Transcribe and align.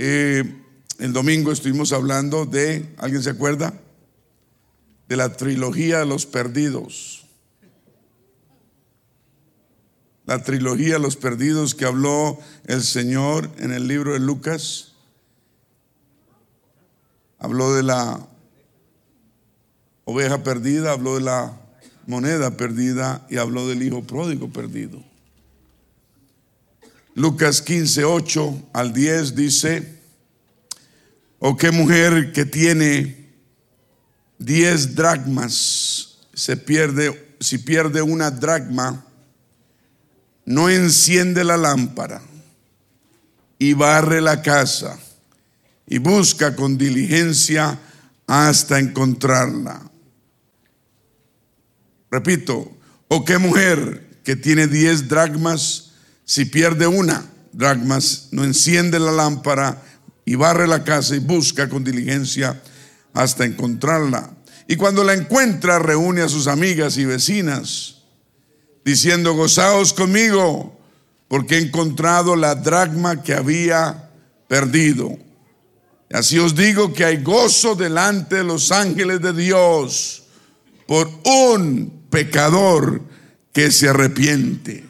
Eh, 0.00 0.44
el 1.00 1.12
domingo 1.12 1.50
estuvimos 1.50 1.92
hablando 1.92 2.46
de, 2.46 2.94
¿alguien 2.98 3.20
se 3.20 3.30
acuerda? 3.30 3.74
De 5.08 5.16
la 5.16 5.36
trilogía 5.36 5.98
de 5.98 6.06
los 6.06 6.24
perdidos. 6.24 7.26
La 10.24 10.40
trilogía 10.44 10.94
de 10.94 10.98
los 11.00 11.16
perdidos 11.16 11.74
que 11.74 11.84
habló 11.84 12.38
el 12.66 12.84
Señor 12.84 13.50
en 13.58 13.72
el 13.72 13.88
libro 13.88 14.12
de 14.12 14.20
Lucas. 14.20 14.92
Habló 17.40 17.74
de 17.74 17.82
la 17.82 18.24
oveja 20.04 20.44
perdida, 20.44 20.92
habló 20.92 21.16
de 21.16 21.22
la 21.22 21.60
moneda 22.06 22.56
perdida 22.56 23.26
y 23.28 23.38
habló 23.38 23.66
del 23.66 23.82
hijo 23.82 24.04
pródigo 24.04 24.48
perdido. 24.48 25.07
Lucas 27.18 27.60
15, 27.62 28.04
8 28.04 28.68
al 28.72 28.92
10 28.92 29.34
dice, 29.34 29.98
o 31.40 31.56
qué 31.56 31.72
mujer 31.72 32.32
que 32.32 32.44
tiene 32.44 33.32
10 34.38 34.94
dracmas, 34.94 36.20
se 36.32 36.56
pierde, 36.56 37.34
si 37.40 37.58
pierde 37.58 38.02
una 38.02 38.30
dracma, 38.30 39.04
no 40.44 40.68
enciende 40.68 41.42
la 41.42 41.56
lámpara 41.56 42.22
y 43.58 43.72
barre 43.72 44.20
la 44.20 44.40
casa 44.40 44.96
y 45.88 45.98
busca 45.98 46.54
con 46.54 46.78
diligencia 46.78 47.80
hasta 48.28 48.78
encontrarla. 48.78 49.90
Repito, 52.12 52.76
o 53.08 53.24
qué 53.24 53.38
mujer 53.38 54.20
que 54.22 54.36
tiene 54.36 54.68
10 54.68 55.08
dracmas, 55.08 55.87
si 56.28 56.44
pierde 56.44 56.86
una 56.86 57.24
dracmas, 57.52 58.28
no 58.32 58.44
enciende 58.44 59.00
la 59.00 59.12
lámpara 59.12 59.82
y 60.26 60.34
barre 60.34 60.68
la 60.68 60.84
casa 60.84 61.16
y 61.16 61.20
busca 61.20 61.70
con 61.70 61.82
diligencia 61.82 62.62
hasta 63.14 63.46
encontrarla. 63.46 64.30
Y 64.66 64.76
cuando 64.76 65.04
la 65.04 65.14
encuentra, 65.14 65.78
reúne 65.78 66.20
a 66.20 66.28
sus 66.28 66.46
amigas 66.46 66.98
y 66.98 67.06
vecinas, 67.06 68.02
diciendo, 68.84 69.32
gozaos 69.32 69.94
conmigo, 69.94 70.78
porque 71.28 71.56
he 71.56 71.62
encontrado 71.62 72.36
la 72.36 72.54
dracma 72.56 73.22
que 73.22 73.32
había 73.32 74.10
perdido. 74.48 75.16
Así 76.12 76.38
os 76.38 76.54
digo 76.54 76.92
que 76.92 77.06
hay 77.06 77.22
gozo 77.22 77.74
delante 77.74 78.36
de 78.36 78.44
los 78.44 78.70
ángeles 78.70 79.22
de 79.22 79.32
Dios 79.32 80.24
por 80.86 81.10
un 81.24 82.02
pecador 82.10 83.00
que 83.54 83.70
se 83.70 83.88
arrepiente. 83.88 84.87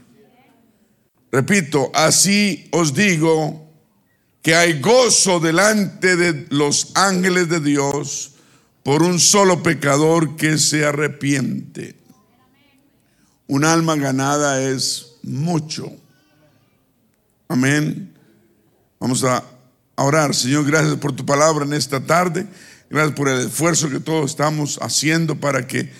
Repito, 1.30 1.90
así 1.94 2.68
os 2.72 2.94
digo 2.94 3.68
que 4.42 4.54
hay 4.54 4.80
gozo 4.80 5.40
delante 5.40 6.16
de 6.16 6.46
los 6.50 6.92
ángeles 6.94 7.48
de 7.48 7.60
Dios 7.60 8.32
por 8.82 9.02
un 9.02 9.20
solo 9.20 9.62
pecador 9.62 10.36
que 10.36 10.56
se 10.56 10.86
arrepiente. 10.86 11.96
Un 13.46 13.64
alma 13.64 13.96
ganada 13.96 14.62
es 14.62 15.18
mucho. 15.22 15.92
Amén. 17.48 18.14
Vamos 18.98 19.24
a 19.24 19.44
orar. 19.96 20.34
Señor, 20.34 20.64
gracias 20.64 20.96
por 20.96 21.12
tu 21.12 21.26
palabra 21.26 21.64
en 21.64 21.74
esta 21.74 22.00
tarde. 22.00 22.46
Gracias 22.88 23.14
por 23.14 23.28
el 23.28 23.46
esfuerzo 23.46 23.90
que 23.90 24.00
todos 24.00 24.30
estamos 24.30 24.78
haciendo 24.80 25.36
para 25.36 25.66
que 25.66 25.92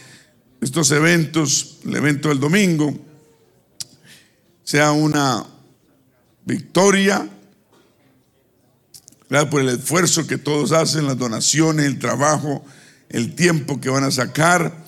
estos 0.60 0.90
eventos, 0.90 1.78
el 1.84 1.96
evento 1.96 2.30
del 2.30 2.40
domingo, 2.40 2.98
sea 4.68 4.92
una 4.92 5.46
victoria. 6.44 7.26
Gracias 9.30 9.50
por 9.50 9.62
el 9.62 9.70
esfuerzo 9.70 10.26
que 10.26 10.36
todos 10.36 10.72
hacen, 10.72 11.06
las 11.06 11.16
donaciones, 11.16 11.86
el 11.86 11.98
trabajo, 11.98 12.62
el 13.08 13.34
tiempo 13.34 13.80
que 13.80 13.88
van 13.88 14.04
a 14.04 14.10
sacar. 14.10 14.84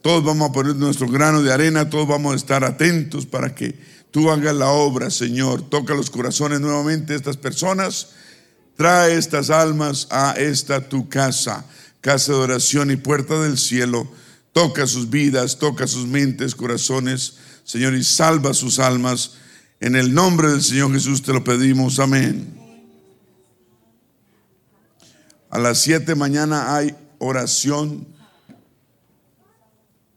Todos 0.00 0.24
vamos 0.24 0.48
a 0.48 0.52
poner 0.54 0.76
nuestro 0.76 1.08
grano 1.08 1.42
de 1.42 1.52
arena, 1.52 1.90
todos 1.90 2.08
vamos 2.08 2.32
a 2.32 2.36
estar 2.36 2.64
atentos 2.64 3.26
para 3.26 3.54
que 3.54 3.78
tú 4.10 4.30
hagas 4.30 4.54
la 4.54 4.70
obra, 4.70 5.10
Señor. 5.10 5.60
Toca 5.68 5.92
los 5.92 6.08
corazones 6.08 6.60
nuevamente 6.60 7.12
de 7.12 7.18
estas 7.18 7.36
personas. 7.36 8.12
Trae 8.78 9.14
estas 9.14 9.50
almas 9.50 10.08
a 10.10 10.36
esta 10.38 10.88
tu 10.88 11.10
casa, 11.10 11.66
casa 12.00 12.32
de 12.32 12.38
oración 12.38 12.90
y 12.90 12.96
puerta 12.96 13.38
del 13.42 13.58
cielo. 13.58 14.10
Toca 14.54 14.86
sus 14.86 15.10
vidas, 15.10 15.58
toca 15.58 15.86
sus 15.86 16.06
mentes, 16.06 16.54
corazones 16.54 17.34
Señor, 17.68 17.92
y 17.92 18.02
salva 18.02 18.54
sus 18.54 18.78
almas. 18.78 19.32
En 19.78 19.94
el 19.94 20.14
nombre 20.14 20.48
del 20.48 20.62
Señor 20.62 20.90
Jesús 20.90 21.20
te 21.20 21.34
lo 21.34 21.44
pedimos. 21.44 21.98
Amén. 21.98 22.58
A 25.50 25.58
las 25.58 25.76
siete 25.76 26.06
de 26.06 26.14
mañana 26.14 26.74
hay 26.74 26.96
oración. 27.18 28.08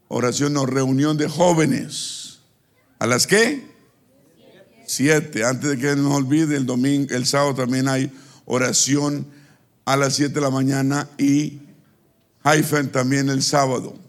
Oración 0.08 0.56
o 0.56 0.64
reunión 0.64 1.18
de 1.18 1.28
jóvenes. 1.28 2.38
¿A 2.98 3.06
las 3.06 3.26
qué? 3.26 3.62
Siete. 4.86 5.44
Antes 5.44 5.72
de 5.72 5.78
que 5.78 5.94
nos 5.94 6.14
olvide, 6.14 6.56
el 6.56 6.64
domingo, 6.64 7.14
el 7.14 7.26
sábado 7.26 7.54
también 7.54 7.86
hay 7.86 8.10
oración 8.46 9.26
a 9.84 9.98
las 9.98 10.14
siete 10.14 10.36
de 10.36 10.40
la 10.40 10.50
mañana 10.50 11.06
y 11.18 11.60
Haifen 12.44 12.90
también 12.90 13.28
el 13.28 13.42
sábado. 13.42 14.01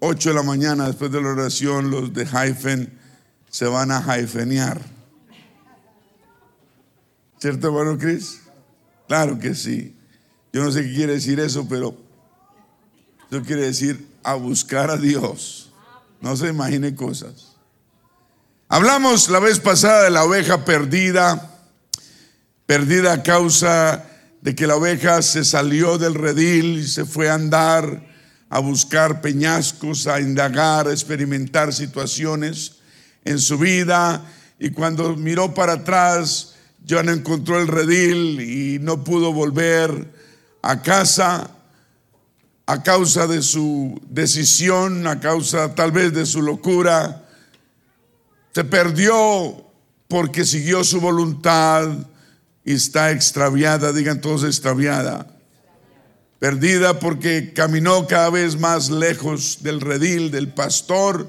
8 0.00 0.28
de 0.28 0.34
la 0.34 0.42
mañana, 0.42 0.86
después 0.86 1.10
de 1.10 1.20
la 1.20 1.28
oración, 1.28 1.90
los 1.90 2.12
de 2.12 2.24
Haifen 2.24 2.98
se 3.50 3.66
van 3.66 3.90
a 3.90 3.98
haifenear. 3.98 4.80
¿Cierto, 7.38 7.68
hermano 7.68 7.98
Cris? 7.98 8.40
Claro 9.08 9.38
que 9.38 9.54
sí. 9.54 9.96
Yo 10.52 10.62
no 10.62 10.70
sé 10.70 10.82
qué 10.82 10.94
quiere 10.94 11.14
decir 11.14 11.40
eso, 11.40 11.66
pero 11.68 11.96
eso 13.30 13.42
quiere 13.42 13.62
decir 13.62 14.08
a 14.22 14.34
buscar 14.34 14.90
a 14.90 14.96
Dios. 14.96 15.72
No 16.20 16.36
se 16.36 16.48
imagine 16.48 16.94
cosas. 16.94 17.56
Hablamos 18.68 19.28
la 19.30 19.38
vez 19.38 19.60
pasada 19.60 20.04
de 20.04 20.10
la 20.10 20.24
oveja 20.24 20.64
perdida, 20.64 21.58
perdida 22.66 23.14
a 23.14 23.22
causa 23.22 24.04
de 24.42 24.54
que 24.54 24.66
la 24.66 24.76
oveja 24.76 25.22
se 25.22 25.44
salió 25.44 25.98
del 25.98 26.14
redil 26.14 26.78
y 26.78 26.86
se 26.86 27.04
fue 27.04 27.30
a 27.30 27.34
andar 27.34 28.07
a 28.50 28.60
buscar 28.60 29.20
peñascos, 29.20 30.06
a 30.06 30.20
indagar, 30.20 30.88
a 30.88 30.92
experimentar 30.92 31.72
situaciones 31.72 32.76
en 33.24 33.38
su 33.38 33.58
vida 33.58 34.24
y 34.58 34.70
cuando 34.70 35.16
miró 35.16 35.52
para 35.54 35.74
atrás 35.74 36.54
ya 36.84 37.02
no 37.02 37.12
encontró 37.12 37.60
el 37.60 37.68
redil 37.68 38.40
y 38.40 38.78
no 38.78 39.04
pudo 39.04 39.32
volver 39.32 40.12
a 40.62 40.80
casa 40.80 41.50
a 42.66 42.82
causa 42.82 43.26
de 43.26 43.42
su 43.42 44.00
decisión, 44.08 45.06
a 45.06 45.20
causa 45.20 45.74
tal 45.74 45.92
vez 45.92 46.12
de 46.12 46.26
su 46.26 46.42
locura. 46.42 47.26
Se 48.54 48.64
perdió 48.64 49.64
porque 50.06 50.44
siguió 50.44 50.84
su 50.84 51.00
voluntad 51.00 51.88
y 52.64 52.74
está 52.74 53.10
extraviada, 53.10 53.92
digan 53.92 54.20
todos 54.20 54.44
extraviada 54.44 55.37
perdida 56.38 57.00
porque 57.00 57.52
caminó 57.52 58.06
cada 58.06 58.30
vez 58.30 58.58
más 58.58 58.90
lejos 58.90 59.62
del 59.62 59.80
redil, 59.80 60.30
del 60.30 60.52
pastor, 60.52 61.26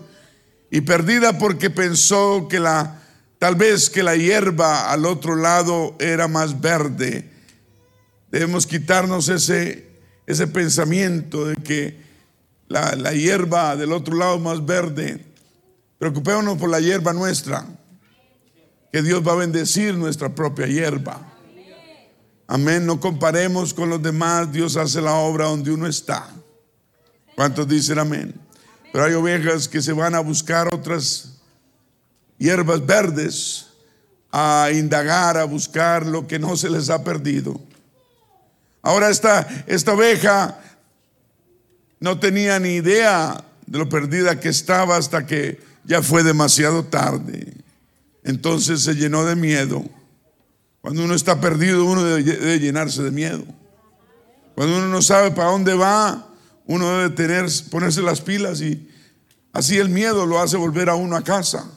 y 0.72 0.82
perdida 0.82 1.38
porque 1.38 1.70
pensó 1.70 2.48
que 2.48 2.60
la, 2.60 3.02
tal 3.40 3.56
vez 3.56 3.90
que 3.90 4.04
la 4.04 4.16
hierba 4.16 4.92
al 4.92 5.06
otro 5.06 5.36
lado 5.36 5.96
era 6.00 6.28
más 6.28 6.62
verde. 6.62 7.30
Debemos 8.32 8.68
quitarnos 8.68 9.30
ese, 9.30 9.88
ese 10.28 10.46
pensamiento 10.46 11.46
de 11.46 11.56
que 11.56 11.98
la, 12.68 12.96
la 12.96 13.14
hierba 13.14 13.76
del 13.76 13.94
otro 13.94 14.16
lado 14.16 14.38
más 14.38 14.64
verde. 14.64 15.26
Preocupémonos 15.98 16.60
por 16.60 16.70
la 16.70 16.80
hierba 16.80 17.14
nuestra, 17.14 17.66
que 18.92 19.02
Dios 19.02 19.28
va 19.28 19.32
a 19.32 19.38
bendecir 19.38 19.96
nuestra 19.96 20.30
propia 20.36 20.68
hierba. 20.68 21.39
Amén. 22.52 22.84
No 22.84 23.00
comparemos 23.00 23.76
con 23.76 23.92
los 23.92 24.02
demás. 24.02 24.52
Dios 24.52 24.76
hace 24.76 25.00
la 25.02 25.14
obra 25.14 25.46
donde 25.46 25.70
uno 25.70 25.86
está. 25.86 26.28
¿Cuántos 27.36 27.68
dicen 27.68 28.00
amén? 28.00 28.34
Pero 28.92 29.06
hay 29.06 29.14
ovejas 29.14 29.68
que 29.68 29.84
se 29.84 29.94
van 29.94 30.16
a 30.16 30.20
buscar 30.20 30.74
otras 30.74 31.38
hierbas 32.40 32.84
verdes, 32.84 33.68
a 34.32 34.70
indagar, 34.74 35.38
a 35.38 35.44
buscar 35.44 36.08
lo 36.08 36.26
que 36.26 36.40
no 36.40 36.58
se 36.58 36.72
les 36.72 36.90
ha 36.90 37.04
perdido. 37.04 37.62
Ahora 38.82 39.12
esta, 39.12 39.48
esta 39.68 39.94
oveja 39.94 40.60
no 42.00 42.20
tenía 42.20 42.60
ni 42.60 42.78
idea 42.78 43.44
de 43.68 43.78
lo 43.78 43.88
perdida 43.90 44.40
que 44.40 44.50
estaba 44.50 44.98
hasta 44.98 45.28
que 45.28 45.62
ya 45.84 46.02
fue 46.02 46.24
demasiado 46.24 46.84
tarde. 46.84 47.54
Entonces 48.24 48.82
se 48.82 48.96
llenó 48.96 49.24
de 49.24 49.36
miedo 49.36 49.86
cuando 50.82 51.04
uno 51.04 51.14
está 51.14 51.42
perdido, 51.42 51.86
uno 51.86 52.04
debe, 52.04 52.60
llenarse 52.60 53.04
de 53.04 53.12
miedo. 53.12 53.44
Cuando 54.56 54.78
uno 54.78 54.88
no 54.88 55.02
sabe 55.02 55.32
para 55.32 55.52
dónde 55.52 55.74
va, 55.74 56.30
uno 56.66 56.90
debe 56.98 57.10
tener, 57.10 57.50
ponerse 57.70 58.02
las 58.02 58.22
pilas 58.22 58.62
y 58.62 58.90
así 59.52 59.78
el 59.78 59.90
miedo 59.90 60.26
lo 60.26 60.40
hace 60.40 60.58
volver 60.58 60.90
a 60.90 60.96
uno 60.96 61.16
a 61.16 61.24
casa. 61.24 61.70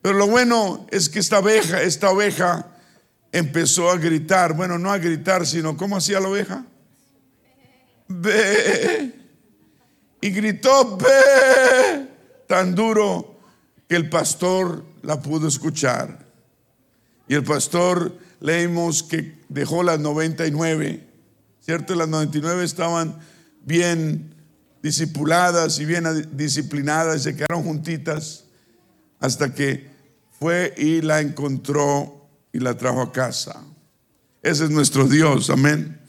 Pero 0.00 0.18
lo 0.18 0.26
bueno 0.26 0.86
es 0.90 1.08
que 1.08 1.18
esta 1.18 1.38
oveja, 1.38 1.82
esta 1.82 2.10
oveja 2.10 2.66
empezó 3.30 3.90
a 3.90 3.96
gritar, 3.96 4.54
bueno, 4.54 4.78
no 4.78 4.90
a 4.90 4.98
gritar, 4.98 5.46
sino 5.46 5.76
¿cómo 5.76 5.96
hacía 5.96 6.20
la 6.20 6.28
oveja? 6.28 6.64
Ve. 8.08 9.14
Y 10.20 10.30
gritó, 10.30 10.96
ve, 10.96 12.08
tan 12.46 12.74
duro 12.74 13.40
que 13.88 13.96
el 13.96 14.08
pastor 14.08 14.84
la 15.02 15.20
pudo 15.20 15.48
escuchar. 15.48 16.21
Y 17.28 17.34
el 17.34 17.44
pastor 17.44 18.16
leímos 18.40 19.02
que 19.02 19.38
dejó 19.48 19.82
las 19.82 20.00
99, 20.00 21.06
¿cierto? 21.60 21.94
Las 21.94 22.08
99 22.08 22.64
estaban 22.64 23.18
bien 23.64 24.34
discipuladas 24.82 25.78
y 25.78 25.84
bien 25.84 26.28
disciplinadas, 26.32 27.20
y 27.20 27.24
se 27.24 27.36
quedaron 27.36 27.62
juntitas 27.62 28.44
hasta 29.20 29.54
que 29.54 29.88
fue 30.38 30.74
y 30.76 31.00
la 31.02 31.20
encontró 31.20 32.28
y 32.52 32.58
la 32.58 32.76
trajo 32.76 33.00
a 33.00 33.12
casa. 33.12 33.62
Ese 34.42 34.64
es 34.64 34.70
nuestro 34.70 35.06
Dios, 35.06 35.50
amén. 35.50 36.00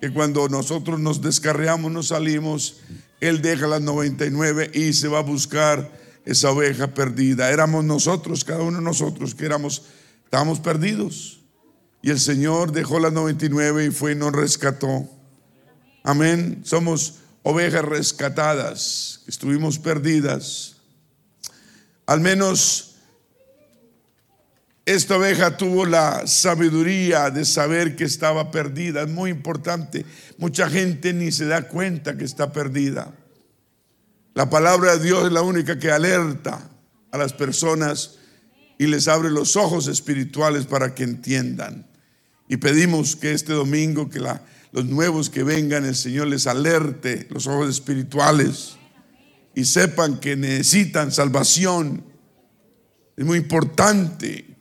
Que 0.00 0.12
cuando 0.12 0.48
nosotros 0.48 0.98
nos 0.98 1.22
descarreamos, 1.22 1.92
nos 1.92 2.08
salimos, 2.08 2.80
Él 3.20 3.40
deja 3.40 3.68
las 3.68 3.80
99 3.80 4.72
y 4.74 4.92
se 4.92 5.06
va 5.06 5.20
a 5.20 5.22
buscar 5.22 5.92
esa 6.24 6.50
oveja 6.50 6.88
perdida. 6.88 7.50
Éramos 7.50 7.84
nosotros, 7.84 8.44
cada 8.44 8.62
uno 8.62 8.78
de 8.78 8.84
nosotros 8.84 9.36
que 9.36 9.46
éramos, 9.46 9.84
estábamos 10.26 10.60
perdidos. 10.60 11.40
Y 12.02 12.10
el 12.10 12.20
Señor 12.20 12.72
dejó 12.72 13.00
las 13.00 13.12
99 13.12 13.86
y 13.86 13.90
fue 13.90 14.12
y 14.12 14.14
nos 14.14 14.32
rescató. 14.32 15.08
Amén. 16.04 16.60
Somos 16.64 17.20
ovejas 17.42 17.84
rescatadas, 17.84 19.22
estuvimos 19.26 19.78
perdidas. 19.78 20.76
Al 22.06 22.20
menos 22.20 22.96
esta 24.84 25.16
oveja 25.16 25.56
tuvo 25.56 25.84
la 25.84 26.28
sabiduría 26.28 27.30
de 27.30 27.44
saber 27.44 27.96
que 27.96 28.04
estaba 28.04 28.52
perdida. 28.52 29.02
Es 29.02 29.08
muy 29.08 29.30
importante. 29.30 30.04
Mucha 30.38 30.68
gente 30.68 31.12
ni 31.12 31.32
se 31.32 31.46
da 31.46 31.66
cuenta 31.66 32.16
que 32.16 32.24
está 32.24 32.52
perdida. 32.52 33.12
La 34.34 34.48
palabra 34.48 34.96
de 34.96 35.04
Dios 35.04 35.26
es 35.26 35.32
la 35.32 35.42
única 35.42 35.78
que 35.78 35.90
alerta 35.90 36.70
a 37.10 37.18
las 37.18 37.32
personas 37.32 38.18
y 38.78 38.86
les 38.86 39.08
abre 39.08 39.30
los 39.30 39.56
ojos 39.56 39.86
espirituales 39.88 40.66
para 40.66 40.94
que 40.94 41.04
entiendan. 41.04 41.86
Y 42.48 42.58
pedimos 42.58 43.16
que 43.16 43.32
este 43.32 43.52
domingo, 43.52 44.08
que 44.08 44.20
los 44.72 44.84
nuevos 44.84 45.30
que 45.30 45.42
vengan, 45.42 45.84
el 45.84 45.96
Señor 45.96 46.28
les 46.28 46.46
alerte 46.46 47.26
los 47.30 47.46
ojos 47.46 47.70
espirituales 47.70 48.76
y 49.54 49.64
sepan 49.64 50.20
que 50.20 50.36
necesitan 50.36 51.10
salvación. 51.10 52.04
Es 53.16 53.24
muy 53.24 53.38
importante 53.38 54.56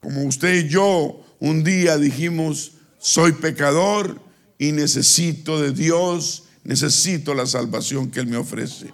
como 0.00 0.22
usted 0.24 0.64
y 0.64 0.68
yo 0.68 1.24
un 1.38 1.62
día 1.62 1.98
dijimos, 1.98 2.72
soy 2.98 3.32
pecador 3.32 4.20
y 4.58 4.72
necesito 4.72 5.60
de 5.60 5.72
Dios, 5.72 6.44
necesito 6.64 7.34
la 7.34 7.46
salvación 7.46 8.10
que 8.10 8.20
Él 8.20 8.26
me 8.26 8.36
ofrece. 8.36 8.92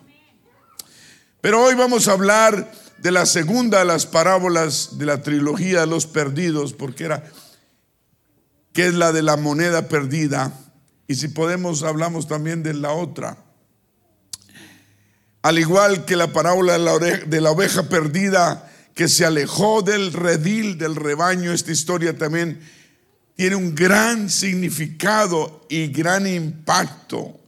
Pero 1.41 1.63
hoy 1.63 1.75
vamos 1.75 2.09
a 2.09 2.13
hablar 2.13 2.73
de 2.99 3.11
la 3.11 3.27
segunda 3.27 3.81
de 3.81 3.85
las 3.85 4.07
parábolas 4.07 4.99
de 4.99 5.07
la 5.07 5.23
trilogía 5.23 5.81
de 5.81 5.87
los 5.87 6.07
perdidos, 6.07 6.73
porque 6.73 7.05
era, 7.05 7.25
que 8.73 8.87
es 8.87 8.95
la 8.95 9.13
de 9.13 9.23
la 9.23 9.37
moneda 9.37 9.89
perdida. 9.89 10.53
Y 11.07 11.17
si 11.17 11.29
podemos, 11.29 11.83
hablamos 11.83 12.27
también 12.27 12.63
de 12.63 12.75
la 12.75 12.93
otra. 12.93 13.37
Al 15.45 15.59
igual 15.59 16.07
que 16.07 16.17
la 16.17 16.33
parábola 16.33 16.73
de 16.73 17.41
la, 17.43 17.51
oveja 17.51 17.83
perdida, 17.91 18.73
que 18.95 19.09
se 19.09 19.27
alejó 19.27 19.83
del 19.83 20.15
redil 20.15 20.79
del 20.79 20.97
rebaño, 20.97 21.53
esta 21.53 21.71
historia 21.71 22.17
también 22.17 22.61
tiene 23.37 23.55
un 23.55 23.75
gran 23.75 24.31
significado 24.31 25.67
y 25.69 25.89
gran 25.89 26.27
impacto. 26.27 27.39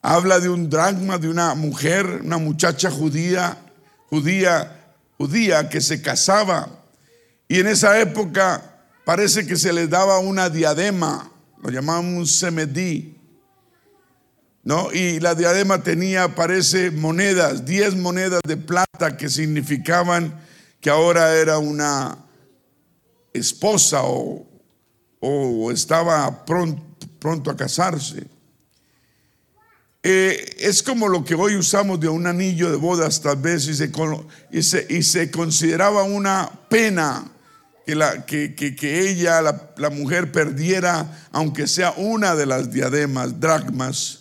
Habla 0.00 0.40
de 0.40 0.48
un 0.48 0.70
dragma 0.70 1.18
de 1.18 1.28
una 1.28 1.54
mujer, 1.54 2.22
una 2.24 2.38
muchacha 2.38 2.90
judía, 2.90 3.58
judía, 4.10 4.94
judía 5.16 5.68
que 5.68 5.80
se 5.80 6.02
casaba 6.02 6.68
y 7.48 7.58
en 7.58 7.66
esa 7.66 7.98
época 8.00 8.62
parece 9.04 9.46
que 9.46 9.56
se 9.56 9.72
le 9.72 9.88
daba 9.88 10.18
una 10.18 10.50
diadema, 10.50 11.32
lo 11.62 11.70
llamaban 11.70 12.16
un 12.16 12.26
semedí. 12.26 13.16
¿no? 14.62 14.92
Y 14.92 15.20
la 15.20 15.34
diadema 15.34 15.82
tenía, 15.82 16.34
parece, 16.34 16.90
monedas, 16.90 17.64
10 17.64 17.96
monedas 17.96 18.40
de 18.46 18.56
plata 18.56 19.16
que 19.16 19.28
significaban 19.28 20.40
que 20.80 20.90
ahora 20.90 21.34
era 21.34 21.58
una 21.58 22.18
esposa 23.32 24.02
o, 24.04 24.46
estaba 25.72 26.44
pronto, 26.44 26.82
pronto, 27.18 27.50
a 27.50 27.56
casarse. 27.56 28.26
Eh, 30.02 30.56
es 30.58 30.82
como 30.82 31.08
lo 31.08 31.24
que 31.24 31.34
hoy 31.34 31.56
usamos 31.56 32.00
de 32.00 32.08
un 32.08 32.26
anillo 32.26 32.70
de 32.70 32.76
bodas 32.76 33.20
tal 33.20 33.36
vez 33.36 33.68
y 33.68 35.02
se, 35.02 35.30
consideraba 35.30 36.04
una 36.04 36.50
pena 36.70 37.30
que, 37.84 37.94
la, 37.94 38.24
que, 38.24 38.54
que, 38.54 39.10
ella, 39.10 39.42
la, 39.42 39.72
la 39.76 39.90
mujer, 39.90 40.32
perdiera, 40.32 41.28
aunque 41.32 41.66
sea 41.66 41.92
una 41.96 42.34
de 42.34 42.46
las 42.46 42.72
diademas, 42.72 43.40
dracmas 43.40 44.20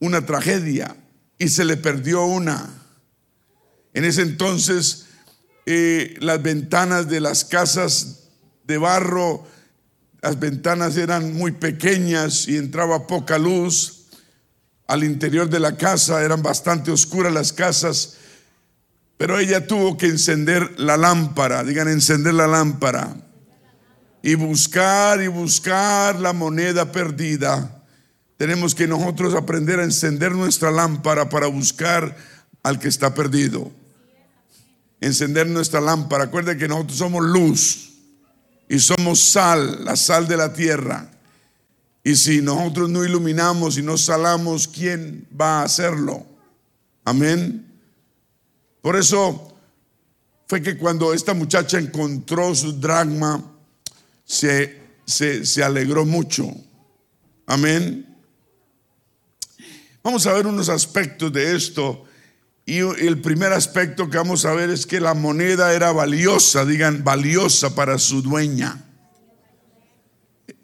una 0.00 0.24
tragedia 0.24 0.96
y 1.38 1.48
se 1.48 1.64
le 1.64 1.76
perdió 1.76 2.24
una. 2.24 2.68
En 3.92 4.04
ese 4.04 4.22
entonces 4.22 5.06
eh, 5.66 6.16
las 6.20 6.42
ventanas 6.42 7.08
de 7.08 7.20
las 7.20 7.44
casas 7.44 8.24
de 8.64 8.78
barro, 8.78 9.46
las 10.22 10.40
ventanas 10.40 10.96
eran 10.96 11.34
muy 11.34 11.52
pequeñas 11.52 12.48
y 12.48 12.56
entraba 12.56 13.06
poca 13.06 13.38
luz. 13.38 13.99
Al 14.90 15.04
interior 15.04 15.48
de 15.48 15.60
la 15.60 15.76
casa 15.76 16.22
eran 16.22 16.42
bastante 16.42 16.90
oscuras 16.90 17.32
las 17.32 17.52
casas, 17.52 18.16
pero 19.16 19.38
ella 19.38 19.66
tuvo 19.66 19.96
que 19.96 20.06
encender 20.06 20.78
la 20.80 20.96
lámpara, 20.96 21.62
digan 21.64 21.88
encender 21.88 22.34
la 22.34 22.46
lámpara, 22.46 23.16
y 24.22 24.34
buscar 24.34 25.22
y 25.22 25.28
buscar 25.28 26.18
la 26.18 26.32
moneda 26.32 26.92
perdida 26.92 27.80
tenemos 28.40 28.74
que 28.74 28.86
nosotros 28.86 29.34
aprender 29.34 29.80
a 29.80 29.84
encender 29.84 30.32
nuestra 30.32 30.70
lámpara 30.70 31.28
para 31.28 31.46
buscar 31.46 32.16
al 32.62 32.78
que 32.78 32.88
está 32.88 33.12
perdido. 33.12 33.70
Encender 34.98 35.46
nuestra 35.46 35.78
lámpara. 35.82 36.24
Acuérdense 36.24 36.58
que 36.58 36.66
nosotros 36.66 36.96
somos 36.96 37.22
luz 37.22 37.90
y 38.66 38.78
somos 38.78 39.20
sal, 39.20 39.84
la 39.84 39.94
sal 39.94 40.26
de 40.26 40.38
la 40.38 40.54
tierra. 40.54 41.09
Y 42.02 42.16
si 42.16 42.40
nosotros 42.40 42.88
no 42.88 43.04
iluminamos 43.04 43.76
y 43.76 43.82
no 43.82 43.98
salamos, 43.98 44.66
¿quién 44.66 45.26
va 45.38 45.60
a 45.60 45.64
hacerlo? 45.64 46.24
Amén. 47.04 47.66
Por 48.80 48.96
eso 48.96 49.54
fue 50.48 50.62
que 50.62 50.78
cuando 50.78 51.12
esta 51.12 51.34
muchacha 51.34 51.78
encontró 51.78 52.54
su 52.54 52.72
dragma, 52.80 53.44
se, 54.24 54.80
se, 55.04 55.44
se 55.44 55.62
alegró 55.62 56.06
mucho. 56.06 56.48
Amén. 57.46 58.06
Vamos 60.02 60.26
a 60.26 60.32
ver 60.32 60.46
unos 60.46 60.68
aspectos 60.68 61.32
de 61.32 61.54
esto. 61.54 62.04
Y 62.64 62.78
el 62.78 63.20
primer 63.20 63.52
aspecto 63.52 64.08
que 64.08 64.16
vamos 64.16 64.44
a 64.44 64.54
ver 64.54 64.70
es 64.70 64.86
que 64.86 65.00
la 65.00 65.12
moneda 65.12 65.74
era 65.74 65.92
valiosa, 65.92 66.64
digan, 66.64 67.04
valiosa 67.04 67.74
para 67.74 67.98
su 67.98 68.22
dueña. 68.22 68.89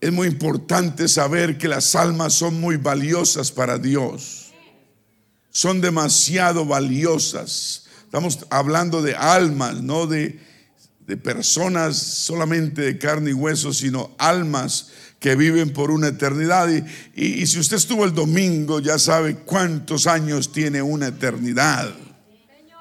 Es 0.07 0.13
muy 0.13 0.29
importante 0.29 1.09
saber 1.09 1.59
que 1.59 1.67
las 1.67 1.97
almas 1.97 2.33
son 2.33 2.61
muy 2.61 2.77
valiosas 2.77 3.51
para 3.51 3.77
Dios. 3.77 4.53
Son 5.51 5.81
demasiado 5.81 6.65
valiosas. 6.65 7.87
Estamos 8.05 8.47
hablando 8.51 9.03
de 9.03 9.17
almas, 9.17 9.83
no 9.83 10.07
de, 10.07 10.39
de 11.09 11.17
personas 11.17 11.97
solamente 11.97 12.83
de 12.83 12.99
carne 12.99 13.31
y 13.31 13.33
hueso, 13.33 13.73
sino 13.73 14.15
almas 14.17 14.91
que 15.19 15.35
viven 15.35 15.73
por 15.73 15.91
una 15.91 16.07
eternidad. 16.07 16.69
Y, 17.17 17.45
si 17.45 17.59
usted 17.59 17.77
estuvo 17.77 18.05
el 18.05 18.15
domingo, 18.15 18.79
ya 18.79 19.01
sabe 19.01 19.35
cuántos 19.39 20.07
años 20.07 20.53
tiene 20.53 20.83
una 20.83 21.09
eternidad. 21.09 21.93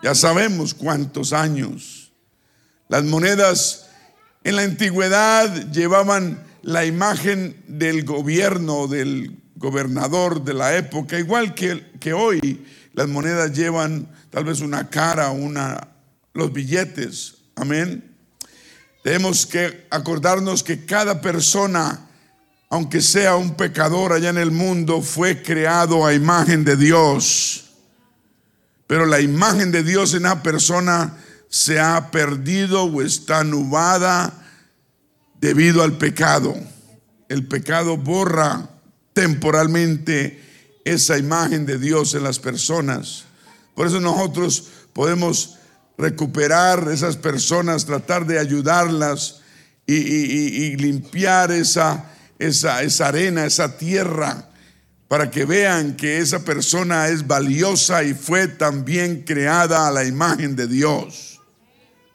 Ya 0.03 0.13
sabemos 0.13 0.75
cuántos 0.75 1.33
años. 1.33 2.11
Las 2.87 3.03
monedas 3.03 3.87
en 4.43 4.57
la 4.57 4.61
antigüedad 4.61 5.71
llevaban 5.71 6.45
la 6.65 6.83
imagen 6.83 7.63
del 7.67 8.03
gobierno, 8.03 8.87
del 8.87 9.37
gobernador 9.55 10.43
de 10.43 10.55
la 10.55 10.75
época, 10.75 11.19
igual 11.19 11.53
que, 11.53 11.91
que 11.99 12.11
hoy 12.11 12.65
las 12.93 13.07
monedas 13.07 13.53
llevan 13.53 14.11
tal 14.31 14.45
vez 14.45 14.61
una 14.61 14.89
cara, 14.89 15.29
una, 15.29 15.89
los 16.33 16.51
billetes. 16.51 17.35
Amén. 17.55 18.03
Tenemos 19.03 19.45
que 19.45 19.85
acordarnos 19.91 20.63
que 20.63 20.85
cada 20.85 21.21
persona 21.21 22.01
aunque 22.67 22.99
sea 22.99 23.35
un 23.35 23.55
pecador 23.55 24.11
allá 24.11 24.29
en 24.29 24.39
el 24.39 24.49
mundo, 24.49 25.01
fue 25.01 25.43
creado 25.43 26.03
a 26.03 26.13
imagen 26.13 26.65
de 26.65 26.75
Dios. 26.75 27.65
Pero 28.87 29.05
la 29.05 29.21
imagen 29.21 29.71
de 29.71 29.83
Dios 29.83 30.13
en 30.13 30.21
una 30.21 30.41
persona 30.41 31.15
se 31.47 31.79
ha 31.79 32.09
perdido 32.09 32.85
o 32.85 33.01
está 33.03 33.43
nubada 33.43 34.44
debido 35.45 35.83
al 35.83 35.99
pecado. 35.99 36.55
El 37.29 37.47
pecado 37.47 37.97
borra 37.97 38.67
temporalmente 39.13 40.41
esa 40.83 41.19
imagen 41.19 41.67
de 41.67 41.77
Dios 41.77 42.15
en 42.15 42.23
las 42.23 42.39
personas. 42.39 43.25
Por 43.75 43.85
eso 43.85 44.01
nosotros 44.01 44.69
podemos 44.91 45.57
recuperar 45.99 46.89
esas 46.91 47.15
personas, 47.15 47.85
tratar 47.85 48.25
de 48.25 48.39
ayudarlas 48.39 49.41
y, 49.85 50.75
limpiar 50.77 51.51
esa, 51.51 52.11
esa, 52.39 52.81
esa 52.81 53.09
arena, 53.09 53.45
esa 53.45 53.77
tierra, 53.77 54.49
para 55.07 55.29
que 55.29 55.45
vean 55.45 55.95
que 55.95 56.17
esa 56.17 56.43
persona 56.43 57.07
es 57.09 57.27
valiosa 57.27 58.03
y 58.03 58.15
fue 58.15 58.47
también 58.47 59.21
creada 59.21 59.87
a 59.87 59.91
la 59.91 60.05
imagen 60.05 60.55
de 60.55 60.65
Dios. 60.65 61.39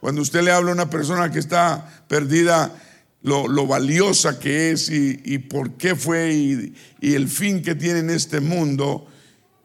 Cuando 0.00 0.20
usted 0.20 0.42
le 0.42 0.50
habla 0.50 0.72
a 0.72 0.74
una 0.74 0.90
persona 0.90 1.30
que 1.30 1.38
está 1.38 2.04
perdida, 2.08 2.74
lo, 3.22 3.66
valiosa 3.66 4.38
que 4.38 4.70
es 4.70 4.90
y, 4.90 5.38
por 5.38 5.76
qué 5.76 5.94
fue 5.94 6.32
y, 6.32 7.14
el 7.14 7.28
fin 7.28 7.62
que 7.62 7.74
tiene 7.74 8.00
en 8.00 8.10
este 8.10 8.40
mundo, 8.40 9.06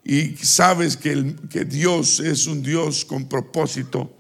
y 0.04 0.36
sabes 0.38 0.98
que, 0.98 1.36
que 1.50 1.66
Dios 1.66 2.20
es 2.20 2.48
un 2.48 2.62
Dios 2.62 3.06
con 3.06 3.28
propósito, 3.28 4.16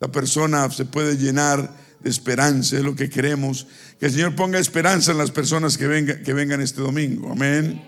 la 0.00 0.08
persona 0.08 0.70
se 0.70 0.84
puede 0.84 1.16
llenar 1.16 1.72
de 2.00 2.10
esperanza, 2.10 2.76
es 2.76 2.82
lo 2.82 2.94
que 2.94 3.08
queremos. 3.08 3.66
Que 3.98 4.06
el 4.06 4.12
Señor 4.12 4.34
ponga 4.34 4.58
esperanza 4.58 5.12
en 5.12 5.18
las 5.18 5.30
personas 5.30 5.78
que, 5.78 5.86
vengan 5.86 6.22
que 6.22 6.32
vengan 6.34 6.60
este 6.60 6.82
domingo. 6.82 7.32
Amén. 7.32 7.82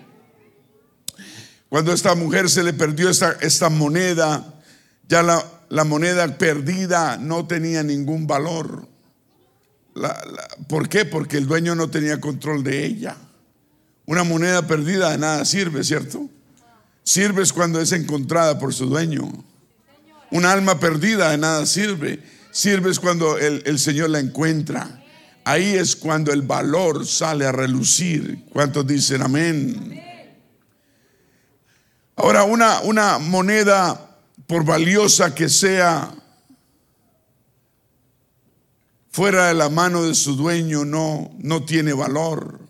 Cuando 1.68 1.92
a 1.92 1.94
esta 1.94 2.14
mujer 2.14 2.48
se 2.48 2.62
le 2.62 2.72
perdió 2.72 3.10
esta, 3.10 3.68
moneda, 3.68 4.58
ya 5.06 5.22
la, 5.22 5.84
moneda 5.84 6.38
perdida 6.38 7.18
no 7.18 7.46
tenía 7.46 7.82
ningún 7.82 8.26
valor. 8.26 8.87
¿Por 10.68 10.88
qué? 10.88 11.04
Porque 11.04 11.36
el 11.36 11.46
dueño 11.46 11.74
no 11.74 11.90
tenía 11.90 12.20
control 12.20 12.62
de 12.64 12.84
ella. 12.84 13.16
Una 14.06 14.24
moneda 14.24 14.66
perdida 14.66 15.10
de 15.10 15.18
nada 15.18 15.44
sirve, 15.44 15.84
¿cierto? 15.84 16.28
Sirve 17.02 17.42
cuando 17.54 17.80
es 17.80 17.92
encontrada 17.92 18.58
por 18.58 18.72
su 18.74 18.86
dueño. 18.86 19.30
Un 20.30 20.44
alma 20.44 20.78
perdida 20.78 21.30
de 21.30 21.38
nada 21.38 21.66
sirve. 21.66 22.22
Sirve 22.50 22.94
cuando 22.96 23.38
el, 23.38 23.62
el 23.66 23.78
Señor 23.78 24.10
la 24.10 24.18
encuentra. 24.18 25.04
Ahí 25.44 25.74
es 25.74 25.96
cuando 25.96 26.32
el 26.32 26.42
valor 26.42 27.06
sale 27.06 27.46
a 27.46 27.52
relucir. 27.52 28.44
¿Cuántos 28.52 28.86
dicen 28.86 29.22
amén? 29.22 30.02
Ahora, 32.16 32.44
una, 32.44 32.80
una 32.80 33.18
moneda, 33.18 34.18
por 34.46 34.64
valiosa 34.64 35.34
que 35.34 35.48
sea, 35.48 36.12
fuera 39.10 39.48
de 39.48 39.54
la 39.54 39.68
mano 39.68 40.04
de 40.04 40.14
su 40.14 40.36
dueño, 40.36 40.84
no, 40.84 41.30
no 41.38 41.64
tiene 41.64 41.92
valor. 41.92 42.60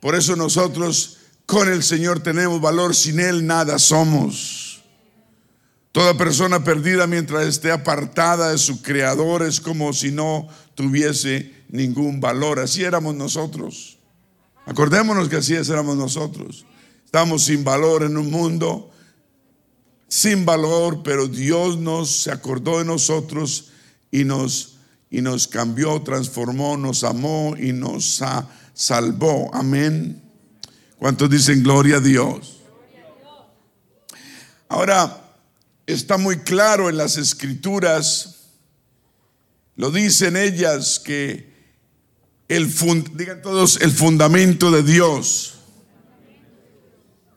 Por 0.00 0.14
eso 0.14 0.36
nosotros 0.36 1.18
con 1.46 1.68
el 1.68 1.82
Señor 1.82 2.20
tenemos 2.20 2.60
valor, 2.60 2.94
sin 2.94 3.20
Él 3.20 3.46
nada 3.46 3.78
somos. 3.78 4.82
Toda 5.92 6.16
persona 6.16 6.62
perdida 6.62 7.06
mientras 7.06 7.46
esté 7.46 7.72
apartada 7.72 8.50
de 8.50 8.58
su 8.58 8.82
creador 8.82 9.42
es 9.42 9.60
como 9.60 9.92
si 9.92 10.12
no 10.12 10.48
tuviese 10.74 11.52
ningún 11.68 12.20
valor. 12.20 12.60
Así 12.60 12.84
éramos 12.84 13.14
nosotros. 13.14 13.98
Acordémonos 14.66 15.28
que 15.28 15.36
así 15.36 15.54
éramos 15.54 15.96
nosotros. 15.96 16.66
Estamos 17.04 17.44
sin 17.44 17.64
valor 17.64 18.02
en 18.02 18.16
un 18.16 18.30
mundo 18.30 18.92
sin 20.08 20.46
valor, 20.46 21.02
pero 21.02 21.28
Dios 21.28 21.78
nos 21.78 22.22
se 22.22 22.32
acordó 22.32 22.78
de 22.78 22.84
nosotros 22.86 23.68
y 24.10 24.24
nos 24.24 24.77
y 25.10 25.20
nos 25.22 25.48
cambió, 25.48 26.02
transformó, 26.02 26.76
nos 26.76 27.04
amó 27.04 27.54
y 27.58 27.72
nos 27.72 28.22
salvó. 28.74 29.50
Amén. 29.54 30.22
¿Cuántos 30.98 31.30
dicen 31.30 31.62
gloria 31.62 31.96
a 31.96 32.00
Dios? 32.00 32.58
Ahora, 34.68 35.24
está 35.86 36.18
muy 36.18 36.38
claro 36.38 36.90
en 36.90 36.98
las 36.98 37.16
escrituras, 37.16 38.50
lo 39.76 39.90
dicen 39.90 40.36
ellas 40.36 40.98
que 40.98 41.48
el, 42.48 42.70
digan 43.14 43.40
todos, 43.40 43.80
el 43.80 43.92
fundamento 43.92 44.70
de 44.70 44.82
Dios, 44.82 45.54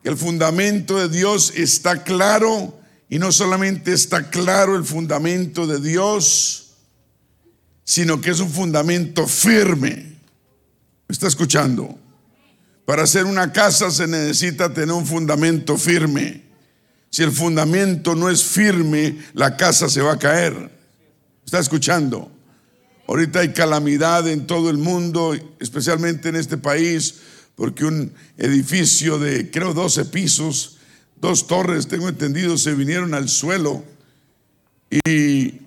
el 0.03 0.17
fundamento 0.17 0.97
de 0.97 1.07
Dios 1.07 1.53
está 1.55 2.03
claro 2.03 2.77
y 3.07 3.19
no 3.19 3.31
solamente 3.31 3.93
está 3.93 4.29
claro 4.29 4.75
el 4.75 4.83
fundamento 4.83 5.67
de 5.67 5.79
Dios, 5.79 6.70
sino 7.83 8.21
que 8.21 8.31
es 8.31 8.39
un 8.39 8.49
fundamento 8.49 9.27
firme. 9.27 10.17
¿Me 11.07 11.13
está 11.13 11.27
escuchando? 11.27 11.97
Para 12.85 13.03
hacer 13.03 13.25
una 13.25 13.51
casa 13.51 13.91
se 13.91 14.07
necesita 14.07 14.73
tener 14.73 14.93
un 14.93 15.05
fundamento 15.05 15.77
firme. 15.77 16.43
Si 17.09 17.23
el 17.23 17.31
fundamento 17.31 18.15
no 18.15 18.29
es 18.29 18.43
firme, 18.43 19.17
la 19.33 19.57
casa 19.57 19.89
se 19.89 20.01
va 20.01 20.13
a 20.13 20.19
caer. 20.19 20.71
¿Está 21.45 21.59
escuchando? 21.59 22.31
Ahorita 23.07 23.39
hay 23.39 23.51
calamidad 23.51 24.27
en 24.29 24.47
todo 24.47 24.69
el 24.69 24.77
mundo, 24.77 25.35
especialmente 25.59 26.29
en 26.29 26.37
este 26.37 26.57
país, 26.57 27.15
porque 27.55 27.83
un 27.83 28.13
edificio 28.37 29.19
de 29.19 29.51
creo 29.51 29.73
12 29.73 30.05
pisos, 30.05 30.77
dos 31.19 31.47
torres, 31.47 31.87
tengo 31.87 32.07
entendido, 32.07 32.57
se 32.57 32.73
vinieron 32.73 33.13
al 33.13 33.27
suelo 33.27 33.83
y 34.89 35.59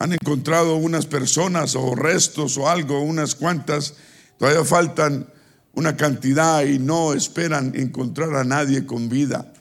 han 0.00 0.14
encontrado 0.14 0.76
unas 0.76 1.04
personas 1.04 1.76
o 1.76 1.94
restos 1.94 2.56
o 2.56 2.70
algo, 2.70 3.02
unas 3.02 3.34
cuantas, 3.34 3.94
todavía 4.38 4.64
faltan 4.64 5.28
una 5.74 5.94
cantidad 5.94 6.64
y 6.64 6.78
no 6.78 7.12
esperan 7.12 7.72
encontrar 7.76 8.34
a 8.34 8.42
nadie 8.42 8.86
con 8.86 9.10
vida. 9.10 9.52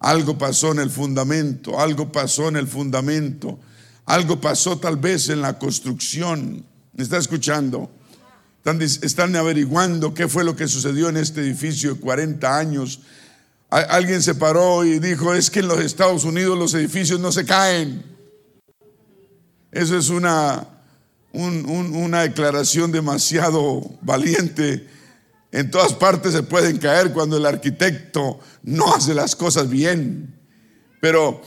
Algo 0.00 0.38
pasó 0.38 0.72
en 0.72 0.78
el 0.78 0.88
fundamento, 0.90 1.78
algo 1.78 2.10
pasó 2.10 2.48
en 2.48 2.56
el 2.56 2.66
fundamento, 2.66 3.60
algo 4.06 4.40
pasó 4.40 4.78
tal 4.78 4.96
vez 4.96 5.28
en 5.28 5.42
la 5.42 5.58
construcción. 5.58 6.64
¿Me 6.94 7.02
está 7.04 7.18
escuchando? 7.18 7.90
Están, 8.64 9.36
averiguando 9.36 10.14
qué 10.14 10.26
fue 10.26 10.42
lo 10.42 10.56
que 10.56 10.68
sucedió 10.68 11.10
en 11.10 11.18
este 11.18 11.42
edificio 11.42 11.94
de 11.94 12.00
40 12.00 12.58
años. 12.58 13.00
Alguien 13.68 14.22
se 14.22 14.34
paró 14.34 14.86
y 14.86 15.00
dijo, 15.00 15.34
es 15.34 15.50
que 15.50 15.60
en 15.60 15.68
los 15.68 15.80
Estados 15.80 16.24
Unidos 16.24 16.58
los 16.58 16.72
edificios 16.72 17.20
no 17.20 17.30
se 17.30 17.44
caen. 17.44 18.15
Eso 19.72 19.96
es 19.96 20.08
una, 20.08 20.66
una 21.32 22.22
declaración 22.22 22.92
demasiado 22.92 23.82
valiente 24.02 24.86
en 25.56 25.70
todas 25.70 25.94
partes 25.94 26.32
se 26.32 26.42
pueden 26.42 26.76
caer 26.76 27.12
cuando 27.12 27.38
el 27.38 27.46
arquitecto 27.46 28.40
no 28.64 28.94
hace 28.94 29.14
las 29.14 29.34
cosas 29.34 29.70
bien. 29.70 30.34
Pero 31.00 31.40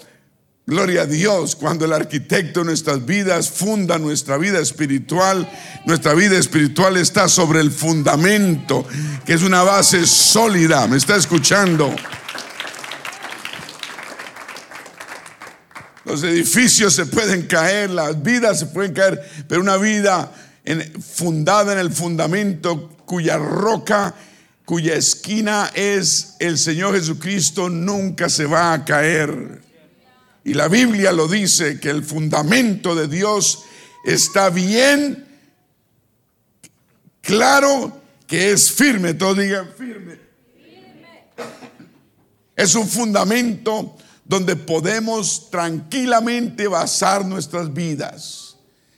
Gloria 0.65 1.01
a 1.01 1.05
Dios, 1.07 1.55
cuando 1.55 1.85
el 1.85 1.93
arquitecto 1.93 2.59
de 2.59 2.67
nuestras 2.67 3.03
vidas 3.03 3.49
funda 3.49 3.97
nuestra 3.97 4.38
vida 4.38 4.59
espiritual, 4.59 5.49
nuestra 5.88 6.13
vida 6.13 6.38
espiritual 6.38 6.95
está 6.97 7.27
sobre 7.27 7.59
el 7.59 7.71
fundamento, 7.71 8.85
que 9.25 9.33
es 9.33 9.41
una 9.41 9.63
base 9.63 10.05
sólida. 10.05 10.85
¿Me 10.88 10.97
está 10.97 11.15
escuchando? 11.15 11.95
Los 16.09 16.23
edificios 16.23 16.95
se 16.95 17.05
pueden 17.05 17.43
caer, 17.43 17.91
las 17.91 18.23
vidas 18.23 18.57
se 18.57 18.65
pueden 18.65 18.93
caer, 18.93 19.21
pero 19.47 19.61
una 19.61 19.77
vida 19.77 20.31
fundada 21.13 21.73
en 21.73 21.77
el 21.77 21.91
fundamento 21.91 22.89
cuya 23.05 23.37
roca, 23.37 24.15
cuya 24.65 24.95
esquina 24.95 25.69
es 25.75 26.35
el 26.39 26.57
Señor 26.57 26.95
Jesucristo, 26.95 27.69
nunca 27.69 28.27
se 28.27 28.47
va 28.47 28.73
a 28.73 28.83
caer. 28.85 29.61
Y 30.43 30.55
la 30.55 30.67
Biblia 30.67 31.11
lo 31.11 31.27
dice, 31.27 31.79
que 31.79 31.91
el 31.91 32.03
fundamento 32.03 32.95
de 32.95 33.07
Dios 33.07 33.65
está 34.03 34.49
bien 34.49 35.27
claro, 37.21 38.01
que 38.25 38.51
es 38.51 38.71
firme. 38.71 39.13
Todos 39.13 39.37
digan 39.37 39.69
firme. 39.77 40.17
Es 42.55 42.73
un 42.73 42.87
fundamento 42.87 43.95
donde 44.29 44.55
podemos 44.55 45.50
tranquilamente 45.50 46.67
basar 46.67 47.25
nuestras 47.25 47.74
vidas. 47.74 48.57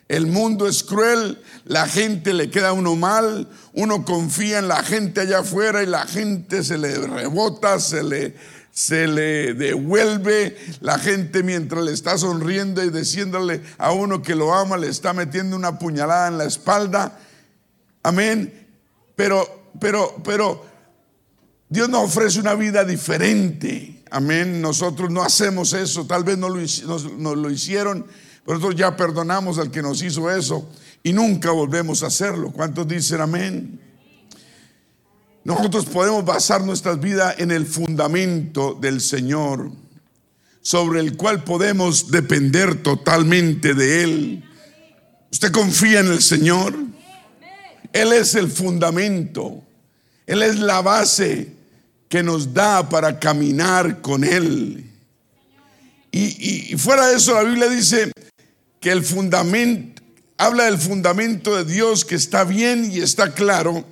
El 0.10 0.28
mundo 0.28 0.68
es 0.68 0.84
cruel, 0.84 1.42
la 1.64 1.88
gente 1.88 2.34
le 2.34 2.50
queda 2.50 2.68
a 2.68 2.74
uno 2.74 2.98
mal, 2.98 3.48
uno 3.72 4.04
confía 4.04 4.60
en 4.60 4.68
la 4.68 4.84
gente 4.84 5.22
allá 5.22 5.40
afuera 5.40 5.84
y 5.84 5.86
la 5.86 6.06
gente 6.06 6.66
se 6.66 6.78
le 6.78 6.98
rebota, 7.08 7.80
se 7.80 8.04
le, 8.04 8.36
se 8.72 9.08
le 9.08 9.54
devuelve. 9.54 10.58
La 10.82 11.00
gente 11.00 11.44
mientras 11.44 11.82
le 11.82 11.94
está 11.94 12.18
sonriendo 12.18 12.84
y 12.84 12.90
diciéndole 12.90 13.62
a 13.78 13.94
uno 13.94 14.22
que 14.22 14.36
lo 14.36 14.54
ama, 14.54 14.76
le 14.76 14.90
está 14.90 15.14
metiendo 15.14 15.56
una 15.56 15.80
puñalada 15.80 16.28
en 16.28 16.40
la 16.40 16.44
espalda. 16.44 17.18
Amén. 18.04 18.68
Pero, 19.16 19.72
pero, 19.80 20.14
pero 20.26 20.66
Dios 21.70 21.88
nos 21.88 22.04
ofrece 22.04 22.42
una 22.42 22.56
vida 22.56 22.84
diferente. 22.84 23.91
Amén. 24.12 24.62
Nosotros 24.62 25.10
no 25.10 25.24
hacemos 25.24 25.74
eso. 25.74 26.06
Tal 26.06 26.24
vez 26.24 26.38
no 26.38 26.50
lo, 26.50 27.50
hicieron 27.50 28.06
nosotros 28.46 28.76
ya 28.76 28.96
perdonamos 28.98 29.60
al 29.60 29.72
que 29.72 29.82
nos 29.82 30.02
hizo 30.02 30.30
eso 30.30 30.68
y 31.04 31.14
nunca 31.14 31.52
volvemos 31.52 32.04
a 32.04 32.08
hacerlo. 32.08 32.52
¿Cuántos 32.52 32.88
dicen 32.88 33.22
amén? 33.22 33.80
Nosotros 35.44 35.86
podemos 35.86 36.26
basar 36.26 36.64
nuestras 36.64 37.00
vidas 37.00 37.36
en 37.38 37.52
el 37.52 37.66
fundamento 37.66 38.78
del 38.80 39.00
Señor, 39.00 39.72
sobre 40.62 41.00
el 41.00 41.18
cual 41.18 41.44
podemos 41.44 42.12
depender 42.12 42.84
totalmente 42.84 43.74
de 43.74 44.04
Él. 44.04 44.44
¿Usted 45.32 45.52
confía 45.52 46.02
en 46.02 46.08
el 46.08 46.22
Señor? 46.22 46.76
Él 47.94 48.14
es 48.14 48.36
el 48.36 48.52
fundamento, 48.52 49.64
Él 50.26 50.44
es 50.44 50.60
la 50.60 50.82
base 50.82 51.61
que 52.12 52.22
nos 52.22 52.54
da 52.54 52.90
para 52.90 53.18
caminar 53.18 54.02
con 54.02 54.26
Él. 54.26 54.86
Y, 56.12 56.76
fuera 56.78 57.08
de 57.08 57.16
eso, 57.16 57.34
la 57.34 57.44
Biblia 57.44 57.70
dice 57.70 58.12
que 58.82 58.92
el 58.92 59.02
fundamento, 59.02 60.04
habla 60.38 60.66
del 60.66 60.78
fundamento 60.78 61.56
de 61.56 61.64
Dios 61.64 62.04
que 62.04 62.16
está 62.16 62.44
bien 62.44 62.92
y 62.92 63.00
está 63.00 63.34
claro. 63.34 63.86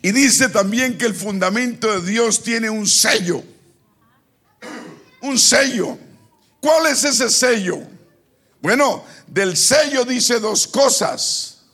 Y 0.00 0.12
dice 0.12 0.48
también 0.48 0.96
que 0.96 1.06
el 1.06 1.16
fundamento 1.16 2.00
de 2.00 2.08
Dios 2.08 2.44
tiene 2.44 2.70
un 2.70 2.86
sello. 2.86 3.42
Un 5.22 5.40
sello. 5.40 5.98
¿Cuál 6.60 6.86
es 6.86 7.02
ese 7.02 7.30
sello? 7.30 7.80
Bueno, 8.62 9.04
del 9.26 9.56
sello 9.56 10.04
dice 10.04 10.38
dos 10.38 10.68
cosas. 10.68 11.64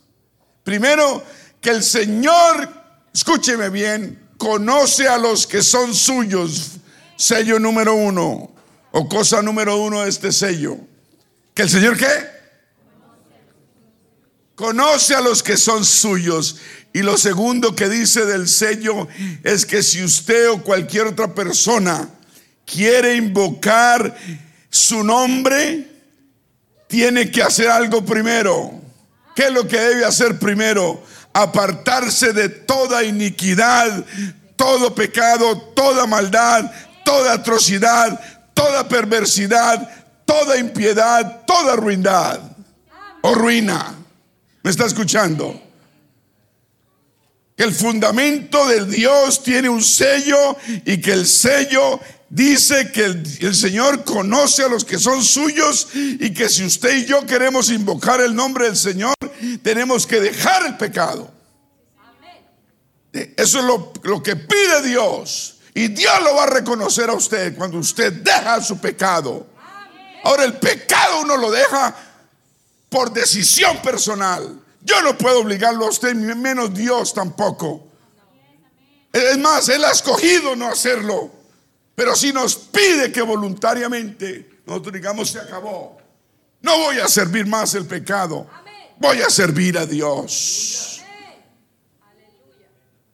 Primero, 0.63 1.23
que 1.61 1.69
el 1.69 1.83
Señor, 1.83 2.67
escúcheme 3.13 3.69
bien, 3.69 4.22
conoce 4.43 5.07
a 5.07 5.17
los 5.17 5.47
que 5.47 5.63
son 5.63 5.95
suyos. 5.95 6.71
Sello 7.15 7.59
número 7.59 7.95
uno, 7.95 8.51
o 8.91 9.07
cosa 9.07 9.41
número 9.41 9.77
uno 9.77 10.01
de 10.01 10.09
este 10.09 10.33
sello. 10.33 10.77
¿Que 11.53 11.61
el 11.61 11.69
Señor 11.69 11.95
qué? 11.95 12.07
Conoce 14.55 15.15
a 15.15 15.21
los 15.21 15.41
que 15.41 15.55
son 15.55 15.85
suyos. 15.85 16.57
Y 16.91 17.03
lo 17.03 17.17
segundo 17.17 17.73
que 17.75 17.87
dice 17.87 18.25
del 18.25 18.49
sello 18.49 19.07
es 19.43 19.65
que 19.65 19.81
si 19.81 20.03
usted 20.03 20.49
o 20.49 20.61
cualquier 20.61 21.07
otra 21.07 21.33
persona 21.33 22.09
quiere 22.65 23.15
invocar 23.15 24.17
su 24.69 25.03
nombre, 25.03 25.87
tiene 26.87 27.31
que 27.31 27.41
hacer 27.41 27.69
algo 27.69 28.03
primero. 28.03 28.81
¿Qué 29.35 29.45
es 29.45 29.53
lo 29.53 29.67
que 29.67 29.79
debe 29.79 30.05
hacer 30.05 30.37
primero? 30.37 31.01
Apartarse 31.33 32.31
de 32.31 32.49
toda 32.49 33.03
iniquidad, 33.03 34.05
todo 34.55 34.93
pecado, 34.93 35.57
toda 35.75 36.05
maldad, 36.05 36.71
toda 37.03 37.33
atrocidad, 37.33 38.19
toda 38.53 38.87
perversidad, 38.87 39.89
toda 40.25 40.57
impiedad, 40.57 41.43
toda 41.45 41.75
ruindad 41.75 42.39
o 43.21 43.33
ruina. 43.33 43.95
¿Me 44.61 44.71
está 44.71 44.85
escuchando? 44.85 45.61
Que 47.55 47.63
el 47.63 47.73
fundamento 47.73 48.65
de 48.67 48.85
Dios 48.85 49.43
tiene 49.43 49.69
un 49.69 49.83
sello 49.83 50.57
y 50.85 50.99
que 51.01 51.13
el 51.13 51.27
sello 51.27 51.99
dice 52.33 52.91
que 52.91 53.05
el, 53.05 53.55
Señor 53.55 54.03
conoce 54.03 54.63
a 54.63 54.67
los 54.67 54.83
que 54.83 54.97
son 54.97 55.23
suyos 55.23 55.89
y 55.93 56.33
que 56.33 56.49
si 56.49 56.65
usted 56.65 56.95
y 56.95 57.05
yo 57.05 57.23
queremos 57.27 57.69
invocar 57.69 58.21
el 58.21 58.33
nombre 58.33 58.65
del 58.65 58.75
Señor, 58.75 59.13
tenemos 59.61 60.07
que 60.07 60.19
dejar 60.19 60.65
el 60.65 60.77
pecado. 60.77 61.31
Eso 63.11 63.59
es 63.59 63.65
lo, 63.65 63.93
lo 64.01 64.23
que 64.23 64.35
pide 64.35 64.81
Dios. 64.81 65.57
Y 65.75 65.89
Dios 65.89 66.13
lo 66.23 66.35
va 66.35 66.43
a 66.43 66.47
reconocer 66.47 67.07
a 67.11 67.13
usted 67.13 67.55
cuando 67.55 67.77
usted 67.77 68.11
deja 68.11 68.59
su 68.61 68.79
pecado. 68.79 69.45
Ahora 70.23 70.43
el 70.45 70.53
pecado 70.53 71.21
uno 71.21 71.37
lo 71.37 71.51
deja 71.51 71.95
por 72.89 73.13
decisión 73.13 73.79
personal. 73.83 74.59
Yo 74.81 75.01
no 75.03 75.15
puedo 75.15 75.41
obligarlo 75.41 75.85
a 75.85 75.89
usted, 75.89 76.15
menos 76.15 76.73
Dios 76.73 77.13
tampoco. 77.13 77.87
Es 79.11 79.37
más, 79.37 79.69
Él 79.69 79.85
ha 79.85 79.91
escogido 79.91 80.55
no 80.55 80.67
hacerlo. 80.67 81.42
Pero 81.95 82.15
si 82.15 82.33
nos 82.33 82.55
pide 82.55 83.11
que 83.11 83.21
voluntariamente 83.21 84.53
nosotros 84.65 84.93
digamos, 84.93 85.29
se 85.29 85.39
acabó. 85.39 85.97
No 86.61 86.77
voy 86.77 86.99
a 86.99 87.07
servir 87.07 87.45
más 87.45 87.73
el 87.75 87.85
pecado. 87.85 88.47
Voy 88.97 89.19
a 89.21 89.29
servir 89.29 89.77
a 89.77 89.85
Dios. 89.85 91.01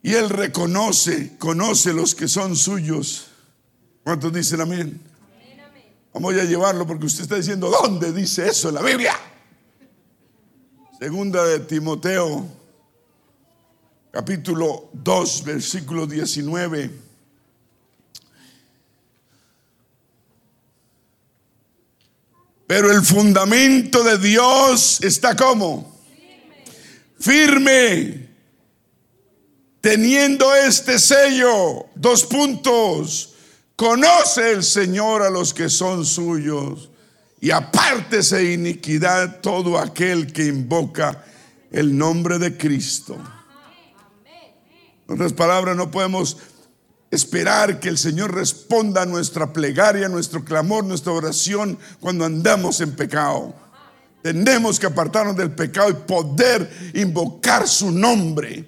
Y 0.02 0.14
Él 0.14 0.30
reconoce, 0.30 1.38
conoce 1.38 1.94
los 1.94 2.16
que 2.16 2.28
son 2.28 2.56
suyos. 2.56 3.28
¿Cuántos 4.04 4.32
dicen 4.32 4.62
amén? 4.62 5.02
Vamos 6.14 6.34
a 6.36 6.44
llevarlo 6.44 6.88
porque 6.88 7.06
usted 7.06 7.24
está 7.24 7.36
diciendo, 7.36 7.70
¿dónde 7.70 8.12
dice 8.14 8.48
eso 8.48 8.70
en 8.70 8.76
la 8.76 8.82
Biblia? 8.82 9.14
Segunda 11.00 11.46
de 11.46 11.60
Timoteo, 11.62 12.46
capítulo 14.12 14.90
2, 14.94 15.44
versículo 15.44 16.08
19. 16.08 17.09
Pero 22.70 22.92
el 22.92 23.02
fundamento 23.02 24.04
de 24.04 24.20
Dios 24.20 25.00
está 25.02 25.36
como 25.36 25.92
firme. 27.20 28.30
Teniendo 29.82 30.54
este 30.54 31.00
sello, 31.00 31.88
dos 31.96 32.26
puntos, 32.26 33.34
conoce 33.76 34.52
el 34.52 34.64
Señor 34.64 35.24
a 35.24 35.32
los 35.32 35.52
que 35.52 35.68
son 35.68 36.06
suyos 36.06 36.92
y 37.42 37.50
apártese 37.50 38.36
de 38.36 38.54
iniquidad 38.54 39.42
todo 39.42 39.80
aquel 39.80 40.32
que 40.32 40.46
invoca 40.46 41.26
el 41.72 41.98
nombre 41.98 42.38
de 42.38 42.56
Cristo. 42.56 43.18
En 45.08 45.16
otras 45.16 45.34
palabras, 45.34 45.76
no 45.76 45.90
podemos 45.90 46.38
esperar 47.12 47.80
que 47.80 47.90
el 47.90 47.98
Señor 47.98 48.34
responda 48.34 49.02
a 49.02 49.06
nuestra 49.06 49.52
plegaria, 49.52 50.08
nuestro 50.10 50.44
clamor, 50.44 50.84
nuestra 50.84 51.12
oración 51.14 51.78
cuando 52.00 52.26
andamos 52.26 52.82
en 52.82 52.96
pecado. 52.96 53.56
Tenemos 54.22 54.80
que 54.80 54.86
apartarnos 54.86 55.36
del 55.36 55.52
pecado 55.52 55.90
y 55.90 55.94
poder 55.94 56.92
invocar 56.94 57.68
su 57.68 57.92
nombre 57.92 58.66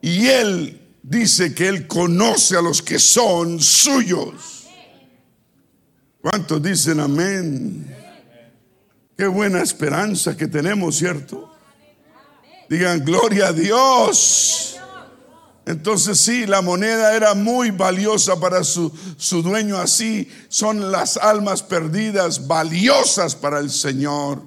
y 0.00 0.26
Él 0.26 0.82
dice 1.02 1.54
que 1.54 1.68
Él 1.68 1.86
conoce 1.86 2.56
a 2.56 2.62
los 2.62 2.82
que 2.82 2.98
son 2.98 3.58
suyos. 3.60 4.66
¿Cuántos 6.20 6.62
dicen 6.62 7.00
amén? 7.00 7.94
Qué 9.16 9.26
buena 9.26 9.62
esperanza 9.62 10.36
que 10.36 10.46
tenemos, 10.46 10.96
¿cierto? 10.96 11.50
Digan, 12.68 13.04
gloria 13.04 13.48
a 13.48 13.52
Dios. 13.52 14.73
Entonces 15.66 16.20
sí, 16.20 16.46
la 16.46 16.60
moneda 16.60 17.16
era 17.16 17.34
muy 17.34 17.70
valiosa 17.70 18.38
para 18.38 18.64
su, 18.64 18.92
su, 19.16 19.42
dueño, 19.42 19.78
así 19.78 20.28
son 20.48 20.92
las 20.92 21.16
almas 21.16 21.62
perdidas 21.62 22.46
valiosas 22.46 23.34
para 23.34 23.60
el 23.60 23.70
Señor. 23.70 24.42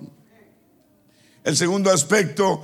El 1.43 1.57
segundo 1.57 1.91
aspecto 1.91 2.61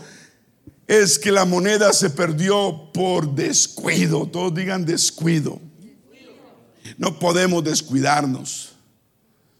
es 0.87 1.17
que 1.17 1.31
la 1.31 1.45
moneda 1.45 1.93
se 1.93 2.09
perdió 2.09 2.91
por 2.93 3.33
descuido. 3.33 4.27
Todos 4.27 4.53
digan 4.53 4.85
descuido. 4.85 5.59
No 6.97 7.17
podemos 7.17 7.63
descuidarnos. 7.63 8.73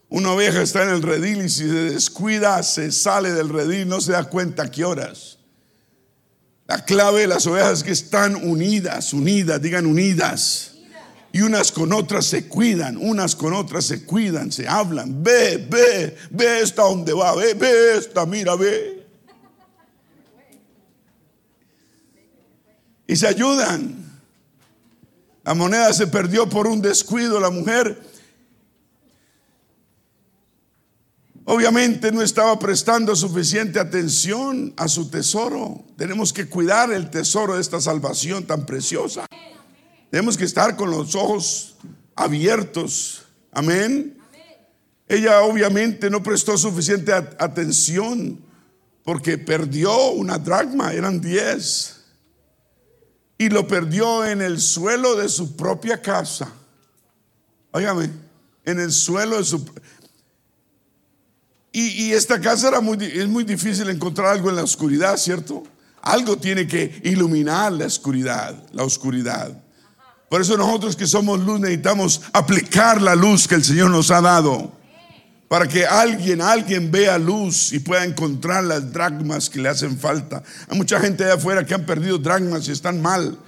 Una 0.10 0.32
oveja 0.34 0.62
está 0.62 0.84
en 0.84 0.90
el 0.90 1.02
redil 1.02 1.44
y 1.44 1.50
si 1.50 1.64
se 1.64 1.74
descuida, 1.74 2.62
se 2.62 2.92
sale 2.92 3.32
del 3.32 3.50
redil, 3.50 3.88
no 3.88 4.00
se 4.00 4.12
da 4.12 4.26
cuenta 4.26 4.70
qué 4.70 4.86
horas. 4.86 5.40
La 6.68 6.84
clave 6.86 7.22
de 7.22 7.28
las 7.28 7.46
ovejas 7.46 7.80
es 7.80 7.84
que 7.84 7.92
están 7.92 8.36
unidas, 8.36 9.14
unidas, 9.14 9.62
digan 9.62 9.86
unidas. 9.86 10.70
Y 11.32 11.42
unas 11.42 11.72
con 11.72 11.92
otras 11.94 12.26
se 12.26 12.48
cuidan, 12.48 12.96
unas 12.98 13.36
con 13.36 13.54
otras 13.54 13.86
se 13.86 14.06
cuidan, 14.06 14.52
se 14.52 14.68
hablan. 14.68 15.24
Ve, 15.24 15.66
ve, 15.70 16.16
ve 16.30 16.62
esta 16.62 16.84
donde 16.84 17.12
va, 17.12 17.36
ve, 17.36 17.56
ve 17.56 17.98
esta, 17.98 18.26
mira, 18.26 18.56
ve. 18.56 19.04
y 23.08 23.16
se 23.16 23.28
ayudan. 23.28 24.04
La 25.44 25.54
moneda 25.54 25.92
se 25.94 26.08
perdió 26.08 26.48
por 26.50 26.68
un 26.68 26.82
descuido. 26.82 27.40
La 27.40 27.50
mujer 27.50 28.02
obviamente 31.46 32.12
no 32.12 32.22
estaba 32.22 32.58
prestando 32.60 33.16
suficiente 33.16 33.80
atención 33.80 34.74
a 34.78 34.88
su 34.88 35.10
tesoro. 35.10 35.84
Tenemos 35.98 36.34
que 36.34 36.48
cuidar 36.48 36.92
el 36.92 37.10
tesoro 37.10 37.56
de 37.56 37.62
esta 37.62 37.82
salvación 37.82 38.46
tan 38.46 38.66
preciosa. 38.66 39.26
Tenemos 40.10 40.38
que 40.38 40.46
estar 40.46 40.76
con 40.76 40.92
los 40.92 41.16
ojos 41.16 41.76
abiertos. 42.16 43.24
Amén. 43.52 44.18
Ella 45.08 45.42
obviamente 45.42 46.10
no 46.10 46.24
prestó 46.24 46.58
suficiente 46.58 47.14
atención 47.14 48.40
porque 49.04 49.38
perdió 49.38 50.12
una 50.12 50.38
dracma, 50.38 50.94
eran 50.94 51.20
diez 51.20 52.04
y 53.38 53.50
lo 53.50 53.68
perdió 53.68 54.26
en 54.26 54.42
el 54.42 54.62
suelo 54.62 55.16
de 55.16 55.28
su 55.28 55.56
propia 55.56 56.02
casa. 56.02 56.54
Óigame, 57.72 58.10
en 58.64 58.80
el 58.80 58.92
suelo 58.92 59.38
de 59.38 59.44
su... 59.44 59.66
Y, 61.76 62.12
esta 62.12 62.40
casa 62.40 62.68
era 62.68 62.82
muy, 62.82 62.98
es 63.04 63.28
muy 63.28 63.44
difícil 63.44 63.90
encontrar 63.90 64.28
algo 64.28 64.48
en 64.52 64.56
la 64.56 64.64
oscuridad, 64.64 65.18
¿cierto? 65.18 65.64
Algo 66.04 66.38
tiene 66.38 66.68
que 66.68 67.02
iluminar 67.04 67.72
la 67.72 67.88
oscuridad, 67.88 68.56
la 68.72 68.84
oscuridad. 68.84 69.60
Por 70.30 70.42
eso 70.42 70.56
nosotros 70.56 70.96
que 70.96 71.08
somos 71.08 71.40
luz 71.40 71.60
necesitamos 71.60 72.22
aplicar 72.32 73.02
la 73.02 73.16
luz 73.16 73.48
que 73.48 73.56
el 73.56 73.64
Señor 73.64 73.90
nos 73.90 74.12
ha 74.12 74.22
dado. 74.22 74.72
Para 75.48 75.68
que 75.68 75.86
alguien, 75.86 76.42
alguien 76.42 76.92
vea 76.92 77.18
luz 77.18 77.74
y 77.74 77.80
pueda 77.80 78.06
encontrar 78.06 78.64
las 78.64 78.94
dragmas 78.94 79.50
que 79.50 79.60
le 79.60 79.70
hacen 79.70 79.98
falta. 79.98 80.44
Hay 80.68 80.78
mucha 80.78 81.00
gente 81.00 81.24
allá 81.24 81.36
afuera 81.36 81.66
que 81.66 81.74
han 81.74 81.88
perdido 81.88 82.20
dragmas 82.20 82.68
y 82.68 82.72
están 82.72 83.02
mal. 83.02 83.40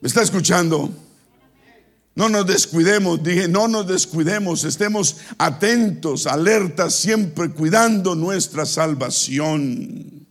¿Me 0.00 0.08
está 0.08 0.22
escuchando? 0.22 0.90
No 2.20 2.28
nos 2.28 2.46
descuidemos, 2.46 3.22
dije, 3.22 3.48
no 3.48 3.66
nos 3.66 3.86
descuidemos, 3.86 4.64
estemos 4.64 5.16
atentos, 5.38 6.26
alertas, 6.26 6.94
siempre 6.94 7.48
cuidando 7.48 8.14
nuestra 8.14 8.66
salvación. 8.66 10.26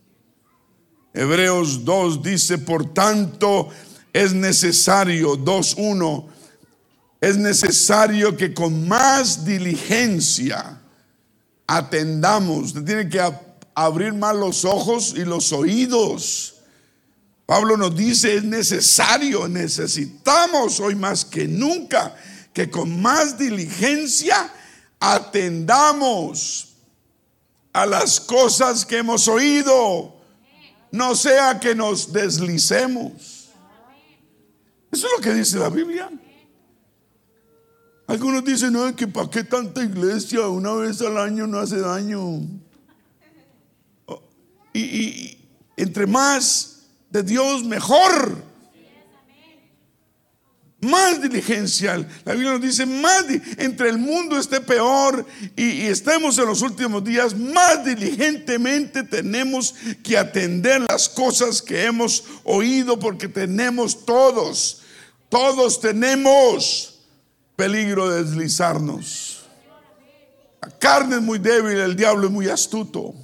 Hebreos 1.12 1.84
2 1.84 2.22
dice, 2.22 2.58
por 2.58 2.94
tanto, 2.94 3.70
es 4.12 4.32
necesario, 4.32 5.36
2.1, 5.36 6.26
es 7.20 7.36
necesario 7.36 8.36
que 8.36 8.54
con 8.54 8.86
más 8.86 9.44
diligencia 9.44 10.80
atendamos, 11.66 12.66
usted 12.66 12.84
tiene 12.84 13.08
que 13.08 13.20
abrir 13.74 14.14
más 14.14 14.36
los 14.36 14.64
ojos 14.64 15.12
y 15.16 15.24
los 15.24 15.52
oídos. 15.52 16.59
Pablo 17.50 17.76
nos 17.76 17.96
dice, 17.96 18.36
es 18.36 18.44
necesario, 18.44 19.48
necesitamos 19.48 20.78
hoy 20.78 20.94
más 20.94 21.24
que 21.24 21.48
nunca 21.48 22.14
que 22.52 22.70
con 22.70 23.02
más 23.02 23.36
diligencia 23.36 24.54
atendamos 25.00 26.76
a 27.72 27.86
las 27.86 28.20
cosas 28.20 28.86
que 28.86 28.98
hemos 28.98 29.26
oído, 29.26 30.14
no 30.92 31.16
sea 31.16 31.58
que 31.58 31.74
nos 31.74 32.12
deslicemos. 32.12 33.48
Eso 34.92 35.06
es 35.08 35.12
lo 35.16 35.20
que 35.20 35.34
dice 35.34 35.58
la 35.58 35.70
Biblia. 35.70 36.08
Algunos 38.06 38.44
dicen, 38.44 38.74
no, 38.74 38.94
que 38.94 39.08
para 39.08 39.28
qué 39.28 39.42
tanta 39.42 39.82
iglesia, 39.82 40.46
una 40.46 40.72
vez 40.74 41.02
al 41.02 41.18
año 41.18 41.48
no 41.48 41.58
hace 41.58 41.80
daño. 41.80 42.42
Y, 44.72 45.36
entre 45.76 46.06
más 46.06 46.69
de 47.10 47.22
Dios, 47.22 47.64
mejor. 47.64 48.50
Más 50.80 51.20
diligencia. 51.20 52.08
La 52.24 52.32
Biblia 52.32 52.52
nos 52.52 52.62
dice, 52.62 52.86
más 52.86 53.26
entre 53.58 53.90
el 53.90 53.98
mundo 53.98 54.38
esté 54.38 54.62
peor 54.62 55.26
y, 55.54 55.82
y, 55.82 55.86
estemos 55.86 56.38
en 56.38 56.46
los 56.46 56.62
últimos 56.62 57.04
días, 57.04 57.36
más 57.36 57.84
diligentemente 57.84 59.02
tenemos 59.02 59.74
que 60.02 60.16
atender 60.16 60.80
las 60.80 61.06
cosas 61.08 61.60
que 61.60 61.84
hemos 61.84 62.24
oído 62.44 62.98
porque 62.98 63.28
tenemos 63.28 64.06
todos 64.06 64.80
todos 65.30 65.80
tenemos 65.80 66.98
peligro 67.56 68.10
de 68.10 68.24
deslizarnos. 68.24 69.44
La 70.60 70.68
carne 70.76 71.16
es 71.16 71.22
muy 71.22 71.38
débil, 71.38 71.78
el 71.78 71.96
diablo 71.96 72.26
es 72.26 72.32
muy 72.32 72.48
astuto. 72.48 73.14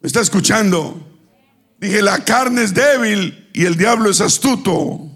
¿Me 0.00 0.08
está 0.08 0.20
escuchando? 0.20 1.05
Dije, 1.86 2.02
la 2.02 2.24
carne 2.24 2.64
es 2.64 2.74
débil 2.74 3.48
y 3.52 3.64
el 3.64 3.76
diablo 3.76 4.10
es 4.10 4.20
astuto. 4.20 5.08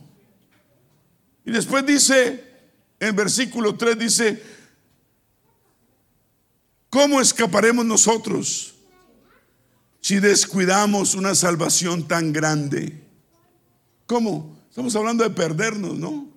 Y 1.45 1.51
después 1.51 1.85
dice, 1.85 2.45
en 3.01 3.17
versículo 3.17 3.75
3 3.75 3.99
dice, 3.99 4.41
¿cómo 6.89 7.21
escaparemos 7.21 7.85
nosotros 7.85 8.77
si 10.01 10.21
descuidamos 10.21 11.17
una 11.17 11.35
salvación 11.35 12.07
tan 12.07 12.33
grande? 12.33 13.03
¿Cómo? 14.07 14.57
Estamos 14.69 14.95
hablando 14.95 15.25
de 15.25 15.31
perdernos, 15.31 15.99
¿no? 15.99 16.29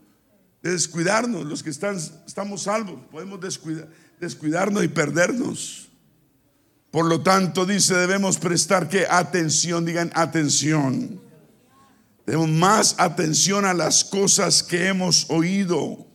De 0.63 0.72
descuidarnos. 0.72 1.46
Los 1.46 1.62
que 1.62 1.69
están, 1.69 1.98
estamos 2.26 2.63
salvos, 2.63 3.00
podemos 3.12 3.39
descuidar, 3.39 3.88
descuidarnos 4.19 4.84
y 4.84 4.88
perdernos. 4.88 5.89
Por 6.93 7.08
lo 7.08 7.21
tanto, 7.21 7.65
dice, 7.65 7.95
debemos 7.95 8.38
prestar 8.38 8.88
que 8.88 9.08
atención, 9.10 9.84
digan 9.84 10.12
atención. 10.13 11.19
Debemos 12.23 12.49
más 12.49 12.93
atención 12.99 13.65
a 13.65 13.73
las 13.73 14.03
cosas 14.03 14.62
que 14.62 14.89
hemos 14.89 15.25
oído. 15.32 16.06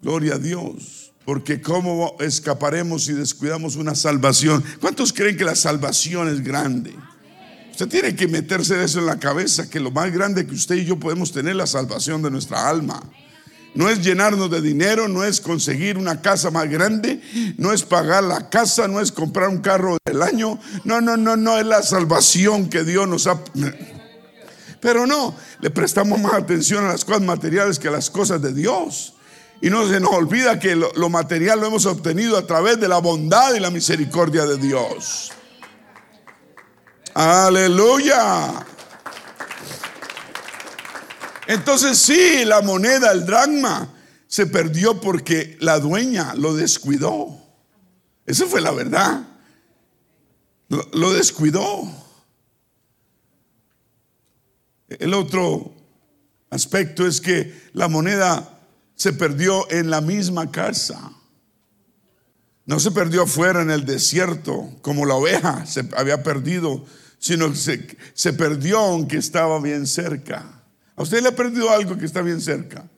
Gloria 0.00 0.36
a 0.36 0.38
Dios. 0.38 1.12
Porque 1.26 1.60
cómo 1.60 2.16
escaparemos 2.20 3.04
si 3.04 3.12
descuidamos 3.12 3.76
una 3.76 3.94
salvación. 3.94 4.64
¿Cuántos 4.80 5.12
creen 5.12 5.36
que 5.36 5.44
la 5.44 5.54
salvación 5.54 6.30
es 6.30 6.42
grande? 6.42 6.94
Usted 7.72 7.88
tiene 7.88 8.16
que 8.16 8.26
meterse 8.26 8.82
eso 8.82 9.00
en 9.00 9.04
la 9.06 9.18
cabeza, 9.18 9.68
que 9.68 9.80
lo 9.80 9.90
más 9.90 10.10
grande 10.10 10.46
que 10.46 10.54
usted 10.54 10.76
y 10.76 10.86
yo 10.86 10.98
podemos 10.98 11.30
tener 11.30 11.56
la 11.56 11.66
salvación 11.66 12.22
de 12.22 12.30
nuestra 12.30 12.70
alma. 12.70 13.02
No 13.74 13.88
es 13.88 14.02
llenarnos 14.02 14.50
de 14.50 14.60
dinero, 14.60 15.08
no 15.08 15.24
es 15.24 15.40
conseguir 15.40 15.98
una 15.98 16.20
casa 16.20 16.50
más 16.50 16.68
grande, 16.68 17.20
no 17.58 17.72
es 17.72 17.82
pagar 17.82 18.24
la 18.24 18.48
casa, 18.48 18.88
no 18.88 19.00
es 19.00 19.12
comprar 19.12 19.48
un 19.48 19.58
carro 19.58 19.98
del 20.04 20.22
año. 20.22 20.58
No, 20.84 21.00
no, 21.00 21.16
no, 21.16 21.36
no, 21.36 21.58
es 21.58 21.66
la 21.66 21.82
salvación 21.82 22.68
que 22.68 22.84
Dios 22.84 23.06
nos 23.06 23.26
ha... 23.26 23.38
Pero 24.80 25.06
no, 25.06 25.34
le 25.60 25.70
prestamos 25.70 26.20
más 26.20 26.34
atención 26.34 26.84
a 26.84 26.92
las 26.92 27.04
cosas 27.04 27.22
materiales 27.22 27.78
que 27.78 27.88
a 27.88 27.92
las 27.92 28.10
cosas 28.10 28.40
de 28.40 28.52
Dios. 28.52 29.14
Y 29.60 29.70
no 29.70 29.88
se 29.88 30.00
nos 30.00 30.12
olvida 30.12 30.58
que 30.58 30.76
lo, 30.76 30.92
lo 30.94 31.08
material 31.08 31.60
lo 31.60 31.66
hemos 31.66 31.84
obtenido 31.84 32.36
a 32.36 32.46
través 32.46 32.80
de 32.80 32.88
la 32.88 32.98
bondad 32.98 33.54
y 33.54 33.60
la 33.60 33.70
misericordia 33.70 34.46
de 34.46 34.56
Dios. 34.56 35.32
Aleluya. 37.14 38.64
Entonces 41.48 41.96
sí, 41.96 42.44
la 42.44 42.60
moneda, 42.60 43.10
el 43.10 43.24
dragma, 43.24 43.94
se 44.26 44.46
perdió 44.46 45.00
porque 45.00 45.56
la 45.60 45.80
dueña 45.80 46.34
lo 46.34 46.54
descuidó. 46.54 47.40
Esa 48.26 48.44
fue 48.44 48.60
la 48.60 48.70
verdad. 48.70 49.26
Lo, 50.68 51.10
descuidó. 51.14 51.90
El 54.90 55.14
otro 55.14 55.74
aspecto 56.50 57.06
es 57.06 57.18
que 57.22 57.70
la 57.72 57.88
moneda 57.88 58.60
se 58.94 59.14
perdió 59.14 59.70
en 59.70 59.88
la 59.88 60.02
misma 60.02 60.50
casa. 60.50 61.12
No 62.66 62.78
se 62.78 62.90
perdió 62.90 63.22
afuera 63.22 63.62
en 63.62 63.70
el 63.70 63.86
desierto, 63.86 64.76
como 64.82 65.06
la 65.06 65.14
oveja 65.14 65.64
se 65.64 65.88
había 65.96 66.22
perdido 66.22 66.84
sino 67.18 67.50
que 67.50 67.96
se, 68.14 68.32
perdió 68.34 68.78
aunque 68.78 69.16
estaba 69.16 69.58
bien 69.60 69.86
cerca. 69.86 70.57
¿A 70.98 71.02
usted 71.02 71.22
le 71.22 71.28
ha 71.28 71.36
perdido 71.36 71.70
algo 71.70 71.96
que 71.96 72.04
está 72.04 72.22
bien 72.22 72.40
cerca? 72.40 72.90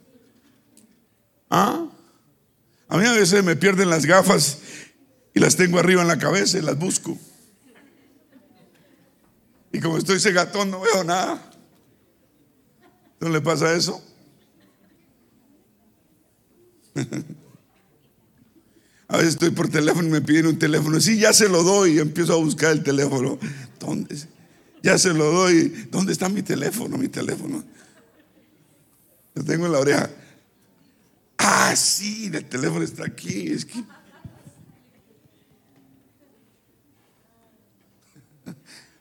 ¿Ah? 1.51 1.87
A 2.89 2.97
mí 2.97 3.05
a 3.05 3.13
veces 3.13 3.45
me 3.45 3.57
pierden 3.57 3.91
las 3.91 4.07
gafas 4.07 4.59
y 5.35 5.41
las 5.41 5.55
tengo 5.55 5.79
arriba 5.79 6.01
en 6.01 6.09
la 6.09 6.19
cabeza 6.19 6.57
y 6.57 6.63
las 6.63 6.79
busco. 6.79 7.19
Y 9.71 9.81
como 9.81 9.99
estoy 9.99 10.19
cegatón 10.19 10.71
no 10.71 10.81
veo 10.81 11.05
nada. 11.05 11.53
¿No 13.21 13.29
le 13.29 13.43
pasa 13.43 13.75
eso? 13.75 14.03
A 19.09 19.17
veces 19.17 19.35
estoy 19.35 19.51
por 19.51 19.69
teléfono 19.69 20.09
y 20.09 20.11
me 20.13 20.23
piden 20.23 20.47
un 20.47 20.59
teléfono. 20.59 21.01
Sí, 21.01 21.19
ya 21.19 21.35
se 21.35 21.49
lo 21.49 21.65
doy 21.65 21.97
y 21.97 21.99
empiezo 21.99 22.33
a 22.33 22.37
buscar 22.37 22.71
el 22.71 22.83
teléfono. 22.83 23.39
¿Dónde? 23.79 24.17
Ya 24.83 24.97
se 24.99 25.13
lo 25.13 25.33
doy. 25.33 25.89
¿Dónde 25.91 26.13
está 26.13 26.29
mi 26.29 26.43
teléfono? 26.43 26.97
Mi 26.97 27.09
teléfono. 27.09 27.65
Lo 29.35 29.45
tengo 29.45 29.67
en 29.67 29.73
la 29.73 29.79
oreja. 29.79 30.11
Ah, 31.39 31.75
sí, 31.77 32.31
el 32.33 32.49
teléfono 32.49 32.85
está 32.85 33.05
aquí. 33.05 33.53
Es 33.53 33.65
que. 33.65 33.83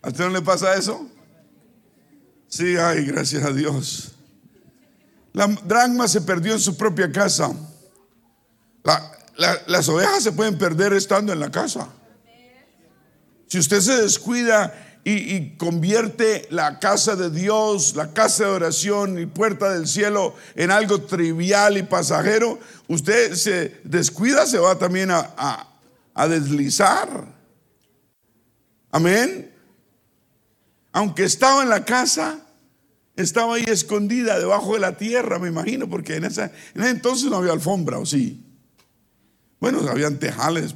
¿A 0.01 0.07
usted 0.07 0.23
no 0.25 0.29
le 0.29 0.41
pasa 0.41 0.75
eso? 0.75 1.09
Sí, 2.47 2.77
ay, 2.77 3.05
gracias 3.05 3.43
a 3.43 3.51
Dios. 3.51 4.13
La 5.33 5.47
dragma 5.47 6.07
se 6.07 6.21
perdió 6.21 6.53
en 6.53 6.59
su 6.59 6.75
propia 6.77 7.11
casa. 7.11 7.51
las 9.67 9.89
ovejas 9.89 10.23
se 10.23 10.31
pueden 10.31 10.57
perder 10.57 10.93
estando 10.93 11.33
en 11.33 11.39
la 11.39 11.51
casa. 11.51 11.89
Si 13.47 13.59
usted 13.59 13.81
se 13.81 14.01
descuida 14.01 14.88
y, 15.11 15.55
convierte 15.57 16.47
la 16.49 16.79
casa 16.79 17.15
de 17.15 17.29
Dios, 17.29 17.95
la 17.95 18.13
casa 18.13 18.45
de 18.45 18.51
oración 18.51 19.19
y 19.19 19.25
puerta 19.25 19.73
del 19.73 19.87
cielo 19.87 20.35
en 20.55 20.71
algo 20.71 21.01
trivial 21.01 21.77
y 21.77 21.83
pasajero, 21.83 22.59
usted 22.87 23.33
se 23.33 23.79
descuida, 23.83 24.45
se 24.45 24.59
va 24.59 24.77
también 24.77 25.11
a, 25.11 25.67
a 26.13 26.27
deslizar. 26.27 27.27
Amén. 28.91 29.51
Aunque 30.91 31.23
estaba 31.23 31.63
en 31.63 31.69
la 31.69 31.85
casa, 31.85 32.39
estaba 33.15 33.55
ahí 33.55 33.63
escondida 33.67 34.39
debajo 34.39 34.73
de 34.73 34.79
la 34.79 34.97
tierra, 34.97 35.39
me 35.39 35.49
imagino, 35.49 35.89
porque 35.89 36.15
en, 36.15 36.25
esa, 36.25 36.51
en 36.73 36.81
ese 36.81 36.89
entonces 36.89 37.29
no 37.29 37.37
había 37.37 37.51
alfombra, 37.51 37.99
¿o 37.99 38.05
sí? 38.05 38.45
Bueno, 39.59 39.79
habían 39.89 40.19
tejales, 40.19 40.73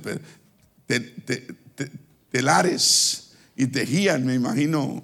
telares 2.32 3.23
y 3.56 3.68
tejían, 3.68 4.26
me 4.26 4.34
imagino, 4.34 5.04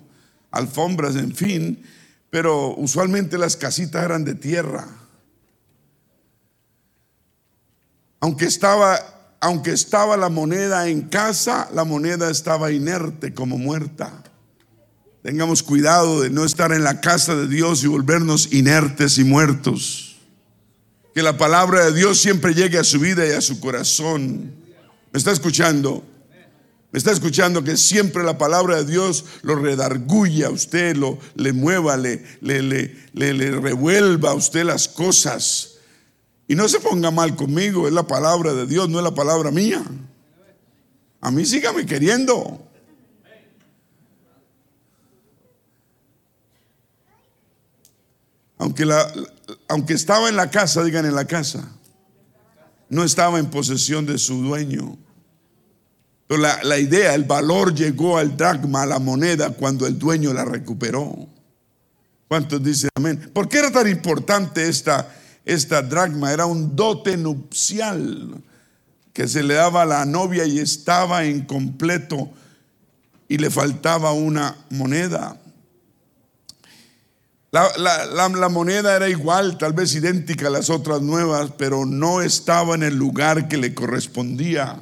alfombras, 0.51 1.15
en 1.15 1.35
fin, 1.35 1.83
pero 2.29 2.75
usualmente 2.75 3.37
las 3.37 3.55
casitas 3.55 4.03
eran 4.03 4.23
de 4.23 4.35
tierra. 4.35 4.87
Aunque 8.19 8.45
estaba, 8.45 8.99
aunque 9.39 9.71
estaba 9.71 10.17
la 10.17 10.29
moneda 10.29 10.87
en 10.87 11.03
casa, 11.03 11.69
la 11.73 11.83
moneda 11.83 12.29
estaba 12.29 12.71
inerte 12.71 13.33
como 13.33 13.57
muerta. 13.57 14.23
Tengamos 15.23 15.63
cuidado 15.63 16.21
de 16.21 16.29
no 16.29 16.45
estar 16.45 16.71
en 16.71 16.83
la 16.83 17.01
casa 17.01 17.35
de 17.35 17.47
Dios 17.47 17.83
y 17.83 17.87
volvernos 17.87 18.53
inertes 18.53 19.17
y 19.17 19.23
muertos. 19.23 20.17
Que 21.13 21.23
la 21.23 21.37
palabra 21.37 21.85
de 21.85 21.93
Dios 21.93 22.19
siempre 22.19 22.53
llegue 22.53 22.77
a 22.77 22.83
su 22.83 22.99
vida 22.99 23.27
y 23.27 23.31
a 23.31 23.41
su 23.41 23.59
corazón. 23.59 24.53
¿Me 25.11 25.17
está 25.17 25.31
escuchando? 25.31 26.03
Me 26.91 26.97
está 26.97 27.11
escuchando 27.11 27.63
que 27.63 27.77
siempre 27.77 28.23
la 28.23 28.37
palabra 28.37 28.77
de 28.77 28.91
Dios 28.91 29.25
lo 29.43 29.55
redarguye 29.55 30.43
a 30.43 30.49
usted, 30.49 30.95
lo, 30.95 31.19
le 31.35 31.53
mueva, 31.53 31.97
le, 31.97 32.25
le, 32.41 32.63
le, 32.63 32.93
le, 33.13 33.51
revuelva 33.51 34.31
a 34.31 34.33
usted 34.33 34.63
las 34.63 34.87
cosas. 34.87 35.75
Y 36.47 36.55
no 36.55 36.67
se 36.67 36.79
ponga 36.79 37.11
mal 37.11 37.35
conmigo, 37.35 37.87
es 37.87 37.93
la 37.93 38.07
palabra 38.07 38.55
de 38.55 38.65
Dios, 38.65 38.89
no 38.89 38.97
es 38.97 39.03
la 39.03 39.13
palabra 39.13 39.51
mía. 39.51 39.83
A 41.21 41.29
mí 41.29 41.45
sígame 41.45 41.85
queriendo. 41.85 42.65
Aunque, 48.57 48.83
la, 48.85 49.13
aunque 49.67 49.93
estaba 49.93 50.27
en 50.27 50.35
la 50.35 50.49
casa, 50.49 50.83
digan 50.83 51.05
en 51.05 51.13
la 51.13 51.25
casa, 51.25 51.69
no 52.89 53.03
estaba 53.03 53.37
en 53.37 53.51
posesión 53.51 54.07
de 54.07 54.17
su 54.17 54.41
dueño. 54.41 54.97
Pero 56.29 56.43
la, 56.43 56.77
idea, 56.77 57.15
el 57.15 57.23
valor 57.23 57.73
llegó 57.73 58.19
al 58.19 58.37
dracma, 58.37 58.83
a 58.83 58.85
la 58.85 58.99
moneda, 58.99 59.49
cuando 59.49 59.87
el 59.87 59.97
dueño 59.97 60.31
la 60.31 60.45
recuperó. 60.45 61.27
¿Cuántos 62.27 62.63
dicen 62.63 62.91
amén? 62.93 63.31
¿Por 63.33 63.49
qué 63.49 63.57
era 63.57 63.71
tan 63.71 63.87
importante 63.87 64.69
esta, 64.69 65.11
esta 65.43 65.81
dracma? 65.81 66.31
Era 66.31 66.45
un 66.45 66.75
dote 66.75 67.17
nupcial 67.17 68.43
que 69.11 69.27
se 69.27 69.41
le 69.41 69.55
daba 69.55 69.81
a 69.81 69.85
la 69.87 70.05
novia 70.05 70.45
y 70.45 70.59
estaba 70.59 71.25
incompleto 71.25 72.29
y 73.27 73.39
le 73.39 73.49
faltaba 73.49 74.11
una 74.11 74.55
moneda. 74.69 75.35
La, 77.49 77.75
la, 78.05 78.49
moneda 78.49 78.95
era 78.95 79.09
igual, 79.09 79.57
tal 79.57 79.73
vez 79.73 79.95
idéntica 79.95 80.45
a 80.45 80.51
las 80.51 80.69
otras 80.69 81.01
nuevas, 81.01 81.53
pero 81.57 81.87
no 81.87 82.21
estaba 82.21 82.75
en 82.75 82.83
el 82.83 82.95
lugar 82.95 83.47
que 83.47 83.57
le 83.57 83.73
correspondía. 83.73 84.79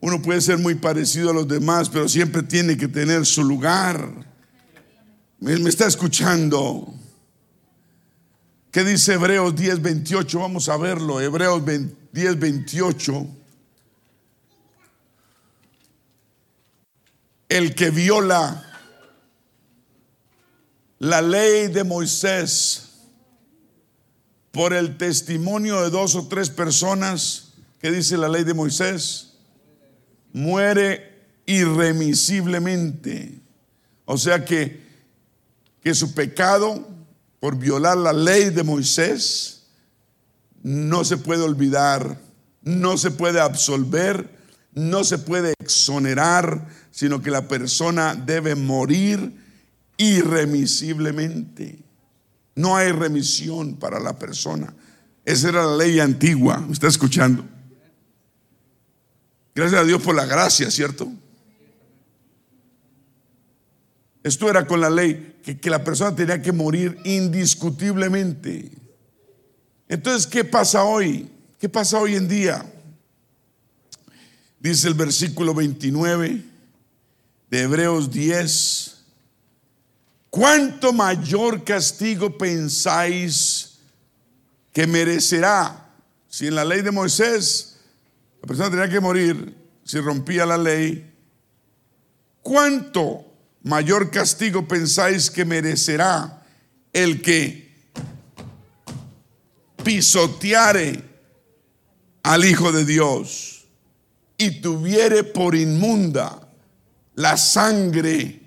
Uno 0.00 0.20
puede 0.20 0.40
ser 0.40 0.58
muy 0.58 0.74
parecido 0.74 1.30
a 1.30 1.34
los 1.34 1.48
demás, 1.48 1.88
pero 1.88 2.08
siempre 2.08 2.42
tiene 2.42 2.76
que 2.76 2.88
tener 2.88 3.24
su 3.24 3.42
lugar. 3.42 4.26
Me, 5.40 5.54
está 5.68 5.86
escuchando. 5.86 6.94
¿Qué 8.70 8.84
dice 8.84 9.14
Hebreos 9.14 9.56
10, 9.56 9.80
28? 9.80 10.38
Vamos 10.38 10.68
a 10.68 10.76
verlo. 10.76 11.20
Hebreos 11.20 11.62
10, 12.12 12.38
28. 12.38 13.26
El 17.48 17.74
que 17.74 17.90
viola 17.90 18.62
la 20.98 21.22
ley 21.22 21.68
de 21.68 21.84
Moisés 21.84 22.82
por 24.50 24.72
el 24.72 24.96
testimonio 24.96 25.82
de 25.82 25.90
dos 25.90 26.14
o 26.14 26.28
tres 26.28 26.50
personas, 26.50 27.52
¿qué 27.78 27.90
dice 27.90 28.16
la 28.16 28.28
ley 28.28 28.42
de 28.42 28.54
Moisés? 28.54 29.35
Muere 30.36 31.16
irremisiblemente. 31.46 33.40
O 34.04 34.18
sea 34.18 34.44
que, 34.44 34.84
que 35.82 35.94
su 35.94 36.12
pecado 36.14 36.86
por 37.40 37.56
violar 37.56 37.96
la 37.96 38.12
ley 38.12 38.50
de 38.50 38.62
Moisés 38.62 39.62
no 40.62 41.04
se 41.04 41.16
puede 41.16 41.42
olvidar, 41.42 42.20
no 42.62 42.98
se 42.98 43.10
puede 43.10 43.40
absolver, 43.40 44.28
no 44.74 45.04
se 45.04 45.16
puede 45.16 45.54
exonerar, 45.58 46.68
sino 46.90 47.22
que 47.22 47.30
la 47.30 47.48
persona 47.48 48.14
debe 48.14 48.54
morir 48.54 49.32
irremisiblemente. 49.96 51.78
No 52.54 52.76
hay 52.76 52.92
remisión 52.92 53.76
para 53.76 53.98
la 54.00 54.18
persona. 54.18 54.74
Esa 55.24 55.48
era 55.48 55.64
la 55.64 55.76
ley 55.76 55.98
antigua. 55.98 56.58
¿Me 56.58 56.74
está 56.74 56.88
escuchando? 56.88 57.55
Gracias 59.56 59.80
a 59.80 59.84
Dios 59.84 60.02
por 60.02 60.14
la 60.14 60.26
gracia, 60.26 60.70
¿cierto? 60.70 61.10
Esto 64.22 64.50
era 64.50 64.66
con 64.66 64.82
la 64.82 64.90
ley, 64.90 65.38
que, 65.42 65.70
la 65.70 65.82
persona 65.82 66.14
tenía 66.14 66.42
que 66.42 66.52
morir 66.52 66.98
indiscutiblemente. 67.04 68.70
Entonces, 69.88 70.26
¿qué 70.26 70.44
pasa 70.44 70.84
hoy? 70.84 71.30
¿Qué 71.58 71.70
pasa 71.70 71.98
hoy 71.98 72.16
en 72.16 72.28
día? 72.28 72.70
Dice 74.60 74.88
el 74.88 74.94
versículo 74.94 75.54
29 75.54 76.44
de 77.48 77.58
Hebreos 77.62 78.10
10. 78.10 79.04
¿Cuánto 80.28 80.92
mayor 80.92 81.64
castigo 81.64 82.36
pensáis 82.36 83.78
que 84.74 84.86
merecerá 84.86 85.94
si 86.28 86.46
en 86.46 86.56
la 86.56 86.64
ley 86.66 86.82
de 86.82 86.90
Moisés 86.90 87.75
la 88.46 88.48
persona 88.48 88.70
tenía 88.70 88.88
que 88.88 89.00
morir 89.00 89.56
si 89.82 89.98
rompía 89.98 90.46
la 90.46 90.56
ley. 90.56 91.12
¿Cuánto 92.42 93.26
mayor 93.64 94.08
castigo 94.08 94.68
pensáis 94.68 95.32
que 95.32 95.44
merecerá 95.44 96.46
el 96.92 97.20
que 97.22 97.74
pisoteare 99.82 101.02
al 102.22 102.44
Hijo 102.44 102.70
de 102.70 102.84
Dios 102.84 103.66
y 104.38 104.60
tuviere 104.60 105.24
por 105.24 105.56
inmunda 105.56 106.48
la 107.16 107.36
sangre 107.36 108.42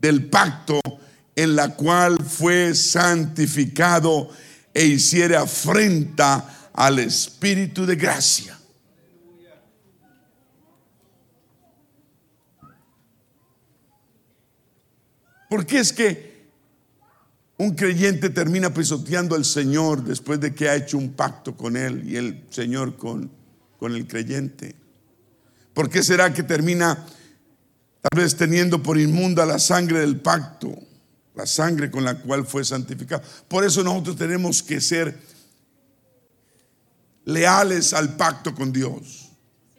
del 0.00 0.28
pacto 0.30 0.80
en 1.36 1.54
la 1.54 1.76
cual 1.76 2.18
fue 2.18 2.74
santificado 2.74 4.30
e 4.74 4.84
hiciere 4.84 5.36
afrenta 5.36 6.70
al 6.72 6.98
Espíritu 6.98 7.86
de 7.86 7.94
gracia? 7.94 8.58
¿Por 15.54 15.66
qué 15.66 15.78
es 15.78 15.92
que 15.92 16.48
un 17.58 17.76
creyente 17.76 18.28
termina 18.28 18.74
pisoteando 18.74 19.36
al 19.36 19.44
Señor 19.44 20.02
después 20.02 20.40
de 20.40 20.52
que 20.52 20.68
ha 20.68 20.74
hecho 20.74 20.98
un 20.98 21.12
pacto 21.12 21.56
con 21.56 21.76
Él 21.76 22.02
y 22.10 22.16
el 22.16 22.42
Señor 22.50 22.96
con, 22.96 23.30
con 23.78 23.94
el 23.94 24.08
creyente? 24.08 24.74
¿Por 25.72 25.88
qué 25.88 26.02
será 26.02 26.34
que 26.34 26.42
termina 26.42 27.06
tal 28.00 28.20
vez 28.20 28.34
teniendo 28.34 28.82
por 28.82 28.98
inmunda 28.98 29.46
la 29.46 29.60
sangre 29.60 30.00
del 30.00 30.20
pacto, 30.20 30.76
la 31.36 31.46
sangre 31.46 31.88
con 31.88 32.02
la 32.02 32.18
cual 32.18 32.44
fue 32.44 32.64
santificado? 32.64 33.22
Por 33.46 33.62
eso 33.62 33.84
nosotros 33.84 34.16
tenemos 34.16 34.60
que 34.60 34.80
ser 34.80 35.16
leales 37.26 37.94
al 37.94 38.16
pacto 38.16 38.56
con 38.56 38.72
Dios. 38.72 39.30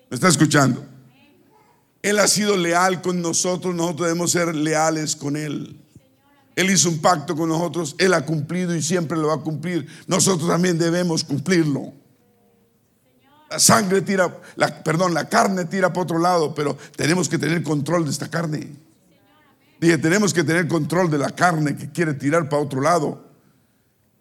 ¿Me 0.10 0.16
está 0.16 0.30
escuchando? 0.30 0.95
Él 2.06 2.20
ha 2.20 2.28
sido 2.28 2.56
leal 2.56 3.02
con 3.02 3.20
nosotros, 3.20 3.74
nosotros 3.74 4.08
debemos 4.08 4.30
ser 4.30 4.54
leales 4.54 5.16
con 5.16 5.36
Él. 5.36 5.76
Él 6.56 6.70
hizo 6.70 6.88
un 6.88 7.00
pacto 7.00 7.36
con 7.36 7.50
nosotros, 7.50 7.96
Él 7.98 8.14
ha 8.14 8.24
cumplido 8.24 8.76
y 8.76 8.84
siempre 8.84 9.18
lo 9.18 9.30
va 9.30 9.34
a 9.34 9.40
cumplir. 9.40 9.88
Nosotros 10.06 10.48
también 10.48 10.78
debemos 10.78 11.24
cumplirlo. 11.24 11.94
La 13.50 13.58
sangre 13.58 14.04
tira, 14.04 14.40
la, 14.56 14.84
perdón, 14.84 15.16
la 15.16 15.28
carne 15.28 15.66
tira 15.66 15.92
para 15.92 16.04
otro 16.04 16.20
lado, 16.20 16.54
pero 16.54 16.78
tenemos 16.96 17.28
que 17.28 17.40
tener 17.40 17.64
control 17.64 18.06
de 18.06 18.12
esta 18.12 18.30
carne. 18.30 18.76
Dije, 19.82 19.98
tenemos 19.98 20.32
que 20.32 20.44
tener 20.44 20.68
control 20.68 21.10
de 21.10 21.18
la 21.18 21.32
carne 21.32 21.76
que 21.76 21.92
quiere 21.92 22.14
tirar 22.14 22.48
para 22.50 22.62
otro 22.62 22.82
lado. 22.82 23.32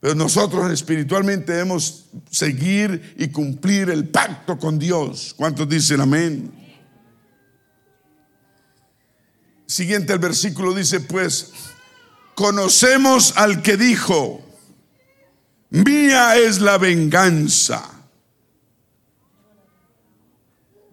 Pero 0.00 0.14
nosotros 0.14 0.72
espiritualmente 0.72 1.52
debemos 1.52 2.06
seguir 2.30 3.14
y 3.18 3.28
cumplir 3.28 3.90
el 3.90 4.08
pacto 4.08 4.58
con 4.58 4.78
Dios. 4.78 5.34
¿Cuántos 5.36 5.68
dicen 5.68 6.00
amén? 6.00 6.63
Siguiente 9.66 10.12
el 10.12 10.18
versículo 10.18 10.74
dice, 10.74 11.00
pues, 11.00 11.52
conocemos 12.34 13.34
al 13.36 13.62
que 13.62 13.76
dijo, 13.76 14.44
mía 15.70 16.36
es 16.36 16.60
la 16.60 16.78
venganza. 16.78 17.90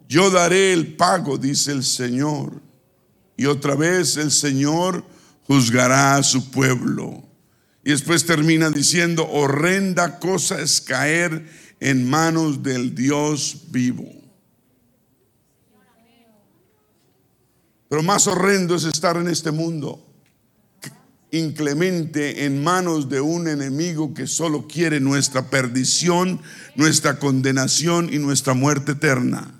Yo 0.07 0.29
daré 0.29 0.73
el 0.73 0.95
pago, 0.95 1.37
dice 1.37 1.71
el 1.71 1.83
Señor. 1.83 2.61
Y 3.37 3.45
otra 3.45 3.75
vez 3.75 4.17
el 4.17 4.31
Señor 4.31 5.05
juzgará 5.47 6.15
a 6.15 6.23
su 6.23 6.51
pueblo. 6.51 7.23
Y 7.83 7.91
después 7.91 8.25
termina 8.25 8.69
diciendo, 8.69 9.27
horrenda 9.29 10.19
cosa 10.19 10.61
es 10.61 10.81
caer 10.81 11.49
en 11.79 12.09
manos 12.09 12.61
del 12.61 12.93
Dios 12.93 13.63
vivo. 13.69 14.20
Pero 17.91 18.03
más 18.03 18.25
horrendo 18.25 18.73
es 18.73 18.85
estar 18.85 19.17
en 19.17 19.27
este 19.27 19.51
mundo 19.51 20.07
inclemente 21.31 22.45
en 22.45 22.63
manos 22.63 23.09
de 23.09 23.21
un 23.21 23.49
enemigo 23.49 24.13
que 24.13 24.27
solo 24.27 24.65
quiere 24.65 25.01
nuestra 25.01 25.49
perdición, 25.49 26.41
nuestra 26.75 27.19
condenación 27.19 28.13
y 28.13 28.17
nuestra 28.17 28.53
muerte 28.53 28.93
eterna. 28.93 29.59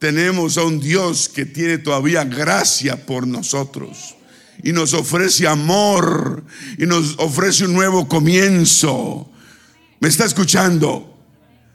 Tenemos 0.00 0.58
a 0.58 0.64
un 0.64 0.80
Dios 0.80 1.28
que 1.28 1.44
tiene 1.44 1.78
todavía 1.78 2.24
gracia 2.24 3.06
por 3.06 3.26
nosotros 3.26 4.16
y 4.62 4.72
nos 4.72 4.92
ofrece 4.92 5.46
amor 5.46 6.44
y 6.76 6.86
nos 6.86 7.16
ofrece 7.18 7.66
un 7.66 7.74
nuevo 7.74 8.08
comienzo. 8.08 9.30
¿Me 10.00 10.08
está 10.08 10.24
escuchando? 10.24 11.08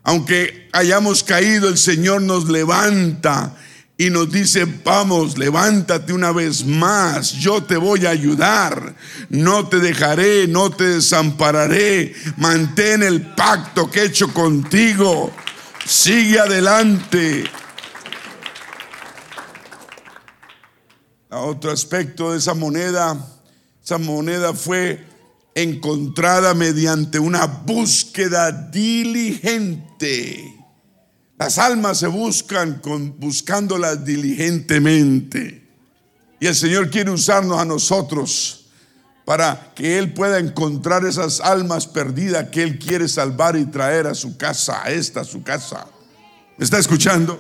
Aunque 0.04 0.70
hayamos 0.74 1.24
caído, 1.24 1.70
el 1.70 1.78
Señor 1.78 2.22
nos 2.22 2.50
levanta 2.50 3.56
y 3.98 4.12
nos 4.12 4.32
dice, 4.32 4.66
vamos, 4.84 5.38
levántate 5.38 6.14
una 6.14 6.32
vez 6.32 6.66
más, 6.66 7.34
yo 7.34 7.64
te 7.64 7.78
voy 7.78 8.06
a 8.06 8.12
ayudar, 8.12 8.96
no 9.30 9.68
te 9.68 9.80
dejaré, 9.80 10.48
no 10.48 10.70
te 10.70 10.84
desampararé, 10.84 12.14
mantén 12.38 13.02
el 13.02 13.34
pacto 13.34 13.90
que 13.90 14.02
he 14.02 14.06
hecho 14.06 14.32
contigo, 14.34 15.32
sigue 15.86 16.40
adelante. 16.40 17.46
otro 21.30 21.72
aspecto 21.72 22.32
de 22.32 22.40
esa 22.40 22.54
moneda, 22.54 23.18
esa 23.84 23.98
moneda 23.98 24.54
fue 24.54 25.06
encontrada 25.56 26.54
mediante 26.54 27.20
una 27.20 27.46
búsqueda 27.46 28.52
diligente. 28.52 30.57
Las 31.38 31.60
almas 31.60 32.00
se 32.00 32.08
buscan 32.08 32.82
buscándolas 33.18 34.04
diligentemente. 34.04 35.64
Y 36.40 36.48
el 36.48 36.56
Señor 36.56 36.90
quiere 36.90 37.12
usarnos 37.12 37.60
a 37.60 37.66
nosotros 37.66 38.66
para 39.26 39.74
que 39.76 40.00
Él 40.00 40.14
pueda 40.14 40.40
encontrar 40.40 41.06
esas 41.06 41.42
almas 41.42 41.86
perdidas 41.86 42.50
que 42.50 42.64
Él 42.64 42.80
quiere 42.80 43.08
salvar 43.08 43.56
y 43.56 43.66
traer 43.66 44.08
a 44.08 44.16
su 44.16 44.38
casa, 44.38 44.84
a 44.84 44.90
esta, 44.90 45.24
su 45.24 45.44
casa. 45.44 45.86
¿Me 46.58 46.66
está 46.66 46.80
escuchando? 46.80 47.40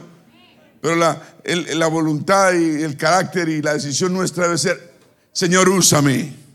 Pero 0.81 0.95
la, 0.95 1.21
la 1.45 1.87
voluntad 1.87 2.53
y 2.53 2.83
el 2.83 2.97
carácter 2.97 3.49
y 3.49 3.61
la 3.61 3.73
decisión 3.73 4.13
nuestra 4.13 4.43
debe 4.43 4.57
ser, 4.57 4.93
Señor, 5.31 5.69
úsame. 5.69 6.46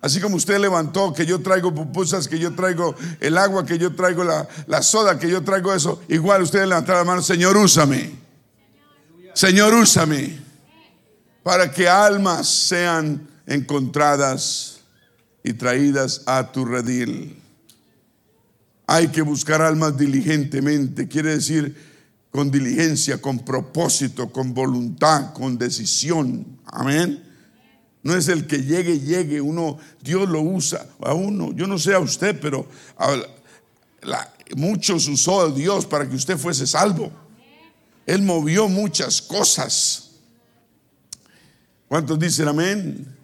Así 0.00 0.20
como 0.20 0.36
usted 0.36 0.58
levantó 0.58 1.12
que 1.12 1.26
yo 1.26 1.40
traigo 1.40 1.74
pupusas, 1.74 2.28
que 2.28 2.38
yo 2.38 2.54
traigo 2.54 2.94
el 3.18 3.36
agua, 3.36 3.66
que 3.66 3.78
yo 3.78 3.94
traigo 3.94 4.22
la, 4.22 4.82
soda, 4.82 5.18
que 5.18 5.28
yo 5.28 5.42
traigo 5.42 5.74
eso, 5.74 6.00
igual 6.08 6.42
usted 6.42 6.66
levantó 6.66 6.92
la 6.92 7.04
mano, 7.04 7.20
Señor, 7.20 7.56
úsame. 7.56 8.12
Señor, 9.34 9.74
úsame. 9.74 10.38
Para 11.42 11.72
que 11.72 11.88
almas 11.88 12.48
sean 12.48 13.28
encontradas 13.46 14.78
y 15.42 15.52
traídas 15.54 16.22
a 16.26 16.52
tu 16.52 16.64
redil. 16.64 17.42
Hay 18.86 19.08
que 19.08 19.22
buscar 19.22 19.62
almas 19.62 19.96
diligentemente, 19.96 21.08
quiere 21.08 21.34
decir 21.34 21.74
con 22.30 22.50
diligencia, 22.50 23.20
con 23.20 23.40
propósito, 23.40 24.30
con 24.30 24.54
voluntad, 24.54 25.32
con 25.32 25.58
decisión. 25.58 26.58
Amén. 26.66 27.27
No 28.02 28.16
es 28.16 28.28
el 28.28 28.46
que 28.46 28.62
llegue, 28.62 29.00
llegue. 29.00 29.40
Uno, 29.40 29.78
Dios 30.02 30.28
lo 30.28 30.40
usa 30.40 30.86
a 31.00 31.14
uno. 31.14 31.52
Yo 31.52 31.66
no 31.66 31.78
sé 31.78 31.94
a 31.94 31.98
usted, 31.98 32.38
pero 32.40 32.66
muchos 34.56 35.08
usó 35.08 35.42
a 35.42 35.50
Dios 35.50 35.86
para 35.86 36.08
que 36.08 36.16
usted 36.16 36.36
fuese 36.36 36.66
salvo. 36.66 37.10
Él 38.06 38.22
movió 38.22 38.68
muchas 38.68 39.20
cosas. 39.20 40.12
¿Cuántos 41.88 42.18
dicen 42.18 42.48
amén? 42.48 43.14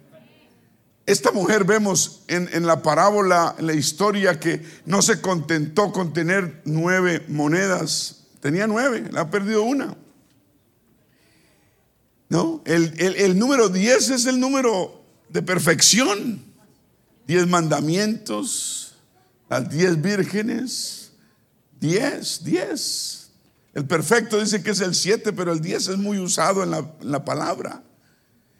Esta 1.05 1.31
mujer 1.31 1.63
vemos 1.63 2.23
en, 2.27 2.49
en, 2.51 2.65
la 2.65 2.81
parábola, 2.81 3.55
en 3.59 3.67
la 3.67 3.73
historia, 3.73 4.39
que 4.39 4.65
no 4.85 5.03
se 5.03 5.21
contentó 5.21 5.91
con 5.91 6.13
tener 6.13 6.61
nueve 6.65 7.23
monedas. 7.27 8.23
Tenía 8.39 8.65
nueve, 8.65 9.07
la 9.11 9.21
ha 9.21 9.29
perdido 9.29 9.63
una. 9.63 9.95
¿No? 12.29 12.61
El, 12.65 13.37
número 13.37 13.69
10 13.69 14.09
es 14.09 14.25
el 14.25 14.39
número 14.39 15.01
de 15.29 15.41
perfección. 15.41 16.43
Diez 17.27 17.47
mandamientos, 17.47 18.95
las 19.49 19.69
diez 19.69 19.99
vírgenes, 20.01 21.11
diez, 21.79 22.43
diez. 22.43 23.29
El 23.73 23.85
perfecto 23.85 24.39
dice 24.39 24.61
que 24.61 24.71
es 24.71 24.79
el 24.79 24.93
siete, 24.93 25.33
pero 25.33 25.51
el 25.51 25.59
diez 25.59 25.87
es 25.87 25.97
muy 25.97 26.19
usado 26.19 26.63
en 26.63 26.71
la, 26.71 26.79
en 27.01 27.11
la 27.11 27.25
palabra. 27.25 27.83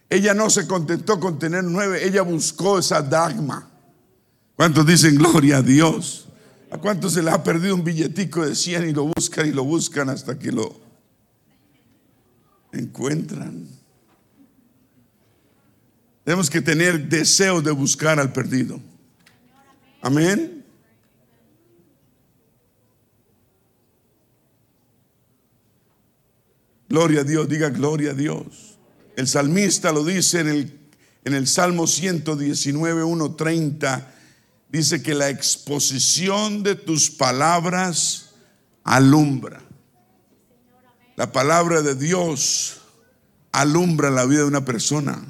Ella 0.10 0.34
no 0.34 0.50
se 0.50 0.68
contentó 0.68 1.20
con 1.20 1.38
tener 1.40 1.64
nueve, 1.64 2.06
ella 2.06 2.22
buscó 2.22 2.80
esa 2.80 3.02
dogma. 3.02 3.70
¿Cuántos 4.56 4.86
dicen 4.86 5.16
gloria 5.16 5.58
a 5.58 5.62
Dios? 5.62 6.28
¿A 6.72 6.78
cuántos 6.78 7.14
se 7.14 7.22
le 7.22 7.32
ha 7.32 7.44
perdido 7.44 7.76
un 7.76 7.84
billetico 7.84 8.46
de 8.46 8.56
100 8.56 8.90
y 8.90 8.94
lo 8.94 9.06
buscan 9.06 9.48
y 9.48 9.52
lo 9.52 9.64
buscan 9.64 10.10
hasta 10.10 10.38
que 10.38 10.52
lo 10.52 10.85
encuentran. 12.80 13.68
Tenemos 16.24 16.50
que 16.50 16.62
tener 16.62 17.08
deseo 17.08 17.62
de 17.62 17.72
buscar 17.72 18.20
al 18.20 18.34
perdido. 18.34 18.80
Amén. 20.02 20.64
Gloria 26.88 27.22
a 27.22 27.24
Dios, 27.24 27.50
diga 27.50 27.70
gloria 27.70 28.12
a 28.12 28.14
Dios. 28.14 28.78
El 29.16 29.28
salmista 29.28 29.92
lo 29.92 30.04
dice 30.04 30.40
en 30.40 30.48
el, 30.48 30.80
en 31.26 31.34
el 31.34 31.48
Salmo 31.48 31.88
119, 31.88 33.04
130. 33.04 34.14
Dice 34.70 35.02
que 35.02 35.14
la 35.14 35.30
exposición 35.30 36.64
de 36.64 36.76
tus 36.76 37.10
palabras 37.10 38.36
alumbra. 38.84 39.65
La 41.16 41.32
palabra 41.32 41.82
de 41.82 41.96
Dios 41.96 42.78
alumbra 43.54 44.10
la 44.10 44.26
vida 44.26 44.40
de 44.40 44.46
una 44.46 44.66
persona. 44.66 45.24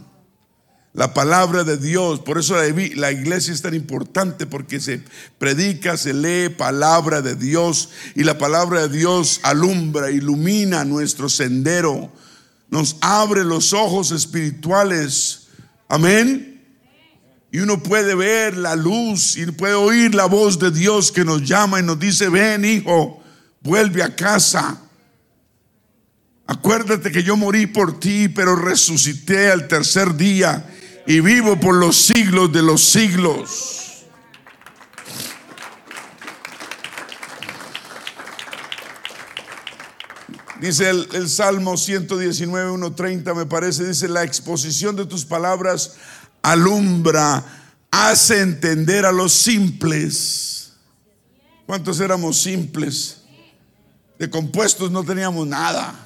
La 0.93 1.13
palabra 1.13 1.63
de 1.63 1.77
Dios, 1.77 2.21
por 2.21 2.39
eso 2.39 2.55
la, 2.55 3.11
iglesia 3.11 3.53
es 3.53 3.61
tan 3.61 3.75
importante 3.75 4.47
porque 4.47 4.79
se 4.79 5.03
predica, 5.37 5.97
se 5.97 6.13
lee 6.13 6.49
palabra 6.49 7.21
de 7.21 7.35
Dios 7.35 7.89
y 8.15 8.23
la 8.23 8.37
palabra 8.37 8.87
de 8.87 8.97
Dios 8.97 9.41
alumbra, 9.43 10.09
ilumina 10.09 10.85
nuestro 10.85 11.27
sendero, 11.27 12.11
nos 12.69 12.95
abre 13.01 13.43
los 13.43 13.73
ojos 13.73 14.11
espirituales. 14.11 15.47
Amén. 15.89 16.63
Y 17.51 17.59
uno 17.59 17.83
puede 17.83 18.15
ver 18.15 18.57
la 18.57 18.75
luz 18.75 19.37
y 19.37 19.45
puede 19.47 19.75
oír 19.75 20.15
la 20.15 20.25
voz 20.25 20.57
de 20.57 20.71
Dios 20.71 21.11
que 21.11 21.25
nos 21.25 21.43
llama 21.43 21.79
y 21.79 21.83
nos 21.83 21.99
dice, 21.99 22.29
ven 22.29 22.65
hijo, 22.65 23.21
vuelve 23.61 24.01
a 24.01 24.15
casa. 24.15 24.81
Acuérdate 26.47 27.11
que 27.11 27.23
yo 27.23 27.35
morí 27.35 27.65
por 27.65 27.99
ti, 27.99 28.29
pero 28.29 28.55
resucité 28.55 29.51
al 29.51 29.67
tercer 29.67 30.15
día 30.15 30.69
y 31.07 31.19
vivo 31.19 31.59
por 31.59 31.75
los 31.75 31.95
siglos 31.95 32.51
de 32.51 32.61
los 32.61 32.83
siglos. 32.83 33.81
Dice 40.61 40.89
el, 40.89 41.29
Salmo 41.29 41.77
119, 41.77 42.69
130, 42.69 43.33
me 43.33 43.45
parece, 43.45 43.87
dice, 43.87 44.07
la 44.07 44.23
exposición 44.23 44.95
de 44.95 45.05
tus 45.05 45.25
palabras 45.25 45.95
alumbra, 46.41 47.43
hace 47.91 48.41
entender 48.41 49.05
a 49.05 49.11
los 49.11 49.33
simples. 49.33 50.73
¿Cuántos 51.65 51.99
éramos 51.99 52.39
simples? 52.39 53.21
De 54.17 54.29
compuestos 54.29 54.91
no 54.91 55.03
teníamos 55.03 55.45
nada. 55.47 56.04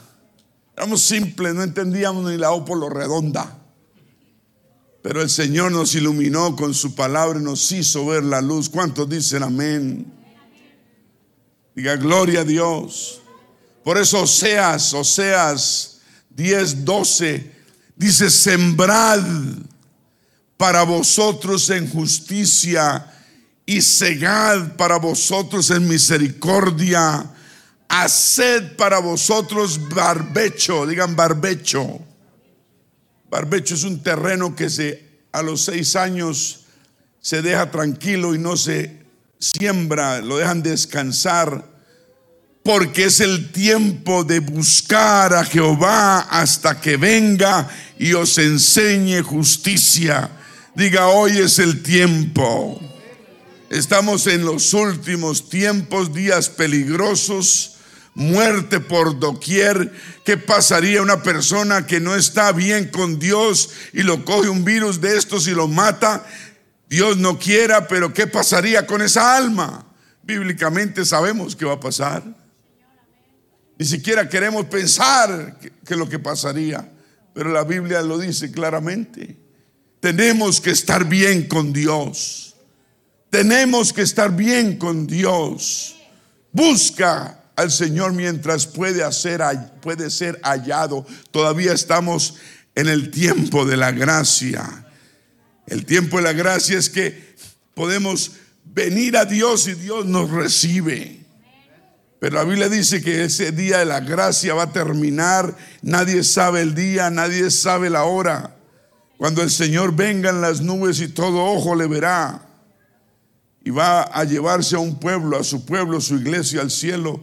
Éramos 0.79 1.01
simples, 1.01 1.53
no 1.53 1.61
entendíamos 1.61 2.31
ni 2.31 2.37
la 2.37 2.51
O 2.51 2.63
por 2.63 2.77
lo 2.77 2.87
redonda. 2.89 3.53
Pero 5.01 5.21
el 5.21 5.29
Señor 5.29 5.73
nos 5.73 5.93
iluminó 5.93 6.55
con 6.55 6.73
su 6.73 6.95
palabra 6.95 7.37
y 7.37 7.43
nos 7.43 7.69
hizo 7.73 8.05
ver 8.05 8.23
la 8.23 8.39
luz. 8.39 8.69
¿Cuántos 8.69 9.09
dicen 9.09 9.43
amén? 9.43 10.09
Diga 11.75 11.97
gloria 11.97 12.41
a 12.41 12.43
Dios. 12.45 13.21
Por 13.83 13.97
eso 13.97 14.21
Oseas, 14.21 14.93
Oseas 14.93 15.99
10, 16.29 16.85
12, 16.85 17.51
dice, 17.97 18.29
sembrad 18.29 19.21
para 20.55 20.83
vosotros 20.83 21.69
en 21.71 21.89
justicia 21.89 23.05
y 23.65 23.81
segad 23.81 24.77
para 24.77 24.95
vosotros 24.97 25.71
en 25.71 25.89
misericordia 25.89 27.35
haced 27.89 28.77
para 28.77 28.99
vosotros 28.99 29.89
barbecho, 29.89 30.85
digan 30.85 31.15
barbecho. 31.15 31.99
Barbecho 33.29 33.75
es 33.75 33.83
un 33.83 34.01
terreno 34.01 34.55
que 34.55 34.69
se 34.69 35.09
a 35.31 35.41
los 35.41 35.65
seis 35.65 35.95
años 35.95 36.65
se 37.21 37.41
deja 37.41 37.69
tranquilo 37.69 38.33
y 38.33 38.39
no 38.39 38.55
se 38.57 39.03
siembra, 39.39 40.21
lo 40.21 40.37
dejan 40.37 40.63
descansar 40.63 41.69
porque 42.63 43.05
es 43.05 43.19
el 43.19 43.51
tiempo 43.51 44.23
de 44.23 44.39
buscar 44.39 45.33
a 45.33 45.43
Jehová 45.43 46.19
hasta 46.19 46.79
que 46.79 46.97
venga 46.97 47.67
y 47.97 48.13
os 48.13 48.37
enseñe 48.37 49.21
justicia. 49.21 50.29
Diga, 50.75 51.07
hoy 51.07 51.39
es 51.39 51.57
el 51.59 51.81
tiempo. 51.81 52.79
Estamos 53.69 54.27
en 54.27 54.45
los 54.45 54.73
últimos 54.73 55.49
tiempos, 55.49 56.13
días 56.13 56.49
peligrosos, 56.49 57.77
muerte 58.13 58.79
por 58.79 59.19
doquier. 59.19 59.91
¿Qué 60.25 60.37
pasaría 60.37 61.01
una 61.01 61.23
persona 61.23 61.85
que 61.87 61.99
no 61.99 62.15
está 62.15 62.51
bien 62.51 62.89
con 62.89 63.19
Dios 63.19 63.69
y 63.93 64.03
lo 64.03 64.25
coge 64.25 64.49
un 64.49 64.63
virus 64.63 65.01
de 65.01 65.17
estos 65.17 65.47
y 65.47 65.51
lo 65.51 65.67
mata? 65.67 66.25
Dios 66.89 67.17
no 67.17 67.37
quiera, 67.37 67.87
pero 67.87 68.13
¿qué 68.13 68.27
pasaría 68.27 68.87
con 68.87 69.01
esa 69.01 69.37
alma? 69.37 69.85
Bíblicamente 70.23 71.05
sabemos 71.05 71.55
qué 71.55 71.65
va 71.65 71.73
a 71.73 71.79
pasar. 71.79 72.23
Ni 73.79 73.85
siquiera 73.85 74.27
queremos 74.27 74.65
pensar 74.65 75.57
que, 75.85 75.95
lo 75.95 76.09
que 76.09 76.19
pasaría, 76.19 76.91
pero 77.33 77.51
la 77.51 77.63
Biblia 77.63 78.01
lo 78.01 78.17
dice 78.17 78.51
claramente. 78.51 79.37
Tenemos 80.01 80.59
que 80.59 80.71
estar 80.71 81.05
bien 81.05 81.47
con 81.47 81.71
Dios. 81.71 82.55
Tenemos 83.29 83.93
que 83.93 84.01
estar 84.01 84.35
bien 84.35 84.77
con 84.77 85.07
Dios. 85.07 85.95
Busca 86.51 87.38
al 87.59 87.71
Señor 87.71 88.13
mientras 88.13 88.65
puede, 88.65 89.03
hacer, 89.03 89.41
ser 90.09 90.39
hallado. 90.43 91.05
Todavía 91.31 91.73
estamos 91.73 92.35
en 92.73 92.87
el 92.87 93.11
tiempo 93.11 93.65
de 93.65 93.75
la 93.75 93.91
gracia. 93.91 94.85
El 95.67 95.85
tiempo 95.85 96.17
de 96.17 96.23
la 96.23 96.31
gracia 96.31 96.77
es 96.77 96.89
que 96.89 97.35
podemos 97.73 98.31
venir 98.63 99.17
a 99.17 99.25
Dios 99.25 99.67
y 99.67 99.73
Dios 99.73 100.05
nos 100.05 100.29
recibe. 100.31 101.19
Pero 102.19 102.37
la 102.37 102.45
Biblia 102.45 102.69
dice 102.69 103.01
que 103.01 103.25
ese 103.25 103.51
día 103.51 103.79
de 103.79 103.85
la 103.85 103.99
gracia 103.99 104.53
va 104.53 104.63
a 104.63 104.71
terminar. 104.71 105.53
Nadie 105.81 106.23
sabe 106.23 106.61
el 106.61 106.73
día, 106.75 107.09
nadie 107.09 107.51
sabe 107.51 107.89
la 107.89 108.05
hora. 108.05 108.55
Cuando 109.17 109.43
el 109.43 109.51
Señor 109.51 109.93
venga 109.97 110.29
en 110.29 110.39
las 110.39 110.61
nubes 110.61 111.01
y 111.01 111.09
todo 111.09 111.43
ojo 111.43 111.75
le 111.75 111.87
verá. 111.87 112.41
Y 113.65 113.69
va 113.69 114.03
a 114.03 114.23
llevarse 114.23 114.77
a 114.77 114.79
un 114.79 114.97
pueblo, 114.97 115.37
a 115.37 115.43
su 115.43 115.65
pueblo, 115.65 115.99
su 115.99 116.15
iglesia 116.15 116.61
al 116.61 116.71
cielo. 116.71 117.21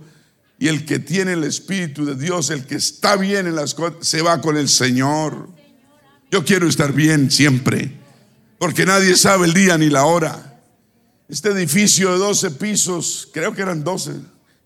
Y 0.58 0.68
el 0.68 0.86
que 0.86 0.98
tiene 0.98 1.34
el 1.34 1.44
Espíritu 1.44 2.04
de 2.06 2.14
Dios, 2.14 2.50
el 2.50 2.66
que 2.66 2.76
está 2.76 3.16
bien 3.16 3.46
en 3.46 3.56
las 3.56 3.74
cosas, 3.74 4.06
se 4.06 4.22
va 4.22 4.40
con 4.40 4.56
el 4.56 4.68
Señor. 4.68 5.48
Yo 6.30 6.44
quiero 6.44 6.66
estar 6.66 6.92
bien 6.92 7.30
siempre, 7.30 7.92
porque 8.58 8.86
nadie 8.86 9.16
sabe 9.16 9.46
el 9.46 9.54
día 9.54 9.76
ni 9.76 9.90
la 9.90 10.04
hora. 10.04 10.60
Este 11.28 11.50
edificio 11.50 12.12
de 12.12 12.18
12 12.18 12.52
pisos, 12.52 13.28
creo 13.32 13.54
que 13.54 13.62
eran 13.62 13.84
12 13.84 14.12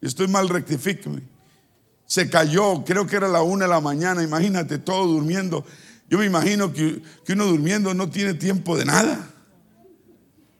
Estoy 0.01 0.29
mal, 0.29 0.49
rectifíqueme. 0.49 1.23
Se 2.07 2.29
cayó, 2.31 2.85
creo 2.85 3.07
que 3.07 3.17
era 3.17 3.29
la 3.29 3.43
una 3.43 3.67
de 3.67 3.71
la 3.71 3.81
mañana, 3.81 4.23
imagínate 4.23 4.79
todo 4.79 5.07
durmiendo. 5.07 5.65
Yo 6.09 6.19
me 6.19 6.25
imagino 6.25 6.73
que, 6.73 7.03
que 7.25 7.35
uno 7.35 7.47
durmiendo 7.47 7.95
no 7.95 8.11
tiene 8.11 8.35
tiempo 8.35 8.77
de 8.77 8.85
nada. 8.85 9.31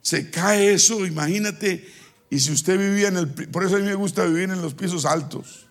Se 0.01 0.29
cae 0.29 0.73
eso, 0.73 1.05
imagínate. 1.05 1.85
Y 2.31 2.39
si 2.39 2.53
usted 2.53 2.79
vivía 2.79 3.09
en 3.09 3.17
el... 3.17 3.27
Por 3.27 3.65
eso 3.65 3.75
a 3.75 3.79
mí 3.79 3.85
me 3.85 3.93
gusta 3.93 4.23
vivir 4.23 4.49
en 4.49 4.61
los 4.61 4.73
pisos 4.73 5.03
altos. 5.03 5.67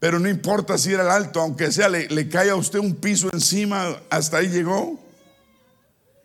Pero 0.00 0.18
no 0.18 0.26
importa 0.26 0.78
si 0.78 0.94
era 0.94 1.02
el 1.02 1.10
alto, 1.10 1.42
aunque 1.42 1.70
sea, 1.70 1.90
le, 1.90 2.08
le 2.08 2.30
cae 2.30 2.48
a 2.48 2.56
usted 2.56 2.78
un 2.78 2.96
piso 2.96 3.28
encima, 3.32 4.00
hasta 4.08 4.38
ahí 4.38 4.48
llegó. 4.48 4.98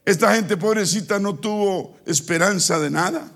Esta 0.05 0.33
gente 0.33 0.55
pobrecita 0.55 1.19
no 1.19 1.35
tuvo 1.35 1.97
esperanza 2.05 2.79
de 2.79 2.89
nada. 2.89 3.29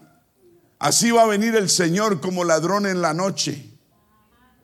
Así 0.80 1.12
va 1.12 1.24
a 1.24 1.28
venir 1.28 1.54
el 1.56 1.70
Señor 1.70 2.22
como 2.22 2.46
ladrón 2.46 2.86
en 2.86 3.02
la 3.02 3.14
noche 3.14 3.70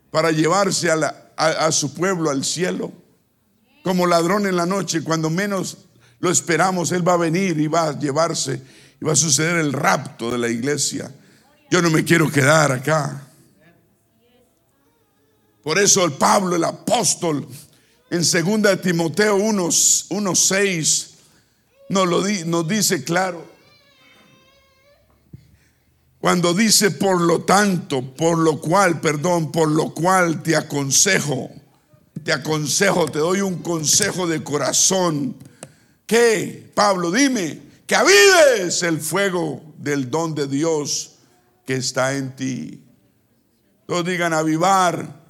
para 0.09 0.31
llevarse 0.31 0.89
a, 0.89 1.71
su 1.73 1.93
pueblo 1.95 2.29
al 2.29 2.45
cielo. 2.45 2.93
Como 3.83 4.07
ladrón 4.07 4.47
en 4.47 4.55
la 4.55 4.65
noche, 4.65 5.03
cuando 5.03 5.29
menos 5.29 5.79
lo 6.19 6.31
esperamos, 6.31 6.93
Él 6.93 7.05
va 7.05 7.15
a 7.15 7.17
venir 7.17 7.59
y 7.59 7.67
va 7.67 7.89
a 7.89 7.99
llevarse 7.99 8.61
va 9.03 9.13
a 9.13 9.15
suceder 9.15 9.57
el 9.57 9.73
rapto 9.73 10.31
de 10.31 10.37
la 10.37 10.49
iglesia. 10.49 11.13
Yo 11.69 11.81
no 11.81 11.89
me 11.89 12.03
quiero 12.03 12.31
quedar 12.31 12.71
acá. 12.71 13.27
Por 15.63 15.79
eso 15.79 16.03
el 16.05 16.13
Pablo, 16.13 16.55
el 16.55 16.63
apóstol, 16.63 17.47
en 18.09 18.19
2 18.19 18.81
Timoteo 18.81 19.37
1.6 19.37 21.09
nos, 21.89 22.45
nos 22.45 22.67
dice 22.67 23.03
claro, 23.03 23.53
cuando 26.19 26.53
dice, 26.53 26.91
por 26.91 27.19
lo 27.19 27.41
tanto, 27.41 28.13
por 28.15 28.37
lo 28.37 28.61
cual, 28.61 29.01
perdón, 29.01 29.51
por 29.51 29.67
lo 29.69 29.93
cual 29.93 30.41
te 30.41 30.55
aconsejo, 30.55 31.49
te 32.23 32.31
aconsejo, 32.31 33.07
te 33.07 33.19
doy 33.19 33.41
un 33.41 33.61
consejo 33.61 34.25
de 34.25 34.41
corazón. 34.41 35.35
¿Qué? 36.05 36.71
Pablo, 36.73 37.11
dime, 37.11 37.62
que 37.85 37.95
avives 37.95 38.83
el 38.83 38.99
fuego 38.99 39.61
del 39.77 40.09
don 40.09 40.33
de 40.35 40.47
Dios 40.47 41.15
que 41.65 41.75
está 41.75 42.15
en 42.15 42.35
ti. 42.35 42.83
Todos 43.85 44.05
digan 44.05 44.33
avivar 44.33 45.21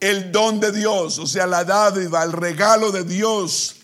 el 0.00 0.32
don 0.32 0.58
de 0.60 0.72
Dios, 0.72 1.18
o 1.18 1.26
sea, 1.26 1.46
la 1.46 1.64
dádiva, 1.64 2.22
el 2.24 2.32
regalo 2.32 2.90
de 2.90 3.04
Dios. 3.04 3.76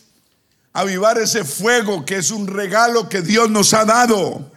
Avivar 0.72 1.18
ese 1.18 1.44
fuego 1.44 2.04
que 2.04 2.16
es 2.16 2.30
un 2.30 2.46
regalo 2.46 3.08
que 3.08 3.22
Dios 3.22 3.48
nos 3.48 3.72
ha 3.72 3.84
dado 3.84 4.52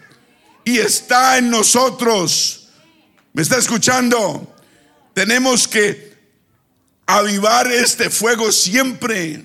y 0.64 0.80
está 0.80 1.38
en 1.38 1.50
nosotros. 1.50 2.70
¿Me 3.34 3.42
está 3.42 3.58
escuchando? 3.58 4.56
Tenemos 5.14 5.68
que 5.68 6.18
avivar 7.06 7.72
este 7.72 8.10
fuego 8.10 8.52
siempre. 8.52 9.44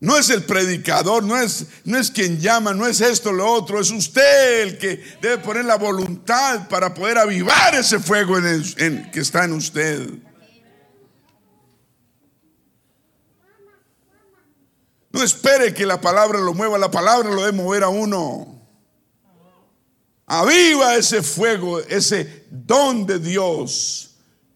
No 0.00 0.16
es 0.16 0.30
el 0.30 0.44
predicador, 0.44 1.22
no 1.22 1.36
es, 1.36 1.66
no 1.84 1.98
es 1.98 2.10
quien 2.10 2.40
llama, 2.40 2.72
no 2.72 2.86
es 2.86 3.02
esto, 3.02 3.32
lo 3.32 3.52
otro, 3.52 3.78
es 3.78 3.90
usted 3.90 4.62
el 4.62 4.78
que 4.78 4.96
debe 5.20 5.38
poner 5.38 5.66
la 5.66 5.76
voluntad 5.76 6.68
para 6.68 6.94
poder 6.94 7.18
avivar 7.18 7.74
ese 7.74 8.00
fuego 8.00 8.36
que 9.12 9.20
está 9.20 9.44
en 9.44 9.52
usted. 9.52 10.08
No 15.12 15.22
espere 15.22 15.74
que 15.74 15.84
la 15.84 16.00
palabra 16.00 16.38
lo 16.38 16.54
mueva, 16.54 16.78
la 16.78 16.90
palabra 16.90 17.30
lo 17.30 17.42
debe 17.42 17.52
mover 17.52 17.82
a 17.82 17.88
uno. 17.88 18.58
Aviva 20.24 20.94
ese 20.94 21.22
fuego, 21.22 21.80
ese 21.80 22.46
don 22.50 23.04
de 23.04 23.18
Dios 23.18 24.12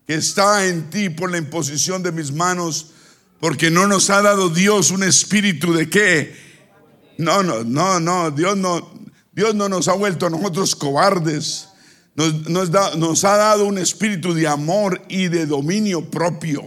que 0.06 0.14
está 0.14 0.64
en 0.66 0.88
ti 0.88 1.10
por 1.10 1.30
la 1.30 1.38
imposición 1.38 2.02
de 2.02 2.12
mis 2.12 2.32
manos, 2.32 2.93
porque 3.44 3.70
no 3.70 3.86
nos 3.86 4.08
ha 4.08 4.22
dado 4.22 4.48
Dios 4.48 4.90
un 4.90 5.02
espíritu 5.02 5.74
de 5.74 5.90
qué. 5.90 6.34
No, 7.18 7.42
no, 7.42 7.62
no, 7.62 8.00
no, 8.00 8.30
Dios 8.30 8.56
no, 8.56 8.90
Dios 9.32 9.54
no 9.54 9.68
nos 9.68 9.86
ha 9.86 9.92
vuelto 9.92 10.24
a 10.24 10.30
nosotros 10.30 10.74
cobardes. 10.74 11.68
Nos, 12.14 12.48
nos 12.96 13.24
ha 13.24 13.36
dado 13.36 13.66
un 13.66 13.76
espíritu 13.76 14.32
de 14.32 14.48
amor 14.48 15.02
y 15.10 15.28
de 15.28 15.44
dominio 15.44 16.10
propio. 16.10 16.62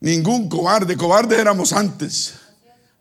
Ningún 0.00 0.48
cobarde, 0.48 0.96
cobardes 0.96 1.38
éramos 1.38 1.74
antes. 1.74 2.32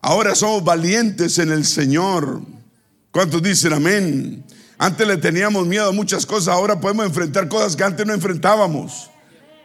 Ahora 0.01 0.35
somos 0.35 0.61
valientes 0.61 1.39
en 1.39 1.53
el 1.53 1.63
Señor. 1.63 2.41
¿Cuántos 3.11 3.41
dicen 3.41 3.71
amén? 3.71 4.43
Antes 4.77 5.07
le 5.07 5.15
teníamos 5.15 5.65
miedo 5.65 5.87
a 5.87 5.93
muchas 5.93 6.25
cosas, 6.25 6.49
ahora 6.49 6.81
podemos 6.81 7.05
enfrentar 7.05 7.47
cosas 7.47 7.77
que 7.77 7.85
antes 7.85 8.05
no 8.05 8.13
enfrentábamos. 8.13 9.09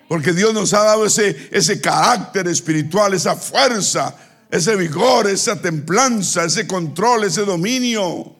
Porque 0.09 0.33
Dios 0.33 0.55
nos 0.55 0.73
ha 0.73 0.85
dado 0.85 1.07
ese, 1.07 1.49
ese 1.51 1.81
carácter 1.81 2.47
espiritual, 2.49 3.15
esa 3.15 3.35
fuerza, 3.35 4.15
ese 4.51 4.77
vigor, 4.77 5.29
esa 5.29 5.61
templanza, 5.61 6.45
ese 6.45 6.67
control, 6.67 7.25
ese 7.25 7.45
dominio. 7.45 8.35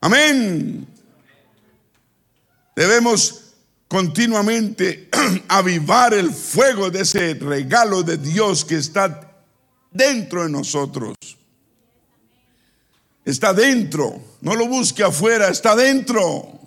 Amén. 0.00 0.86
Debemos 2.74 3.54
continuamente 3.86 5.10
avivar 5.48 6.14
el 6.14 6.32
fuego 6.32 6.90
de 6.90 7.02
ese 7.02 7.34
regalo 7.34 8.02
de 8.02 8.16
Dios 8.16 8.64
que 8.64 8.76
está 8.76 9.30
dentro 9.90 10.44
de 10.44 10.48
nosotros. 10.48 11.14
Está 13.24 13.52
dentro. 13.52 14.20
No 14.40 14.54
lo 14.54 14.66
busque 14.66 15.04
afuera, 15.04 15.48
está 15.48 15.76
dentro. 15.76 16.58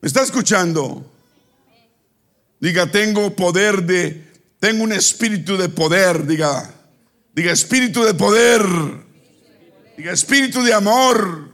¿Me 0.00 0.06
está 0.06 0.22
escuchando? 0.22 1.04
Diga, 2.60 2.90
tengo 2.90 3.34
poder 3.34 3.82
de, 3.82 4.30
tengo 4.58 4.84
un 4.84 4.92
espíritu 4.92 5.56
de 5.56 5.68
poder, 5.68 6.26
diga, 6.26 6.72
diga 7.34 7.52
espíritu 7.52 8.04
de 8.04 8.14
poder, 8.14 8.62
diga 9.96 10.12
espíritu 10.12 10.62
de 10.62 10.74
amor, 10.74 11.50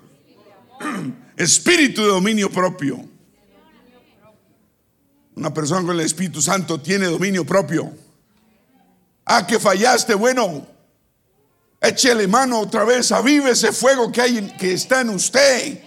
espíritu 1.36 2.02
de 2.02 2.08
dominio 2.08 2.50
propio. 2.50 3.04
Una 5.36 5.52
persona 5.52 5.86
con 5.86 6.00
el 6.00 6.06
Espíritu 6.06 6.40
Santo 6.40 6.80
tiene 6.80 7.06
dominio 7.06 7.44
propio. 7.44 7.92
Ah, 9.26 9.46
que 9.46 9.60
fallaste, 9.60 10.14
bueno, 10.14 10.66
Échele 11.80 12.26
mano 12.26 12.60
otra 12.60 12.84
vez, 12.84 13.12
avive 13.12 13.50
ese 13.50 13.72
fuego 13.72 14.10
que, 14.10 14.22
hay, 14.22 14.56
que 14.58 14.72
está 14.72 15.02
en 15.02 15.10
usted. 15.10 15.78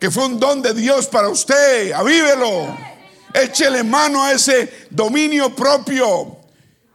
que 0.00 0.10
fue 0.10 0.26
un 0.26 0.38
don 0.38 0.62
de 0.62 0.72
Dios 0.74 1.06
para 1.06 1.28
usted. 1.28 1.92
Avívelo. 1.92 2.76
Échele 3.34 3.82
mano 3.82 4.22
a 4.22 4.32
ese 4.32 4.86
dominio 4.90 5.54
propio. 5.54 6.38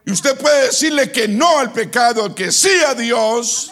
Y 0.05 0.11
usted 0.11 0.37
puede 0.37 0.67
decirle 0.67 1.11
que 1.11 1.27
no 1.27 1.59
al 1.59 1.71
pecado, 1.71 2.33
que 2.35 2.51
sí 2.51 2.71
a 2.87 2.93
Dios, 2.93 3.71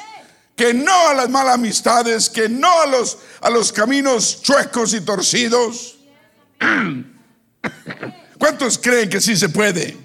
que 0.56 0.74
no 0.74 1.10
a 1.10 1.14
las 1.14 1.30
malas 1.30 1.56
amistades, 1.56 2.30
que 2.30 2.48
no 2.48 2.82
a 2.82 2.86
los, 2.86 3.18
a 3.42 3.50
los 3.50 3.72
caminos 3.72 4.42
chuecos 4.42 4.94
y 4.94 5.02
torcidos. 5.02 5.98
¿Cuántos 8.38 8.78
creen 8.78 9.10
que 9.10 9.20
sí 9.20 9.36
se 9.36 9.50
puede? 9.50 9.98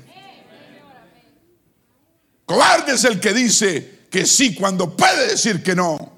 Cobarde 2.44 2.94
es 2.94 3.04
el 3.04 3.20
que 3.20 3.32
dice 3.32 4.06
que 4.10 4.24
sí 4.24 4.54
cuando 4.54 4.96
puede 4.96 5.28
decir 5.28 5.62
que 5.62 5.74
no. 5.74 6.12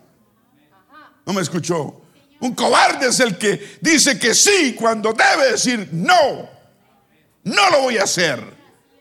No 1.26 1.32
me 1.32 1.42
escuchó. 1.42 1.97
Un 2.40 2.54
cobarde 2.54 3.08
es 3.08 3.20
el 3.20 3.36
que 3.36 3.78
dice 3.80 4.18
que 4.18 4.34
sí 4.34 4.74
cuando 4.78 5.12
debe 5.12 5.52
decir 5.52 5.88
no. 5.92 6.48
No 7.44 7.70
lo 7.70 7.82
voy 7.82 7.98
a 7.98 8.04
hacer. 8.04 8.42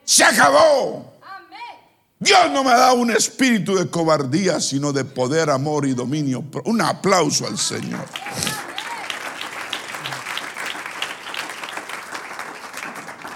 Se 0.03 0.23
acabó. 0.23 1.17
Dios 2.19 2.49
no 2.51 2.63
me 2.63 2.71
ha 2.71 2.77
dado 2.77 2.95
un 2.95 3.11
espíritu 3.11 3.75
de 3.75 3.89
cobardía, 3.89 4.59
sino 4.59 4.91
de 4.91 5.05
poder, 5.05 5.51
amor 5.51 5.85
y 5.85 5.93
dominio. 5.93 6.43
Un 6.65 6.81
aplauso 6.81 7.45
al 7.45 7.59
Señor. 7.59 8.05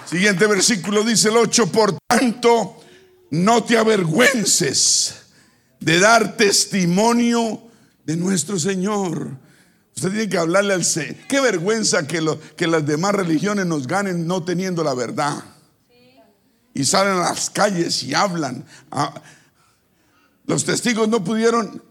Siguiente 0.05 0.47
versículo 0.47 1.03
dice 1.03 1.29
el 1.29 1.37
8, 1.37 1.71
por 1.71 1.97
tanto, 2.07 2.81
no 3.29 3.63
te 3.63 3.77
avergüences 3.77 5.21
de 5.79 5.99
dar 5.99 6.35
testimonio 6.35 7.61
de 8.03 8.17
nuestro 8.17 8.59
Señor. 8.59 9.37
Usted 9.95 10.09
tiene 10.09 10.29
que 10.29 10.37
hablarle 10.37 10.73
al 10.73 10.85
Señor. 10.85 11.15
Qué 11.27 11.41
vergüenza 11.41 12.07
que, 12.07 12.25
que 12.55 12.67
las 12.67 12.85
demás 12.85 13.13
religiones 13.13 13.65
nos 13.65 13.87
ganen 13.87 14.25
no 14.25 14.43
teniendo 14.43 14.83
la 14.83 14.93
verdad. 14.93 15.43
Y 16.73 16.85
salen 16.85 17.13
a 17.13 17.29
las 17.29 17.49
calles 17.49 18.01
y 18.03 18.13
hablan. 18.13 18.65
Ah, 18.91 19.13
los 20.45 20.63
testigos 20.65 21.07
no 21.09 21.23
pudieron 21.23 21.83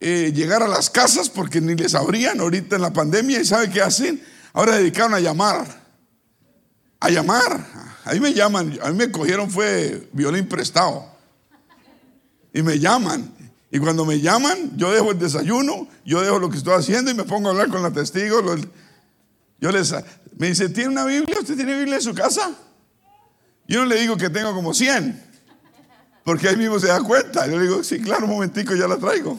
eh, 0.00 0.32
llegar 0.34 0.62
a 0.62 0.68
las 0.68 0.90
casas 0.90 1.30
porque 1.30 1.60
ni 1.60 1.74
les 1.74 1.94
abrían 1.94 2.40
ahorita 2.40 2.76
en 2.76 2.82
la 2.82 2.92
pandemia. 2.92 3.40
¿Y 3.40 3.44
sabe 3.44 3.70
qué 3.70 3.80
hacen? 3.80 4.22
Ahora 4.52 4.76
dedicaron 4.76 5.14
a 5.14 5.20
llamar. 5.20 5.66
A 7.00 7.10
llamar. 7.10 7.66
Ahí 8.04 8.20
me 8.20 8.34
llaman. 8.34 8.78
A 8.82 8.90
mí 8.90 8.96
me 8.96 9.10
cogieron 9.10 9.50
fue 9.50 10.08
violín 10.12 10.46
prestado. 10.46 11.06
Y 12.52 12.62
me 12.62 12.78
llaman. 12.78 13.33
Y 13.74 13.80
cuando 13.80 14.04
me 14.04 14.20
llaman, 14.20 14.70
yo 14.76 14.92
dejo 14.92 15.10
el 15.10 15.18
desayuno, 15.18 15.88
yo 16.04 16.22
dejo 16.22 16.38
lo 16.38 16.48
que 16.48 16.58
estoy 16.58 16.74
haciendo 16.74 17.10
y 17.10 17.14
me 17.14 17.24
pongo 17.24 17.48
a 17.48 17.50
hablar 17.50 17.70
con 17.70 17.82
la 17.82 17.90
testigo. 17.90 18.40
Yo 19.60 19.72
les, 19.72 19.92
me 20.38 20.46
dice, 20.46 20.68
¿tiene 20.68 20.90
una 20.90 21.04
Biblia? 21.04 21.38
¿Usted 21.40 21.56
tiene 21.56 21.76
Biblia 21.76 21.96
en 21.96 22.00
su 22.00 22.14
casa? 22.14 22.52
Yo 23.66 23.80
no 23.80 23.86
le 23.86 23.96
digo 23.96 24.16
que 24.16 24.30
tengo 24.30 24.54
como 24.54 24.72
100, 24.72 25.20
porque 26.22 26.50
ahí 26.50 26.56
mismo 26.56 26.78
se 26.78 26.86
da 26.86 27.02
cuenta. 27.02 27.48
Yo 27.48 27.58
le 27.58 27.64
digo, 27.64 27.82
sí, 27.82 27.98
claro, 27.98 28.26
un 28.26 28.30
momentico, 28.30 28.76
ya 28.76 28.86
la 28.86 28.96
traigo. 28.96 29.36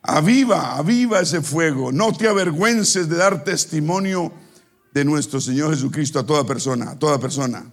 Aviva, 0.00 0.78
aviva 0.78 1.20
ese 1.20 1.42
fuego. 1.42 1.92
No 1.92 2.16
te 2.16 2.28
avergüences 2.28 3.10
de 3.10 3.16
dar 3.16 3.44
testimonio 3.44 4.32
de 4.94 5.04
nuestro 5.04 5.38
Señor 5.38 5.74
Jesucristo 5.74 6.18
a 6.18 6.24
toda 6.24 6.46
persona, 6.46 6.92
a 6.92 6.98
toda 6.98 7.18
persona. 7.18 7.70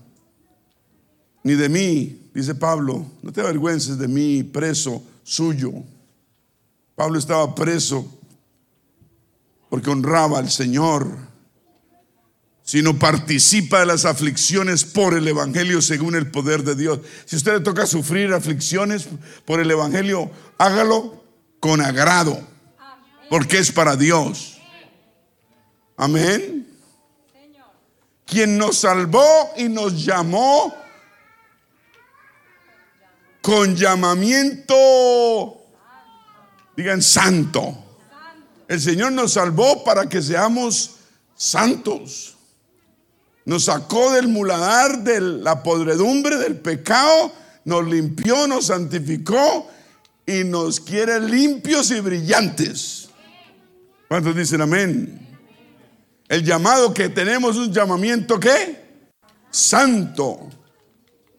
Ni 1.44 1.54
de 1.54 1.70
mí, 1.70 2.19
Dice 2.34 2.56
Pablo, 2.56 3.06
no 3.22 3.32
te 3.32 3.42
avergüences 3.42 3.98
de 3.98 4.08
mí, 4.08 4.44
preso 4.44 5.02
suyo. 5.24 5.72
Pablo 6.96 7.18
estaba 7.18 7.56
preso 7.56 8.20
porque 9.70 9.90
honraba 9.90 10.40
al 10.40 10.50
Señor, 10.50 11.08
sino 12.64 13.00
participa 13.00 13.80
de 13.80 13.86
las 13.88 14.06
aflicciones 14.06 14.84
por 14.84 15.16
el 15.16 15.28
Evangelio 15.28 15.82
según 15.82 16.16
el 16.16 16.30
poder 16.30 16.64
de 16.64 16.76
Dios. 16.76 17.00
Si 17.26 17.36
usted 17.36 17.54
le 17.54 17.60
toca 17.62 17.86
sufrir 17.86 18.34
aflicciones 18.34 19.08
por 19.46 19.60
el 19.60 19.72
Evangelio, 19.72 20.30
hágalo 20.58 21.24
con 21.60 21.82
agrado, 21.82 22.40
porque 23.30 23.60
es 23.60 23.72
para 23.72 23.96
Dios. 23.96 24.60
Amén. 25.98 26.68
Quien 28.26 28.58
nos 28.58 28.78
salvó 28.78 29.26
y 29.58 29.68
nos 29.68 30.06
llamó 30.06 30.74
con 33.42 33.76
llamamiento, 33.76 34.76
digan 36.76 37.02
santo. 37.02 37.78
El 38.68 38.80
Señor 38.80 39.12
nos 39.14 39.34
salvó 39.34 39.84
para 39.84 40.08
que 40.08 40.22
seamos 40.22 40.92
santos. 41.36 42.36
Nos 43.46 43.66
sacó 43.66 44.12
del 44.12 44.28
muladar, 44.28 45.04
de 45.04 45.22
la 45.22 45.64
podredumbre, 45.64 46.38
del 46.38 46.58
pecado, 46.58 47.32
nos 47.66 47.88
limpió, 47.88 48.46
nos 48.48 48.68
santificó 48.68 49.68
y 50.26 50.44
nos 50.44 50.80
quiere 50.80 51.20
limpios 51.20 51.90
y 51.92 52.00
brillantes. 52.00 53.10
¿Cuántos 54.08 54.36
dicen 54.36 54.62
amén? 54.62 55.28
El 56.28 56.44
llamado 56.44 56.94
que 56.94 57.10
tenemos 57.10 57.56
es 57.56 57.68
un 57.68 57.74
llamamiento 57.74 58.40
¿qué? 58.40 58.88
Santo 59.50 60.50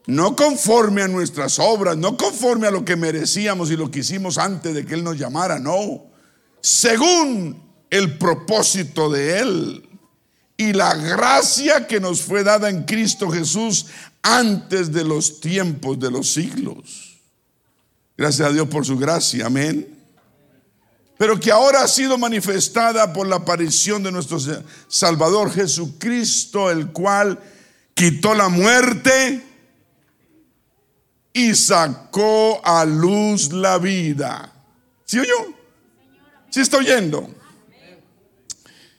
no 0.07 0.35
conforme 0.35 1.03
a 1.03 1.09
nuestras 1.09 1.59
obras, 1.59 1.97
no 1.97 2.17
conforme 2.17 2.67
a 2.67 2.71
lo 2.71 2.85
que 2.85 2.97
merecíamos 2.97 3.71
y 3.71 3.77
lo 3.77 3.91
que 3.91 4.01
hicimos 4.01 4.39
antes 4.39 4.75
de 4.75 4.85
que 4.85 4.95
Él 4.95 5.05
nos 5.05 5.19
llamara, 5.19 5.59
no. 5.59 6.07
Según 6.61 7.63
el 7.91 8.19
propósito 8.19 9.11
de 9.11 9.39
Él 9.39 9.89
y 10.57 10.73
la 10.73 10.95
gracia 10.95 11.87
que 11.87 12.01
nos 12.01 12.23
fue 12.23 12.45
dada 12.45 12.69
en 12.69 12.85
Cristo 12.85 13.31
Jesús 13.31 13.87
antes 14.23 14.93
de 14.93 15.05
los 15.05 15.41
tiempos 15.41 15.99
de 15.99 16.11
los 16.11 16.33
siglos. 16.33 17.19
Gracias 18.17 18.49
a 18.49 18.53
Dios 18.53 18.69
por 18.69 18.85
su 18.85 18.99
gracia, 18.99 19.47
amén. 19.47 19.99
Pero 21.17 21.39
que 21.39 21.53
ahora 21.53 21.83
ha 21.83 21.89
sido 21.89 22.17
manifestada 22.17 23.13
por 23.13 23.27
la 23.27 23.37
aparición 23.37 24.03
de 24.03 24.13
nuestro 24.13 24.39
Salvador 24.89 25.53
Jesucristo, 25.53 26.71
el 26.71 26.93
cual 26.93 27.39
quitó 27.95 28.35
la 28.35 28.49
muerte 28.49 29.43
y 31.33 31.55
sacó 31.55 32.61
a 32.65 32.85
luz 32.85 33.53
la 33.53 33.79
vida. 33.79 34.53
¿Sí 35.05 35.19
oyó? 35.19 35.55
¿Sí 36.51 36.61
está 36.61 36.79
oyendo? 36.79 37.35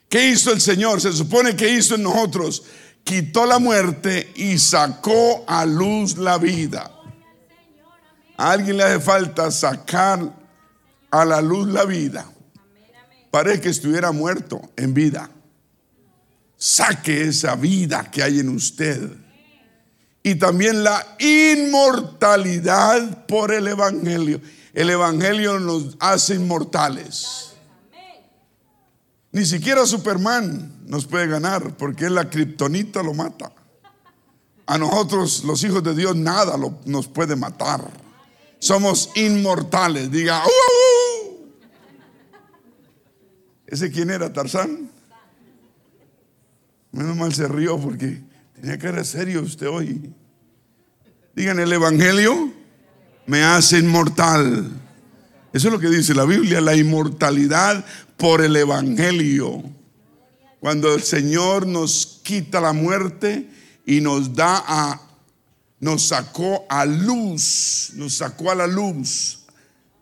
¿Qué 0.09 0.29
hizo 0.29 0.51
el 0.51 0.61
Señor? 0.61 1.01
Se 1.01 1.11
supone 1.13 1.55
que 1.55 1.69
hizo 1.69 1.95
en 1.95 2.03
nosotros. 2.03 2.63
Quitó 3.03 3.45
la 3.45 3.59
muerte 3.59 4.32
y 4.36 4.57
sacó 4.57 5.43
a 5.47 5.65
luz 5.65 6.17
la 6.17 6.38
vida. 6.38 6.91
A 8.38 8.51
alguien 8.51 8.77
le 8.77 8.84
hace 8.84 8.99
falta 8.99 9.51
sacar 9.51 10.34
a 11.09 11.25
la 11.25 11.41
luz 11.41 11.67
la 11.67 11.86
vida. 11.86 12.25
Parece 13.29 13.61
que 13.61 13.69
estuviera 13.69 14.11
muerto 14.11 14.61
en 14.75 14.93
vida. 14.93 15.29
Saque 16.57 17.23
esa 17.23 17.55
vida 17.55 18.09
que 18.11 18.21
hay 18.21 18.39
en 18.39 18.49
usted 18.49 19.09
y 20.24 20.36
también 20.36 20.84
la 20.84 21.15
inmortalidad 21.19 23.26
por 23.26 23.51
el 23.51 23.67
Evangelio. 23.67 24.39
El 24.74 24.89
Evangelio 24.89 25.59
nos 25.59 25.97
hace 25.99 26.36
inmortales. 26.36 27.53
Ni 29.32 29.45
siquiera 29.45 29.86
Superman 29.86 30.82
nos 30.86 31.05
puede 31.05 31.28
ganar 31.28 31.76
porque 31.78 32.09
la 32.09 32.30
kriptonita 32.30 33.01
lo 33.01 33.13
mata. 33.13 33.51
A 34.65 34.78
nosotros, 34.78 35.43
los 35.43 35.63
hijos 35.63 35.84
de 35.84 35.95
Dios, 35.95 36.15
nada 36.15 36.55
nos 36.86 37.07
puede 37.07 37.36
matar. 37.36 37.89
Somos 38.59 39.09
inmortales. 39.15 40.11
Diga, 40.11 40.43
¡Uh! 40.45 41.47
¿ese 43.65 43.89
quién 43.89 44.11
era? 44.11 44.32
¿Tarzán? 44.32 44.91
Menos 46.91 47.15
mal 47.15 47.34
se 47.34 47.47
rió 47.47 47.80
porque 47.80 48.22
Tenía 48.62 48.78
que 48.78 48.91
ser 48.91 49.05
serio 49.05 49.41
usted 49.41 49.68
hoy. 49.68 50.14
Digan, 51.36 51.59
el 51.59 51.74
Evangelio 51.74 52.53
me 53.26 53.43
hace 53.43 53.80
inmortal. 53.80 54.70
Eso 55.51 55.68
es 55.68 55.74
lo 55.74 55.80
que 55.80 55.89
dice 55.89 56.14
la 56.14 56.26
Biblia, 56.26 56.62
la 56.62 56.76
inmortalidad 56.76 57.84
por 58.18 58.39
el 58.39 58.55
Evangelio. 58.55 59.64
Cuando 60.59 60.93
el 60.93 61.01
Señor 61.01 61.66
nos 61.66 62.22
quita 62.22 62.62
la 62.62 62.72
muerte 62.72 63.49
y 63.84 63.99
nos 63.99 64.36
da 64.36 64.64
a, 64.68 65.01
nos 65.80 66.03
sacó 66.03 66.64
a 66.70 66.86
luz, 66.86 67.93
nos 67.95 68.14
sacó 68.14 68.51
a 68.51 68.55
la 68.55 68.68
luz 68.68 69.39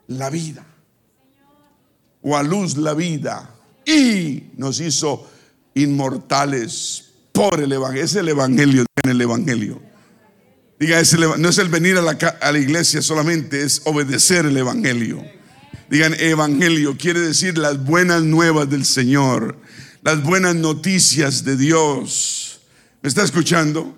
la 0.08 0.30
vida. 0.30 0.66
O 2.22 2.36
a 2.36 2.44
luz 2.44 2.76
la 2.76 2.94
vida. 2.94 3.56
Y 3.86 4.50
nos 4.58 4.82
hizo 4.82 5.30
inmortales 5.76 7.09
por. 7.40 7.96
Es 7.96 8.16
el 8.16 8.28
Evangelio, 8.28 8.86
en 9.02 9.12
el 9.12 9.22
Evangelio. 9.22 9.82
Diga, 10.78 11.02
no 11.38 11.50
es 11.50 11.58
el 11.58 11.70
venir 11.70 11.98
a 11.98 12.02
la, 12.02 12.18
la 12.52 12.60
iglesia 12.60 13.02
solamente, 13.02 13.64
es 13.64 13.82
obedecer 13.86 14.46
el 14.46 14.58
Evangelio. 14.58 15.24
Digan, 15.90 16.14
evangelio 16.20 16.96
quiere 16.98 17.20
decir 17.20 17.58
las 17.58 17.84
buenas 17.84 18.22
nuevas 18.22 18.70
del 18.70 18.86
Señor, 18.86 19.58
las 20.04 20.22
buenas 20.22 20.56
noticias 20.56 21.44
de 21.44 21.58
Dios. 21.58 22.60
¿Me 23.02 23.10
está 23.10 23.24
escuchando? 23.24 23.96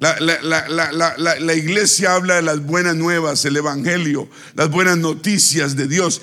La, 0.00 0.18
la, 0.18 1.54
iglesia 1.54 2.14
habla 2.14 2.36
de 2.36 2.42
las 2.42 2.60
buenas 2.60 2.96
nuevas, 2.96 3.44
el 3.44 3.56
Evangelio, 3.56 4.28
las 4.54 4.68
buenas 4.68 4.98
noticias 4.98 5.76
de 5.76 5.86
Dios. 5.86 6.20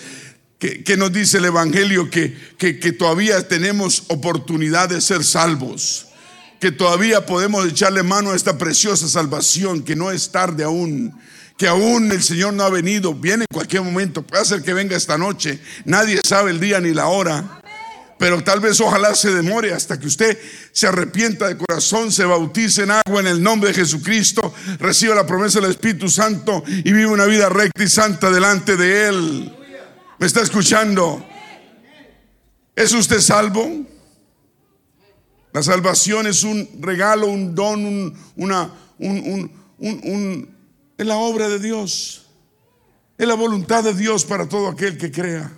¿Qué, 0.57 0.97
nos 0.97 1.13
dice 1.13 1.37
el 1.37 1.45
Evangelio? 1.45 2.09
Que, 2.09 2.35
que, 2.57 2.77
que 2.77 2.91
todavía 2.91 3.47
tenemos 3.47 4.03
oportunidad 4.09 4.89
de 4.89 4.99
ser 4.99 5.23
salvos, 5.23 6.08
que 6.59 6.71
todavía 6.71 7.25
podemos 7.25 7.65
echarle 7.65 8.03
mano 8.03 8.31
a 8.31 8.35
esta 8.35 8.57
preciosa 8.57 9.07
salvación, 9.07 9.83
que 9.83 9.95
no 9.95 10.11
es 10.11 10.31
tarde 10.31 10.63
aún 10.63 11.13
que 11.59 11.67
aún 11.67 12.09
el 12.09 12.23
Señor 12.23 12.53
no 12.53 12.63
ha 12.63 12.69
venido, 12.69 13.13
viene 13.13 13.43
en 13.43 13.53
cualquier 13.53 13.81
momento, 13.81 14.21
puede 14.21 14.45
ser 14.45 14.63
que 14.63 14.73
venga 14.73 14.95
esta 14.95 15.17
noche, 15.17 15.59
nadie 15.83 16.21
sabe 16.23 16.51
el 16.51 16.59
día 16.61 16.79
ni 16.79 16.93
la 16.93 17.07
hora, 17.07 17.61
pero 18.17 18.41
tal 18.41 18.61
vez 18.61 18.79
ojalá 18.79 19.13
se 19.13 19.29
demore 19.31 19.73
hasta 19.73 19.99
que 19.99 20.07
usted 20.07 20.39
se 20.71 20.87
arrepienta 20.87 21.49
de 21.49 21.57
corazón, 21.57 22.13
se 22.13 22.23
bautice 22.23 22.83
en 22.83 22.91
agua 22.91 23.19
en 23.19 23.27
el 23.27 23.43
nombre 23.43 23.71
de 23.71 23.75
Jesucristo, 23.75 24.53
reciba 24.79 25.13
la 25.13 25.27
promesa 25.27 25.59
del 25.59 25.71
Espíritu 25.71 26.09
Santo 26.09 26.63
y 26.65 26.93
vive 26.93 27.07
una 27.07 27.25
vida 27.25 27.49
recta 27.49 27.83
y 27.83 27.89
santa 27.89 28.31
delante 28.31 28.77
de 28.77 29.07
Él. 29.09 29.57
¿Me 30.17 30.27
está 30.27 30.41
escuchando? 30.41 31.25
¿Es 32.73 32.93
usted 32.93 33.19
salvo? 33.19 33.85
La 35.51 35.63
salvación 35.63 36.27
es 36.27 36.43
un 36.43 36.67
regalo, 36.79 37.27
un 37.27 37.55
don, 37.55 37.85
un, 37.85 38.13
una, 38.35 38.71
un, 38.99 39.51
un 39.79 40.49
es 40.99 41.05
la 41.05 41.15
obra 41.15 41.47
de 41.47 41.59
Dios. 41.59 42.25
Es 43.17 43.27
la 43.27 43.35
voluntad 43.35 43.83
de 43.83 43.93
Dios 43.93 44.25
para 44.25 44.47
todo 44.47 44.67
aquel 44.67 44.97
que 44.97 45.09
crea. 45.11 45.51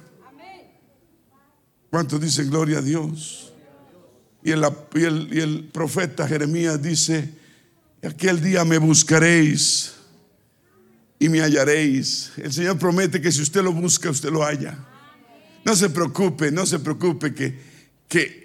¿Cuántos 1.90 2.22
dicen 2.22 2.50
gloria 2.50 2.78
a 2.78 2.82
Dios? 2.82 3.52
Y 4.44 4.52
el, 4.52 4.64
y 5.32 5.40
el 5.40 5.70
profeta 5.74 6.28
Jeremías 6.28 6.82
dice, 6.82 7.34
aquel 8.04 8.42
día 8.42 8.64
me 8.66 8.78
buscaréis 8.78 9.94
y 11.20 11.28
me 11.28 11.42
hallaréis. 11.42 12.32
El 12.38 12.54
Señor 12.54 12.78
promete 12.78 13.20
que 13.20 13.32
si 13.32 13.42
usted 13.42 13.64
lo 13.64 13.74
busca, 13.74 14.10
usted 14.10 14.30
lo 14.30 14.44
halla. 14.44 14.78
No 15.66 15.76
se 15.76 15.90
preocupe, 15.90 16.52
no 16.52 16.66
se 16.66 16.80
preocupe 16.80 17.34
que, 17.34 17.60
que, 18.08 18.41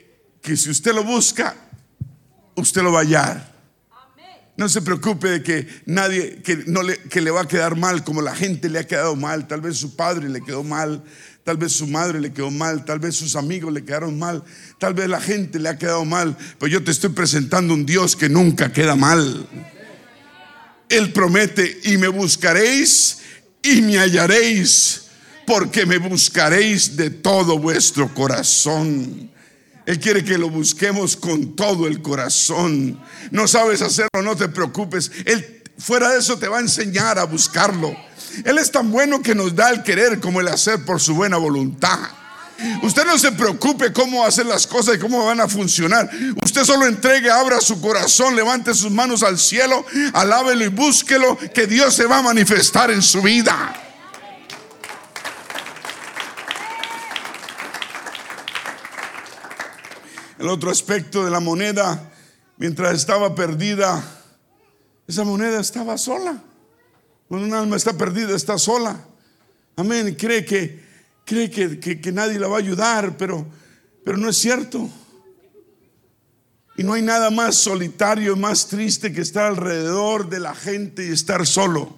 que 0.46 0.56
si 0.56 0.70
usted 0.70 0.94
lo 0.94 1.02
busca, 1.02 1.56
usted 2.54 2.80
lo 2.80 2.92
va 2.92 3.00
a 3.00 3.02
hallar. 3.02 3.56
No 4.56 4.68
se 4.68 4.80
preocupe 4.80 5.28
de 5.28 5.42
que 5.42 5.66
nadie, 5.86 6.40
que, 6.40 6.62
no 6.68 6.84
le, 6.84 6.98
que 6.98 7.20
le 7.20 7.32
va 7.32 7.40
a 7.40 7.48
quedar 7.48 7.74
mal 7.74 8.04
como 8.04 8.22
la 8.22 8.32
gente 8.32 8.68
le 8.68 8.78
ha 8.78 8.86
quedado 8.86 9.16
mal. 9.16 9.48
Tal 9.48 9.60
vez 9.60 9.76
su 9.76 9.96
padre 9.96 10.28
le 10.28 10.40
quedó 10.40 10.62
mal, 10.62 11.02
tal 11.42 11.56
vez 11.56 11.72
su 11.72 11.88
madre 11.88 12.20
le 12.20 12.32
quedó 12.32 12.52
mal, 12.52 12.84
tal 12.84 13.00
vez 13.00 13.16
sus 13.16 13.34
amigos 13.34 13.72
le 13.72 13.84
quedaron 13.84 14.20
mal, 14.20 14.44
tal 14.78 14.94
vez 14.94 15.08
la 15.08 15.20
gente 15.20 15.58
le 15.58 15.68
ha 15.68 15.78
quedado 15.78 16.04
mal. 16.04 16.36
Pero 16.60 16.70
yo 16.70 16.84
te 16.84 16.92
estoy 16.92 17.10
presentando 17.10 17.74
un 17.74 17.84
Dios 17.84 18.14
que 18.14 18.28
nunca 18.28 18.72
queda 18.72 18.94
mal. 18.94 19.48
Él 20.88 21.12
promete, 21.12 21.80
y 21.86 21.96
me 21.96 22.06
buscaréis 22.06 23.18
y 23.64 23.82
me 23.82 23.98
hallaréis, 23.98 25.06
porque 25.44 25.84
me 25.84 25.98
buscaréis 25.98 26.96
de 26.96 27.10
todo 27.10 27.58
vuestro 27.58 28.14
corazón. 28.14 29.34
Él 29.86 30.00
quiere 30.00 30.24
que 30.24 30.36
lo 30.36 30.50
busquemos 30.50 31.16
con 31.16 31.54
todo 31.54 31.86
el 31.86 32.02
corazón. 32.02 33.00
No 33.30 33.46
sabes 33.46 33.82
hacerlo, 33.82 34.20
no 34.22 34.36
te 34.36 34.48
preocupes. 34.48 35.12
Él 35.24 35.62
fuera 35.78 36.10
de 36.10 36.18
eso 36.18 36.38
te 36.38 36.48
va 36.48 36.58
a 36.58 36.60
enseñar 36.60 37.18
a 37.18 37.24
buscarlo. 37.24 37.96
Él 38.44 38.58
es 38.58 38.70
tan 38.70 38.90
bueno 38.90 39.22
que 39.22 39.34
nos 39.34 39.54
da 39.54 39.70
el 39.70 39.84
querer 39.84 40.18
como 40.20 40.40
el 40.40 40.48
hacer 40.48 40.84
por 40.84 41.00
su 41.00 41.14
buena 41.14 41.36
voluntad. 41.36 41.98
Usted 42.82 43.04
no 43.04 43.18
se 43.18 43.32
preocupe 43.32 43.92
cómo 43.92 44.24
hacer 44.24 44.46
las 44.46 44.66
cosas 44.66 44.96
y 44.96 44.98
cómo 44.98 45.24
van 45.24 45.40
a 45.40 45.48
funcionar. 45.48 46.10
Usted 46.44 46.64
solo 46.64 46.86
entregue, 46.86 47.30
abra 47.30 47.60
su 47.60 47.80
corazón, 47.80 48.34
levante 48.34 48.74
sus 48.74 48.90
manos 48.90 49.22
al 49.22 49.38
cielo, 49.38 49.84
alábelo 50.14 50.64
y 50.64 50.68
búsquelo, 50.68 51.38
que 51.54 51.66
Dios 51.66 51.94
se 51.94 52.06
va 52.06 52.18
a 52.18 52.22
manifestar 52.22 52.90
en 52.90 53.02
su 53.02 53.22
vida. 53.22 53.85
El 60.38 60.48
otro 60.48 60.70
aspecto 60.70 61.24
de 61.24 61.30
la 61.30 61.40
moneda, 61.40 62.12
mientras 62.58 62.94
estaba 62.94 63.34
perdida, 63.34 64.04
esa 65.08 65.24
moneda 65.24 65.60
estaba 65.60 65.96
sola. 65.96 66.42
Cuando 67.28 67.46
un 67.46 67.54
alma 67.54 67.76
está 67.76 67.96
perdida, 67.96 68.36
está 68.36 68.58
sola. 68.58 69.00
Amén. 69.76 70.14
Cree 70.14 70.44
que, 70.44 70.84
cree 71.24 71.50
que, 71.50 72.12
nadie 72.12 72.38
la 72.38 72.48
va 72.48 72.56
a 72.56 72.60
ayudar, 72.60 73.16
pero, 73.16 73.46
pero 74.04 74.18
no 74.18 74.28
es 74.28 74.36
cierto. 74.36 74.88
Y 76.76 76.82
no 76.82 76.92
hay 76.92 77.02
nada 77.02 77.30
más 77.30 77.56
solitario, 77.56 78.36
más 78.36 78.68
triste 78.68 79.12
que 79.12 79.22
estar 79.22 79.46
alrededor 79.46 80.28
de 80.28 80.40
la 80.40 80.54
gente 80.54 81.06
y 81.06 81.12
estar 81.12 81.46
solo. 81.46 81.96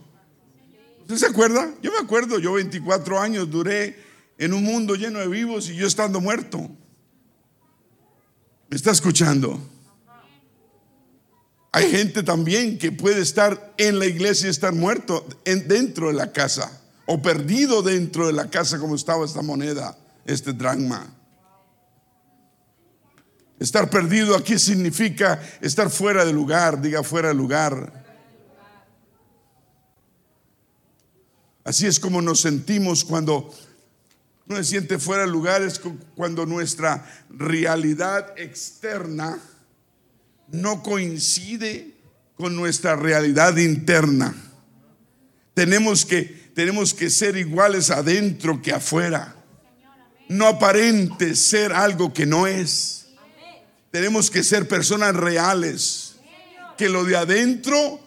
¿Usted 1.00 1.16
se 1.16 1.26
acuerda? 1.26 1.74
Yo 1.82 1.90
me 1.90 1.98
acuerdo, 1.98 2.38
yo 2.38 2.52
24 2.52 3.18
años 3.18 3.50
duré 3.50 3.98
en 4.38 4.52
un 4.52 4.62
mundo 4.62 4.94
lleno 4.94 5.18
de 5.18 5.26
vivos 5.26 5.68
y 5.68 5.74
yo 5.74 5.88
estando 5.88 6.20
muerto. 6.20 6.70
¿Me 8.68 8.76
está 8.76 8.90
escuchando? 8.90 9.58
Hay 11.72 11.90
gente 11.90 12.22
también 12.22 12.78
que 12.78 12.92
puede 12.92 13.22
estar 13.22 13.74
en 13.78 13.98
la 13.98 14.06
iglesia 14.06 14.48
y 14.48 14.50
estar 14.50 14.74
muerto 14.74 15.26
dentro 15.44 16.08
de 16.08 16.14
la 16.14 16.32
casa 16.32 16.82
o 17.06 17.22
perdido 17.22 17.82
dentro 17.82 18.26
de 18.26 18.34
la 18.34 18.50
casa 18.50 18.78
como 18.78 18.94
estaba 18.94 19.24
esta 19.24 19.40
moneda, 19.40 19.96
este 20.26 20.52
dragma. 20.52 21.06
Estar 23.58 23.88
perdido 23.88 24.36
aquí 24.36 24.58
significa 24.58 25.40
estar 25.60 25.88
fuera 25.88 26.24
de 26.24 26.32
lugar, 26.32 26.80
diga 26.80 27.02
fuera 27.02 27.28
de 27.28 27.34
lugar. 27.34 28.04
Así 31.64 31.86
es 31.86 31.98
como 31.98 32.20
nos 32.20 32.40
sentimos 32.40 33.04
cuando 33.04 33.50
no 34.48 34.56
se 34.56 34.64
siente 34.64 34.98
fuera 34.98 35.24
de 35.24 35.30
lugar 35.30 35.62
es 35.62 35.80
cuando 36.16 36.46
nuestra 36.46 37.06
realidad 37.28 38.32
externa 38.38 39.38
no 40.50 40.82
coincide 40.82 41.94
con 42.34 42.56
nuestra 42.56 42.96
realidad 42.96 43.56
interna. 43.58 44.34
Tenemos 45.52 46.06
que, 46.06 46.22
tenemos 46.54 46.94
que 46.94 47.10
ser 47.10 47.36
iguales 47.36 47.90
adentro 47.90 48.62
que 48.62 48.72
afuera. 48.72 49.34
No 50.28 50.46
aparente 50.46 51.34
ser 51.34 51.72
algo 51.72 52.14
que 52.14 52.24
no 52.24 52.46
es. 52.46 53.08
Tenemos 53.90 54.30
que 54.30 54.42
ser 54.42 54.66
personas 54.66 55.14
reales. 55.14 56.14
Que 56.78 56.88
lo 56.88 57.04
de 57.04 57.16
adentro 57.16 58.00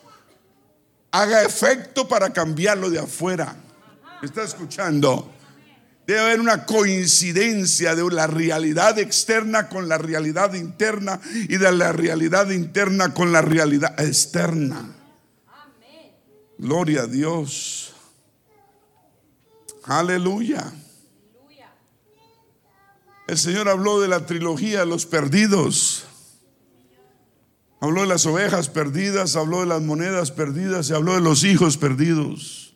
haga 1.11 1.43
efecto 1.43 2.07
para 2.07 2.33
cambiar 2.33 2.77
lo 2.77 2.89
de 2.89 2.99
afuera. 2.99 3.55
¿Me 4.21 4.27
está 4.27 4.43
escuchando? 4.43 5.31
Debe 6.12 6.24
haber 6.24 6.41
una 6.41 6.66
coincidencia 6.66 7.95
de 7.95 8.03
la 8.12 8.28
realidad 8.28 8.99
externa 8.99 9.70
con 9.70 9.88
la 9.88 9.97
realidad 9.97 10.55
interna 10.55 11.22
y 11.47 11.55
de 11.55 11.72
la 11.72 11.93
realidad 11.93 12.49
interna 12.49 13.14
con 13.14 13.32
la 13.32 13.41
realidad 13.41 13.97
externa. 13.97 14.93
Gloria 16.57 17.03
a 17.03 17.07
Dios. 17.07 17.93
Aleluya. 19.86 20.74
El 23.26 23.38
Señor 23.38 23.70
habló 23.70 24.01
de 24.01 24.09
la 24.09 24.26
trilogía 24.26 24.82
de 24.82 24.88
los 24.88 25.05
perdidos. 25.05 26.03
Habló 27.80 28.01
de 28.01 28.07
las 28.07 28.26
ovejas 28.26 28.68
perdidas, 28.68 29.38
habló 29.38 29.62
de 29.62 29.68
las 29.68 29.82
monedas 29.82 30.32
perdidas 30.32 30.89
y 30.89 30.93
habló 30.93 31.16
de 31.16 31.22
los 31.22 31.45
hijos 31.45 31.78
perdidos. 31.78 32.70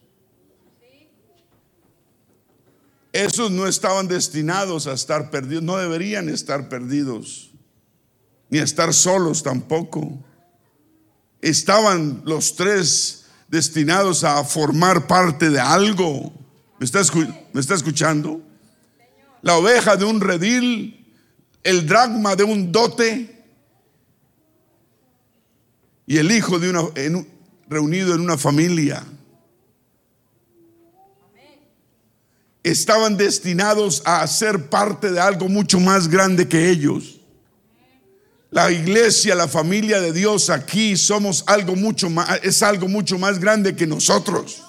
Esos 3.16 3.50
no 3.50 3.66
estaban 3.66 4.10
destinados 4.10 4.88
a 4.88 4.92
estar 4.92 5.32
perdidos, 5.32 5.64
no 5.64 5.78
deberían 5.78 6.28
estar 6.28 6.68
perdidos, 6.68 7.50
ni 8.50 8.60
estar 8.60 8.94
solos 8.94 9.42
tampoco. 9.42 10.22
Estaban 11.40 12.24
los 12.26 12.58
tres 12.58 13.28
destinados 13.48 14.26
a 14.26 14.44
formar 14.44 15.08
parte 15.08 15.50
de 15.50 15.62
algo. 15.62 16.34
¿Me 16.78 16.86
está, 16.86 17.04
¿Me 17.54 17.62
está 17.62 17.76
escuchando? 17.76 18.42
La 19.42 19.56
oveja 19.56 19.96
de 19.96 20.04
un 20.04 20.20
redil, 20.20 21.16
el 21.64 21.88
dragma 21.88 22.36
de 22.36 22.44
un 22.44 22.70
dote 22.74 23.46
y 26.06 26.18
el 26.18 26.34
hijo 26.34 26.60
de 26.60 26.70
una, 26.70 26.82
reunido 27.70 28.14
en 28.14 28.20
una 28.20 28.38
familia. 28.38 29.06
Estaban 32.66 33.16
destinados 33.16 34.02
a 34.06 34.26
ser 34.26 34.70
parte 34.70 35.12
de 35.12 35.20
algo 35.20 35.48
mucho 35.48 35.80
más 35.80 36.08
grande 36.08 36.48
que 36.48 36.70
ellos. 36.70 37.22
La 38.50 38.72
iglesia, 38.72 39.36
la 39.36 39.48
familia 39.48 40.02
de 40.02 40.12
Dios 40.12 40.50
aquí 40.50 40.98
somos 40.98 41.44
algo 41.46 41.76
mucho 41.76 42.10
más, 42.10 42.40
es 42.42 42.64
algo 42.64 42.88
mucho 42.88 43.20
más 43.20 43.40
grande 43.40 43.76
que 43.76 43.86
nosotros. 43.86 44.64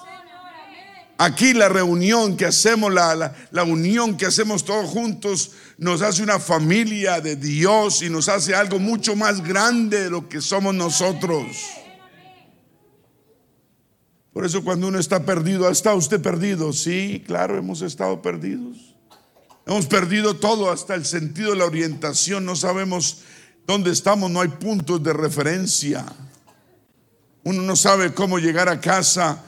Aquí 1.17 1.55
la 1.55 1.69
reunión 1.69 2.37
que 2.37 2.45
hacemos, 2.45 2.93
la, 2.93 3.33
la, 3.49 3.63
unión 3.63 4.15
que 4.15 4.27
hacemos 4.27 4.63
todos 4.63 4.87
juntos, 4.87 5.51
nos 5.79 6.03
hace 6.03 6.21
una 6.21 6.37
familia 6.37 7.19
de 7.19 7.35
Dios 7.35 8.03
y 8.03 8.09
nos 8.11 8.29
hace 8.29 8.53
algo 8.53 8.77
mucho 8.77 9.15
más 9.15 9.41
grande 9.41 10.03
de 10.03 10.09
lo 10.11 10.29
que 10.29 10.39
somos 10.39 10.75
nosotros. 10.75 11.57
Por 14.37 14.45
eso 14.45 14.63
cuando 14.63 14.87
uno 14.87 14.99
está 14.99 15.25
perdido, 15.25 15.67
¿ha 15.67 15.71
estado 15.71 15.95
usted 15.95 16.21
perdido? 16.21 16.71
Sí, 16.71 17.23
claro, 17.25 17.57
hemos 17.57 17.81
estado 17.81 18.21
perdidos. 18.21 18.93
Hemos 19.65 19.87
perdido 19.87 20.35
todo, 20.35 20.69
hasta 20.69 20.93
el 20.93 21.05
sentido 21.05 21.49
de 21.49 21.55
la 21.55 21.65
orientación. 21.65 22.45
No 22.45 22.55
sabemos 22.55 23.23
dónde 23.65 23.89
estamos, 23.89 24.29
no 24.29 24.39
hay 24.39 24.49
puntos 24.49 25.01
de 25.01 25.11
referencia. 25.11 26.05
Uno 27.45 27.63
no 27.63 27.75
sabe 27.75 28.13
cómo 28.13 28.37
llegar 28.37 28.69
a 28.69 28.79
casa 28.79 29.43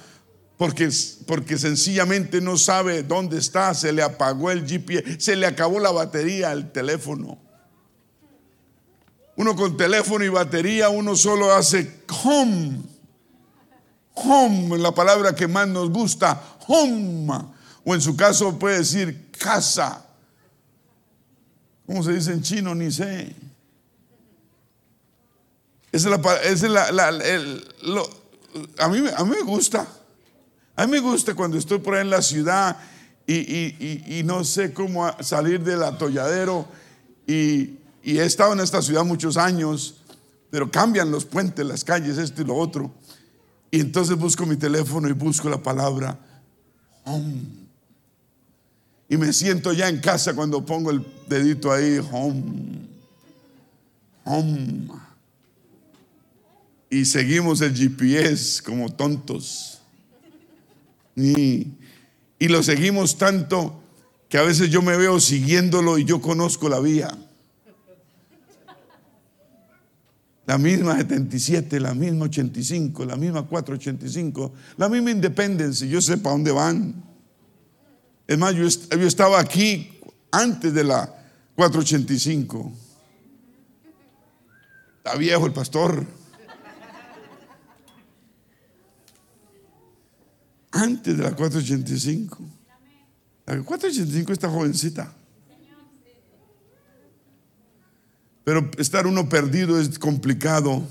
porque, 0.58 0.90
porque 1.28 1.60
sencillamente 1.60 2.42
no 2.42 2.58
sabe 2.58 3.04
dónde 3.04 3.38
está, 3.38 3.76
se 3.76 3.94
le 3.94 4.02
apagó 4.02 4.50
el 4.50 4.68
GPS, 4.68 5.20
se 5.20 5.36
le 5.36 5.46
acabó 5.46 5.80
la 5.80 5.92
batería 5.92 6.50
al 6.50 6.72
teléfono. 6.72 7.38
Uno 9.36 9.56
con 9.56 9.78
teléfono 9.78 10.26
y 10.26 10.30
batería, 10.30 10.90
uno 10.90 11.16
solo 11.16 11.54
hace 11.54 12.02
home. 12.24 12.99
Home, 14.24 14.78
la 14.78 14.94
palabra 14.94 15.34
que 15.34 15.48
más 15.48 15.68
nos 15.68 15.90
gusta, 15.90 16.42
home. 16.68 17.34
O 17.84 17.96
en 17.96 18.02
su 18.02 18.16
caso 18.16 18.58
puede 18.58 18.80
decir 18.80 19.30
casa. 19.32 20.06
¿Cómo 21.86 22.04
se 22.04 22.14
dice 22.14 22.32
en 22.34 22.42
chino? 22.42 22.76
Ni 22.76 22.92
sé. 22.92 23.36
Esa 25.92 26.16
es 26.44 26.62
la, 26.64 26.92
la, 26.92 27.08
a, 28.78 28.88
mí, 28.90 29.04
a 29.16 29.24
mí 29.24 29.30
me 29.30 29.42
gusta. 29.42 29.88
A 30.76 30.86
mí 30.86 30.92
me 30.92 31.00
gusta 31.00 31.34
cuando 31.34 31.58
estoy 31.58 31.80
por 31.80 31.96
ahí 31.96 32.02
en 32.02 32.10
la 32.10 32.22
ciudad 32.22 32.78
y, 33.28 34.22
no 34.24 34.44
sé 34.44 34.74
cómo 34.74 35.12
salir 35.22 35.62
del 35.62 35.84
atolladero 35.84 36.66
y, 37.28 37.78
he 38.02 38.24
estado 38.24 38.54
en 38.54 38.62
esta 38.62 38.82
ciudad 38.82 39.04
muchos 39.04 39.38
años, 39.38 39.96
pero 40.50 40.72
cambian 40.72 41.12
los 41.12 41.26
puentes, 41.26 41.66
las 41.66 41.84
calles, 41.84 42.18
esto 42.18 42.42
y 42.42 42.46
lo 42.46 42.56
otro. 42.56 42.92
Y 43.72 43.82
entonces 43.82 44.18
busco 44.18 44.46
mi 44.46 44.56
teléfono 44.56 45.08
y 45.08 45.14
busco 45.14 45.50
la 45.50 45.62
palabra 45.62 46.20
home. 47.04 47.60
Y 49.08 49.18
me 49.18 49.34
siento 49.34 49.74
ya 49.74 49.90
en 49.90 50.00
casa 50.00 50.36
cuando 50.36 50.66
pongo 50.66 50.92
el 50.92 51.04
dedito 51.28 51.72
ahí, 51.72 52.00
home. 52.12 52.88
Home. 54.24 54.88
Y 56.92 57.06
seguimos 57.06 57.62
el 57.62 57.76
GPS 57.76 58.62
como 58.62 58.90
tontos. 58.92 59.82
Y, 61.16 61.68
lo 62.40 62.64
seguimos 62.64 63.18
tanto 63.18 63.82
que 64.30 64.38
a 64.38 64.44
veces 64.44 64.70
yo 64.70 64.82
me 64.82 64.96
veo 64.96 65.20
siguiéndolo 65.20 65.98
y 65.98 66.06
yo 66.06 66.22
conozco 66.22 66.70
la 66.70 66.80
vía. 66.80 67.10
La 70.50 70.58
misma 70.58 70.98
77, 70.98 71.80
la 71.80 71.94
misma 71.94 72.26
85, 72.26 73.06
la 73.06 73.16
misma 73.16 73.44
485, 73.44 74.52
la 74.78 74.90
misma 74.90 75.12
Independencia, 75.12 75.86
yo 75.86 76.02
sé 76.02 76.18
para 76.18 76.34
dónde 76.34 76.52
van. 76.52 77.04
Es 78.26 78.36
más, 78.36 78.56
yo, 78.56 78.68
yo 78.98 79.08
estaba 79.08 79.40
aquí 79.40 80.00
antes 80.32 80.74
de 80.74 80.84
la 80.84 81.06
485. 81.54 82.72
Está 84.98 85.16
viejo 85.18 85.46
el 85.46 85.54
pastor. 85.54 86.04
antes 90.72 91.16
de 91.16 91.24
la 91.24 91.36
485. 91.36 92.44
La 93.46 93.62
485 93.62 94.34
está 94.34 94.50
jovencita. 94.50 95.14
Pero 98.50 98.68
estar 98.80 99.06
uno 99.06 99.30
perdido 99.30 99.80
es 99.80 100.00
complicado. 100.00 100.84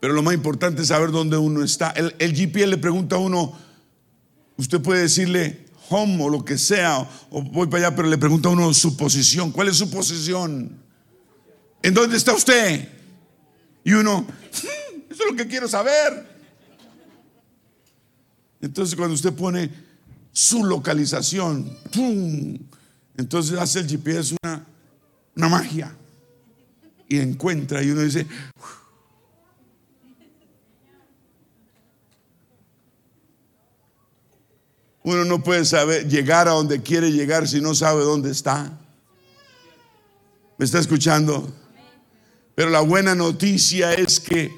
Pero 0.00 0.12
lo 0.12 0.24
más 0.24 0.34
importante 0.34 0.82
es 0.82 0.88
saber 0.88 1.12
dónde 1.12 1.36
uno 1.36 1.62
está. 1.62 1.90
El, 1.90 2.16
el 2.18 2.34
GPS 2.34 2.66
le 2.66 2.78
pregunta 2.78 3.14
a 3.14 3.20
uno, 3.20 3.56
usted 4.56 4.80
puede 4.80 5.02
decirle 5.02 5.66
home 5.88 6.20
o 6.20 6.30
lo 6.30 6.44
que 6.44 6.58
sea, 6.58 7.08
o 7.30 7.42
voy 7.42 7.68
para 7.68 7.86
allá, 7.86 7.96
pero 7.96 8.08
le 8.08 8.18
pregunta 8.18 8.48
a 8.48 8.52
uno 8.54 8.74
su 8.74 8.96
posición. 8.96 9.52
¿Cuál 9.52 9.68
es 9.68 9.76
su 9.76 9.88
posición? 9.88 10.82
¿En 11.80 11.94
dónde 11.94 12.16
está 12.16 12.34
usted? 12.34 12.88
Y 13.84 13.92
uno, 13.92 14.22
hmm, 14.22 15.12
eso 15.12 15.22
es 15.22 15.30
lo 15.30 15.36
que 15.36 15.46
quiero 15.46 15.68
saber. 15.68 16.26
Entonces 18.60 18.96
cuando 18.96 19.14
usted 19.14 19.32
pone 19.32 19.70
su 20.32 20.64
localización, 20.64 21.70
entonces 23.16 23.56
hace 23.56 23.78
el 23.78 23.86
GPS 23.86 24.34
una, 24.42 24.66
una 25.38 25.48
magia 25.48 25.94
y 27.08 27.18
encuentra 27.18 27.80
y 27.80 27.90
uno 27.90 28.00
dice, 28.00 28.26
uno 35.04 35.24
no 35.24 35.42
puede 35.42 35.64
saber 35.64 36.08
llegar 36.08 36.48
a 36.48 36.52
donde 36.52 36.82
quiere 36.82 37.12
llegar 37.12 37.46
si 37.46 37.60
no 37.60 37.72
sabe 37.76 38.02
dónde 38.02 38.32
está. 38.32 38.76
¿Me 40.58 40.64
está 40.64 40.80
escuchando? 40.80 41.54
Pero 42.56 42.70
la 42.70 42.80
buena 42.80 43.14
noticia 43.14 43.94
es 43.94 44.18
que 44.18 44.52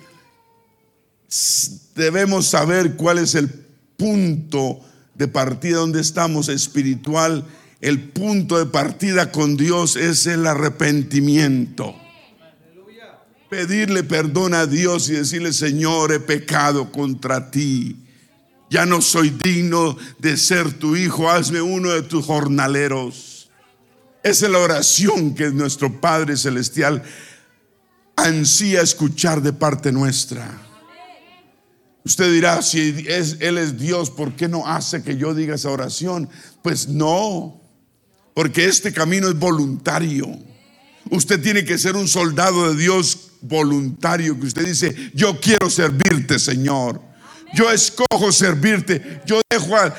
debemos 1.95 2.47
saber 2.47 2.97
cuál 2.97 3.19
es 3.19 3.35
el 3.35 3.51
punto 3.99 4.81
de 5.15 5.29
partida 5.29 5.77
donde 5.77 6.01
estamos 6.01 6.49
espiritual, 6.49 7.45
el 7.81 8.11
punto 8.11 8.59
de 8.59 8.67
partida 8.67 9.33
con 9.33 9.57
Dios 9.57 9.97
es 9.97 10.27
el 10.27 10.47
arrepentimiento. 10.47 11.95
Pedirle 13.49 14.05
perdón 14.05 14.55
a 14.55 14.67
Dios 14.67 15.09
y 15.09 15.15
decirle, 15.15 15.53
Señor, 15.53 16.13
he 16.13 16.21
pecado 16.21 16.93
contra 16.93 17.51
ti. 17.51 17.97
Ya 18.69 18.87
no 18.87 19.01
soy 19.01 19.31
digno 19.31 19.97
de 20.19 20.37
ser 20.37 20.73
tu 20.75 20.95
hijo, 20.95 21.29
hazme 21.29 21.61
uno 21.61 21.91
de 21.91 22.03
tus 22.03 22.25
jornaleros. 22.25 23.51
Esa 24.23 24.47
es 24.47 24.53
la 24.53 24.59
oración 24.59 25.35
que 25.35 25.51
nuestro 25.51 26.01
Padre 26.01 26.37
Celestial 26.37 27.03
ansía 28.15 28.83
escuchar 28.83 29.43
de 29.43 29.53
parte 29.53 29.91
nuestra. 29.91 30.67
Usted 32.05 32.33
dirá, 32.33 32.63
si 32.63 33.05
Él 33.41 33.59
es 33.59 33.79
Dios, 33.79 34.11
¿por 34.11 34.35
qué 34.37 34.49
no 34.49 34.67
hace 34.67 35.03
que 35.03 35.17
yo 35.17 35.35
diga 35.35 35.55
esa 35.55 35.71
oración? 35.71 36.29
Pues 36.63 36.89
no, 36.89 37.60
porque 38.41 38.65
este 38.65 38.91
camino 38.91 39.29
es 39.29 39.39
voluntario. 39.39 40.27
Usted 41.11 41.43
tiene 41.43 41.63
que 41.63 41.77
ser 41.77 41.95
un 41.95 42.09
soldado 42.09 42.73
de 42.73 42.81
Dios 42.81 43.33
voluntario, 43.43 44.41
que 44.41 44.47
usted 44.47 44.65
dice, 44.65 45.11
yo 45.13 45.39
quiero 45.39 45.69
servirte, 45.69 46.39
Señor. 46.39 47.03
Yo 47.53 47.71
escojo 47.71 48.33
servirte. 48.33 49.21
Yo 49.27 49.43
dejo 49.51 49.77
al, 49.77 49.95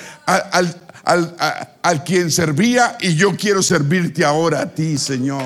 al, 1.03 1.77
al 1.83 2.03
quien 2.03 2.31
servía 2.31 2.97
y 2.99 3.13
yo 3.13 3.37
quiero 3.37 3.61
servirte 3.61 4.25
ahora 4.25 4.61
a 4.61 4.73
ti, 4.73 4.97
Señor. 4.97 5.45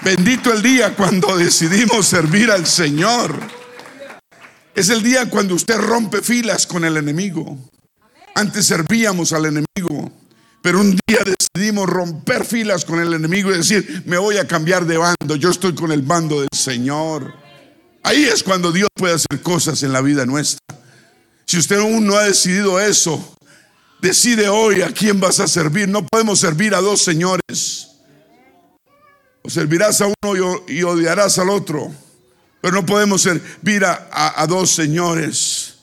Bendito 0.00 0.50
el 0.50 0.62
día 0.62 0.94
cuando 0.96 1.36
decidimos 1.36 2.06
servir 2.06 2.50
al 2.50 2.66
Señor. 2.66 3.38
Es 4.74 4.88
el 4.88 5.02
día 5.02 5.28
cuando 5.28 5.54
usted 5.54 5.76
rompe 5.76 6.22
filas 6.22 6.66
con 6.66 6.86
el 6.86 6.96
enemigo. 6.96 7.58
Antes 8.34 8.66
servíamos 8.66 9.32
al 9.32 9.46
enemigo, 9.46 10.10
pero 10.62 10.80
un 10.80 10.98
día 11.06 11.20
decidimos 11.24 11.88
romper 11.88 12.44
filas 12.44 12.84
con 12.84 13.00
el 13.00 13.12
enemigo 13.12 13.52
y 13.52 13.58
decir, 13.58 14.02
me 14.06 14.18
voy 14.18 14.38
a 14.38 14.46
cambiar 14.46 14.86
de 14.86 14.96
bando, 14.96 15.36
yo 15.36 15.50
estoy 15.50 15.74
con 15.74 15.92
el 15.92 16.02
bando 16.02 16.40
del 16.40 16.48
Señor. 16.52 17.34
Ahí 18.02 18.24
es 18.24 18.42
cuando 18.42 18.72
Dios 18.72 18.88
puede 18.94 19.14
hacer 19.14 19.42
cosas 19.42 19.82
en 19.82 19.92
la 19.92 20.00
vida 20.00 20.26
nuestra. 20.26 20.58
Si 21.46 21.58
usted 21.58 21.78
aún 21.78 22.06
no 22.06 22.16
ha 22.16 22.24
decidido 22.24 22.80
eso, 22.80 23.36
decide 24.00 24.48
hoy 24.48 24.82
a 24.82 24.92
quién 24.92 25.20
vas 25.20 25.38
a 25.40 25.46
servir. 25.46 25.88
No 25.88 26.06
podemos 26.06 26.40
servir 26.40 26.74
a 26.74 26.80
dos 26.80 27.02
señores. 27.02 27.88
O 29.42 29.50
servirás 29.50 30.00
a 30.00 30.06
uno 30.06 30.62
y 30.68 30.82
odiarás 30.82 31.38
al 31.38 31.50
otro. 31.50 31.92
Pero 32.62 32.74
no 32.74 32.86
podemos 32.86 33.22
servir 33.22 33.84
a, 33.84 34.46
dos 34.48 34.70
señores. 34.70 35.74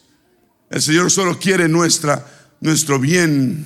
El 0.70 0.82
Señor 0.82 1.12
solo 1.12 1.38
quiere 1.38 1.68
nuestra, 1.68 2.26
nuestro 2.62 3.00
bien. 3.00 3.66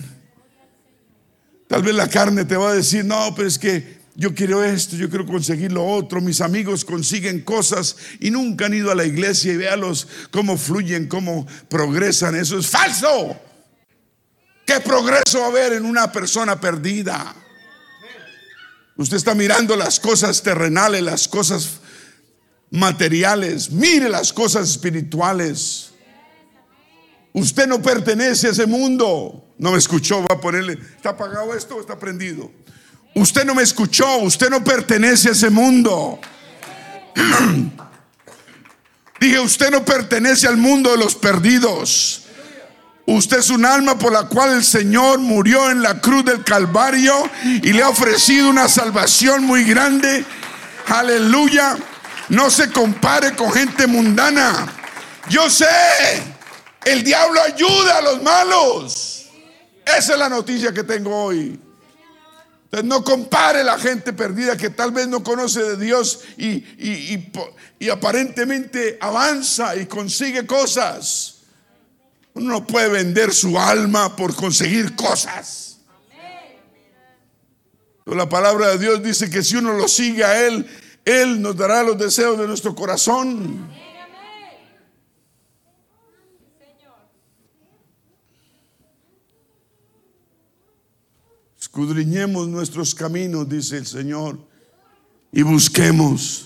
Tal 1.67 1.83
vez 1.83 1.95
la 1.95 2.09
carne 2.09 2.45
te 2.45 2.55
va 2.55 2.69
a 2.69 2.73
decir, 2.73 3.03
no, 3.03 3.33
pero 3.35 3.47
es 3.47 3.57
que 3.57 4.03
yo 4.15 4.35
quiero 4.35 4.63
esto, 4.63 4.95
yo 4.95 5.09
quiero 5.09 5.25
conseguir 5.25 5.71
lo 5.71 5.85
otro. 5.85 6.21
Mis 6.21 6.41
amigos 6.41 6.85
consiguen 6.85 7.41
cosas 7.41 7.95
y 8.19 8.29
nunca 8.29 8.67
han 8.67 8.73
ido 8.73 8.91
a 8.91 8.95
la 8.95 9.05
iglesia 9.05 9.53
y 9.53 9.57
véalos 9.57 10.07
cómo 10.31 10.57
fluyen, 10.57 11.07
cómo 11.07 11.47
progresan. 11.69 12.35
Eso 12.35 12.59
es 12.59 12.67
falso. 12.67 13.35
¿Qué 14.65 14.79
progreso 14.79 15.39
va 15.39 15.45
a 15.45 15.49
haber 15.49 15.73
en 15.73 15.85
una 15.85 16.11
persona 16.11 16.59
perdida? 16.59 17.35
Usted 18.95 19.17
está 19.17 19.33
mirando 19.33 19.75
las 19.75 19.99
cosas 19.99 20.43
terrenales, 20.43 21.01
las 21.01 21.27
cosas 21.27 21.79
materiales. 22.69 23.71
Mire 23.71 24.09
las 24.09 24.31
cosas 24.31 24.69
espirituales. 24.69 25.92
Usted 27.33 27.67
no 27.67 27.81
pertenece 27.81 28.47
a 28.47 28.51
ese 28.51 28.65
mundo. 28.65 29.43
No 29.57 29.71
me 29.71 29.77
escuchó, 29.77 30.21
va 30.21 30.35
a 30.35 30.41
ponerle, 30.41 30.73
¿está 30.95 31.09
apagado 31.09 31.53
esto 31.55 31.75
o 31.75 31.81
está 31.81 31.97
prendido? 31.97 32.51
Usted 33.15 33.45
no 33.45 33.53
me 33.55 33.63
escuchó, 33.63 34.17
usted 34.17 34.49
no 34.49 34.63
pertenece 34.63 35.29
a 35.29 35.31
ese 35.33 35.49
mundo. 35.49 36.19
Dije, 39.19 39.39
usted 39.39 39.71
no 39.71 39.85
pertenece 39.85 40.47
al 40.47 40.57
mundo 40.57 40.91
de 40.91 40.97
los 40.97 41.15
perdidos. 41.15 42.23
Usted 43.05 43.39
es 43.39 43.49
un 43.49 43.65
alma 43.65 43.97
por 43.97 44.13
la 44.13 44.27
cual 44.27 44.53
el 44.53 44.63
Señor 44.63 45.19
murió 45.19 45.69
en 45.69 45.81
la 45.81 45.99
cruz 45.99 46.23
del 46.25 46.43
Calvario 46.43 47.13
y 47.43 47.73
le 47.73 47.83
ha 47.83 47.89
ofrecido 47.89 48.49
una 48.49 48.67
salvación 48.67 49.43
muy 49.43 49.63
grande. 49.63 50.25
Aleluya. 50.87 51.77
No 52.29 52.49
se 52.49 52.71
compare 52.71 53.35
con 53.35 53.51
gente 53.51 53.87
mundana. 53.87 54.67
Yo 55.29 55.49
sé, 55.49 55.67
el 56.85 57.03
diablo 57.03 57.41
ayuda 57.41 57.97
a 57.97 58.01
los 58.01 58.21
malos. 58.21 59.25
Esa 59.85 60.13
es 60.13 60.19
la 60.19 60.29
noticia 60.29 60.73
que 60.73 60.83
tengo 60.83 61.25
hoy. 61.25 61.59
Entonces 62.65 62.89
no 62.89 63.03
compare 63.03 63.63
la 63.63 63.77
gente 63.77 64.13
perdida 64.13 64.57
que 64.57 64.71
tal 64.71 64.91
vez 64.91 65.07
no 65.07 65.23
conoce 65.23 65.61
de 65.61 65.77
Dios 65.77 66.21
y, 66.37 66.63
aparentemente 67.91 68.97
avanza 68.99 69.75
y 69.75 69.85
consigue 69.85 70.47
cosas. 70.47 71.41
Uno 72.33 72.53
no 72.53 72.65
puede 72.65 72.89
vender 72.89 73.31
su 73.31 73.59
alma 73.59 74.15
por 74.15 74.35
conseguir 74.35 74.95
cosas. 74.95 75.77
la 78.05 78.27
palabra 78.27 78.69
de 78.69 78.79
Dios 78.79 79.03
dice 79.03 79.29
que 79.29 79.43
si 79.43 79.57
uno 79.57 79.73
lo 79.73 79.87
sigue 79.87 80.23
a 80.23 80.47
Él, 80.47 80.65
Él 81.05 81.41
nos 81.41 81.55
dará 81.55 81.83
los 81.83 81.97
deseos 81.97 82.39
de 82.39 82.47
nuestro 82.47 82.73
corazón. 82.73 83.69
Escudriñemos 91.73 92.47
nuestros 92.49 92.93
caminos, 92.93 93.49
dice 93.49 93.77
el 93.77 93.87
Señor, 93.87 94.37
y 95.31 95.41
busquemos 95.41 96.45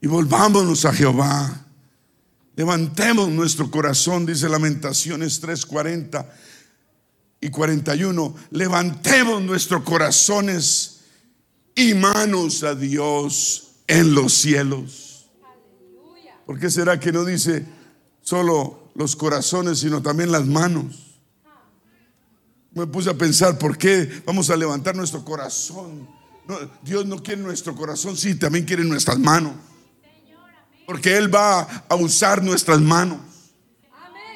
y 0.00 0.08
volvámonos 0.08 0.84
a 0.84 0.92
Jehová. 0.92 1.64
Levantemos 2.56 3.28
nuestro 3.28 3.70
corazón, 3.70 4.26
dice 4.26 4.48
Lamentaciones 4.48 5.40
3:40 5.40 6.26
y 7.40 7.50
41. 7.50 8.34
Levantemos 8.50 9.40
nuestros 9.42 9.84
corazones 9.84 11.02
y 11.76 11.94
manos 11.94 12.64
a 12.64 12.74
Dios 12.74 13.74
en 13.86 14.12
los 14.12 14.32
cielos. 14.32 15.30
¿Por 16.46 16.58
qué 16.58 16.68
será 16.68 16.98
que 16.98 17.12
no 17.12 17.24
dice 17.24 17.64
solo 18.22 18.90
los 18.96 19.14
corazones, 19.14 19.78
sino 19.78 20.02
también 20.02 20.32
las 20.32 20.46
manos? 20.46 21.11
Me 22.74 22.86
puse 22.86 23.10
a 23.10 23.14
pensar, 23.14 23.58
¿por 23.58 23.76
qué 23.76 24.22
vamos 24.24 24.48
a 24.50 24.56
levantar 24.56 24.96
nuestro 24.96 25.24
corazón? 25.24 26.08
Dios 26.82 27.06
no 27.06 27.22
quiere 27.22 27.42
nuestro 27.42 27.74
corazón, 27.74 28.16
sí, 28.16 28.34
también 28.34 28.64
quiere 28.64 28.84
nuestras 28.84 29.18
manos. 29.18 29.52
Porque 30.86 31.16
Él 31.16 31.32
va 31.32 31.60
a 31.88 31.94
usar 31.94 32.42
nuestras 32.42 32.80
manos. 32.80 33.18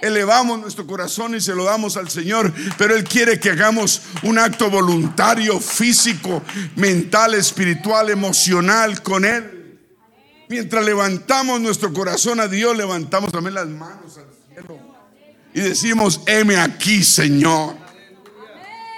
Elevamos 0.03 0.61
nuestro 0.61 0.87
corazón 0.87 1.35
y 1.35 1.41
se 1.41 1.55
lo 1.55 1.65
damos 1.65 1.97
al 1.97 2.11
Señor, 2.11 2.53
pero 2.77 2.95
Él 2.95 3.05
quiere 3.05 3.41
que 3.41 3.51
hagamos 3.51 4.03
un 4.23 4.39
acto 4.39 4.71
voluntario, 4.71 5.59
físico, 5.59 6.43
mental, 6.77 7.35
espiritual, 7.35 8.11
emocional 8.11 9.03
con 9.03 9.25
Él. 9.25 9.81
Mientras 10.49 10.85
levantamos 10.85 11.61
nuestro 11.61 11.93
corazón 11.93 12.41
a 12.41 12.47
Dios, 12.47 12.77
levantamos 12.77 13.33
también 13.33 13.55
las 13.55 13.67
manos 13.67 14.19
al 14.19 14.27
cielo 14.49 14.79
y 15.55 15.61
decimos, 15.61 16.21
heme 16.27 16.59
aquí, 16.59 17.03
Señor. 17.03 17.86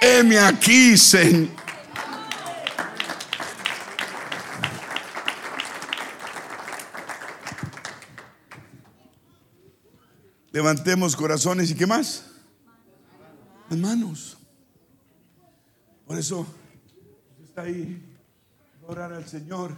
Heme 0.01 0.39
aquí, 0.39 0.97
Señor. 0.97 1.49
Levantemos 10.51 11.15
corazones 11.15 11.71
y 11.71 11.75
qué 11.75 11.87
más? 11.87 12.25
Las 13.69 13.79
manos. 13.79 14.39
Por 16.07 16.19
eso 16.19 16.47
está 17.45 17.63
ahí. 17.63 18.03
Orar 18.87 19.13
al 19.13 19.27
Señor. 19.29 19.77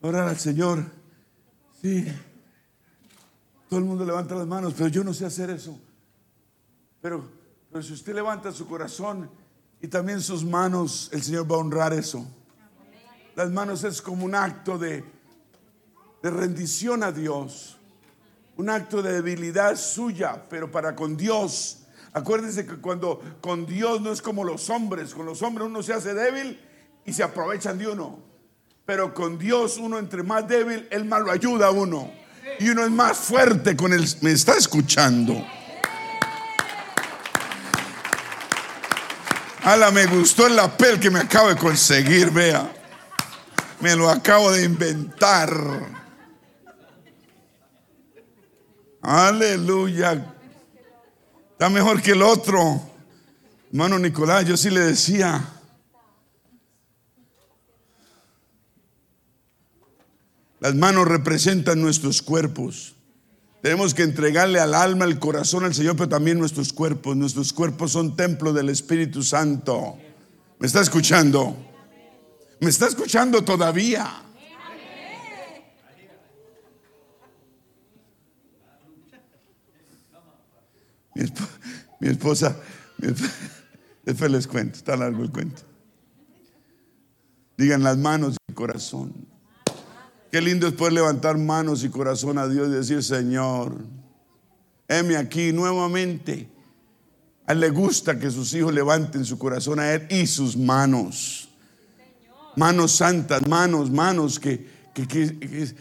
Orar 0.00 0.28
al 0.28 0.38
Señor. 0.38 0.84
Sí. 1.80 2.06
Todo 3.68 3.80
el 3.80 3.86
mundo 3.86 4.04
levanta 4.04 4.34
las 4.34 4.46
manos, 4.46 4.74
pero 4.76 4.88
yo 4.88 5.02
no 5.02 5.14
sé 5.14 5.24
hacer 5.24 5.50
eso. 5.50 5.78
Pero 7.00 7.41
pero 7.72 7.82
si 7.82 7.94
usted 7.94 8.14
levanta 8.14 8.52
su 8.52 8.66
corazón 8.66 9.30
y 9.80 9.88
también 9.88 10.20
sus 10.20 10.44
manos, 10.44 11.08
el 11.10 11.22
Señor 11.22 11.50
va 11.50 11.56
a 11.56 11.60
honrar 11.60 11.94
eso. 11.94 12.26
Las 13.34 13.50
manos 13.50 13.82
es 13.84 14.02
como 14.02 14.26
un 14.26 14.34
acto 14.34 14.76
de, 14.76 15.02
de 16.22 16.30
rendición 16.30 17.02
a 17.02 17.10
Dios. 17.10 17.78
Un 18.58 18.68
acto 18.68 19.00
de 19.00 19.14
debilidad 19.14 19.74
suya, 19.76 20.44
pero 20.50 20.70
para 20.70 20.94
con 20.94 21.16
Dios. 21.16 21.84
Acuérdense 22.12 22.66
que 22.66 22.76
cuando 22.76 23.22
con 23.40 23.64
Dios 23.64 24.02
no 24.02 24.12
es 24.12 24.20
como 24.20 24.44
los 24.44 24.68
hombres. 24.68 25.14
Con 25.14 25.24
los 25.24 25.40
hombres 25.40 25.66
uno 25.66 25.82
se 25.82 25.94
hace 25.94 26.12
débil 26.12 26.60
y 27.06 27.14
se 27.14 27.22
aprovechan 27.22 27.78
de 27.78 27.88
uno. 27.88 28.18
Pero 28.84 29.14
con 29.14 29.38
Dios 29.38 29.78
uno 29.78 29.98
entre 29.98 30.22
más 30.22 30.46
débil, 30.46 30.86
Él 30.90 31.06
más 31.06 31.22
lo 31.22 31.30
ayuda 31.30 31.68
a 31.68 31.70
uno. 31.70 32.12
Y 32.60 32.68
uno 32.68 32.84
es 32.84 32.90
más 32.90 33.16
fuerte 33.16 33.74
con 33.74 33.94
Él. 33.94 34.06
¿Me 34.20 34.32
está 34.32 34.58
escuchando? 34.58 35.42
Ala, 39.64 39.92
me 39.92 40.06
gustó 40.06 40.48
el 40.48 40.56
lapel 40.56 40.98
que 40.98 41.08
me 41.08 41.20
acabo 41.20 41.48
de 41.48 41.56
conseguir, 41.56 42.32
vea. 42.32 42.72
Me 43.80 43.94
lo 43.94 44.10
acabo 44.10 44.50
de 44.50 44.64
inventar. 44.64 45.52
Aleluya. 49.00 50.34
Está 51.52 51.70
mejor 51.70 52.02
que 52.02 52.10
el 52.10 52.22
otro. 52.22 52.82
Hermano 53.70 54.00
Nicolás, 54.00 54.44
yo 54.46 54.56
sí 54.56 54.68
le 54.68 54.80
decía. 54.80 55.48
Las 60.58 60.74
manos 60.74 61.06
representan 61.06 61.80
nuestros 61.80 62.20
cuerpos. 62.20 62.96
Tenemos 63.62 63.94
que 63.94 64.02
entregarle 64.02 64.58
al 64.58 64.74
alma, 64.74 65.04
el 65.04 65.20
corazón 65.20 65.64
al 65.64 65.72
Señor, 65.72 65.94
pero 65.94 66.08
también 66.08 66.36
nuestros 66.36 66.72
cuerpos. 66.72 67.16
Nuestros 67.16 67.52
cuerpos 67.52 67.92
son 67.92 68.16
templo 68.16 68.52
del 68.52 68.68
Espíritu 68.68 69.22
Santo. 69.22 69.96
¿Me 70.58 70.66
está 70.66 70.80
escuchando? 70.80 71.56
¿Me 72.58 72.70
está 72.70 72.88
escuchando 72.88 73.42
todavía? 73.42 74.24
Mi, 82.00 82.08
esposa, 82.08 82.56
después 84.04 84.30
les 84.30 84.46
cuento, 84.48 84.78
está 84.78 84.96
largo 84.96 85.22
el 85.22 85.30
cuento. 85.30 85.62
Digan 87.56 87.84
las 87.84 87.96
manos 87.96 88.34
y 88.34 88.50
el 88.50 88.54
corazón. 88.56 89.31
Qué 90.32 90.40
lindo 90.40 90.66
es 90.66 90.72
poder 90.72 90.94
levantar 90.94 91.36
manos 91.36 91.84
y 91.84 91.90
corazón 91.90 92.38
a 92.38 92.48
Dios 92.48 92.68
y 92.68 92.70
decir, 92.70 93.02
Señor, 93.02 93.76
heme 94.88 95.18
aquí 95.18 95.52
nuevamente. 95.52 96.48
A 97.46 97.52
él 97.52 97.60
le 97.60 97.68
gusta 97.68 98.18
que 98.18 98.30
sus 98.30 98.54
hijos 98.54 98.72
levanten 98.72 99.26
su 99.26 99.38
corazón 99.38 99.78
a 99.78 99.92
Él 99.92 100.06
y 100.08 100.26
sus 100.26 100.56
manos. 100.56 101.50
Manos 102.56 102.92
santas, 102.92 103.46
manos, 103.46 103.90
manos, 103.90 104.40
que, 104.40 104.66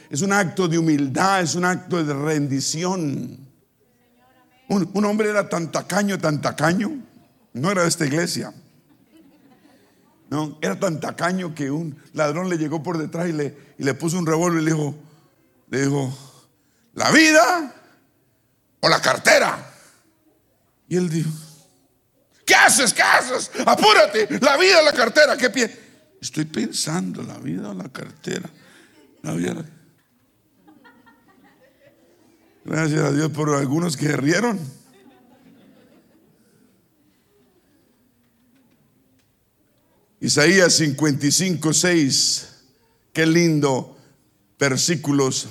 es 0.09 0.21
un 0.21 0.33
acto 0.33 0.67
de 0.67 0.77
humildad, 0.77 1.39
es 1.39 1.55
un 1.55 1.63
acto 1.63 2.03
de 2.03 2.13
rendición. 2.13 3.37
Un, 4.67 4.89
un 4.93 5.05
hombre 5.05 5.29
era 5.29 5.47
tan 5.47 5.71
tacaño, 5.71 6.17
tan 6.17 6.41
tacaño, 6.41 6.91
no 7.53 7.71
era 7.71 7.83
de 7.83 7.87
esta 7.87 8.05
iglesia. 8.05 8.53
No, 10.31 10.57
era 10.61 10.79
tan 10.79 11.01
tacaño 11.01 11.53
que 11.53 11.69
un 11.69 12.01
ladrón 12.13 12.49
le 12.49 12.57
llegó 12.57 12.81
por 12.81 12.97
detrás 12.97 13.27
y 13.27 13.33
le, 13.33 13.73
y 13.77 13.83
le 13.83 13.93
puso 13.93 14.17
un 14.17 14.25
revólver 14.25 14.61
y 14.61 14.65
le 14.65 14.71
dijo, 14.71 14.95
le 15.69 15.81
dijo, 15.81 16.17
la 16.93 17.11
vida 17.11 17.73
o 18.79 18.87
la 18.87 19.01
cartera. 19.01 19.73
Y 20.87 20.95
él 20.95 21.09
dijo, 21.09 21.29
¿qué 22.45 22.55
haces? 22.55 22.93
¿Qué 22.93 23.01
haces? 23.01 23.51
Apúrate, 23.65 24.39
la 24.39 24.55
vida 24.55 24.79
o 24.79 24.85
la 24.85 24.93
cartera, 24.93 25.35
¿qué 25.35 25.49
pie? 25.49 25.79
Estoy 26.21 26.45
pensando, 26.45 27.21
la 27.23 27.37
vida 27.37 27.69
o 27.69 27.73
la 27.73 27.89
cartera. 27.89 28.49
La 29.23 29.33
vida. 29.33 29.65
Gracias 32.63 33.01
a 33.01 33.11
Dios 33.11 33.31
por 33.31 33.53
algunos 33.53 33.97
que 33.97 34.15
rieron. 34.15 34.57
Isaías 40.21 40.75
55, 40.75 41.73
6. 41.73 42.47
Qué 43.11 43.25
lindo. 43.25 43.97
Versículos 44.59 45.47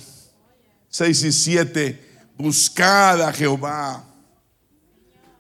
6 0.89 1.25
y 1.25 1.33
7. 1.33 2.11
Buscad 2.39 3.21
a 3.21 3.33
Jehová. 3.33 4.05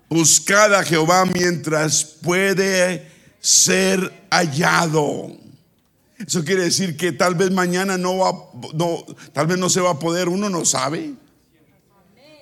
Buscad 0.08 0.74
a 0.74 0.82
Jehová 0.82 1.24
mientras 1.26 2.04
puede 2.04 3.08
ser 3.38 4.26
hallado. 4.32 5.36
Eso 6.18 6.44
quiere 6.44 6.64
decir 6.64 6.96
que 6.96 7.12
tal 7.12 7.36
vez 7.36 7.52
mañana 7.52 7.96
no 7.96 8.18
va, 8.18 8.32
no, 8.74 9.06
tal 9.32 9.46
vez 9.46 9.58
no 9.58 9.70
se 9.70 9.80
va 9.80 9.92
a 9.92 9.98
poder, 10.00 10.28
uno 10.28 10.50
no 10.50 10.64
sabe. 10.64 11.14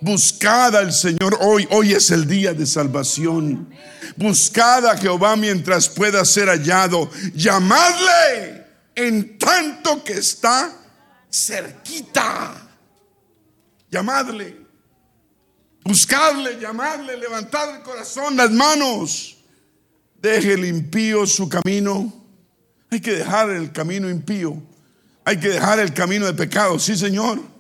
Buscad 0.01 0.77
al 0.77 0.93
Señor 0.93 1.39
hoy, 1.41 1.67
hoy 1.71 1.93
es 1.93 2.11
el 2.11 2.27
día 2.27 2.55
de 2.55 2.67
salvación. 2.67 3.69
Buscad 4.17 4.87
a 4.87 4.97
Jehová 4.97 5.35
mientras 5.35 5.89
pueda 5.89 6.25
ser 6.25 6.49
hallado. 6.49 7.11
Llamadle 7.35 8.65
en 8.95 9.39
tanto 9.39 10.05
que 10.05 10.15
está 10.15 10.73
cerquita. 11.31 12.55
Llamadle. 13.91 14.57
Buscadle, 15.83 16.61
llamadle, 16.61 17.17
levantad 17.17 17.77
el 17.77 17.83
corazón, 17.83 18.37
las 18.37 18.51
manos. 18.51 19.39
Deje 20.21 20.53
el 20.53 20.65
impío 20.65 21.27
su 21.27 21.49
camino. 21.49 22.13
Hay 22.91 23.01
que 23.01 23.13
dejar 23.13 23.51
el 23.51 23.73
camino 23.73 24.09
impío. 24.09 24.63
Hay 25.25 25.41
que 25.41 25.49
dejar 25.49 25.81
el 25.81 25.93
camino 25.93 26.27
de 26.27 26.35
pecado. 26.35 26.79
Sí, 26.79 26.97
Señor 26.97 27.58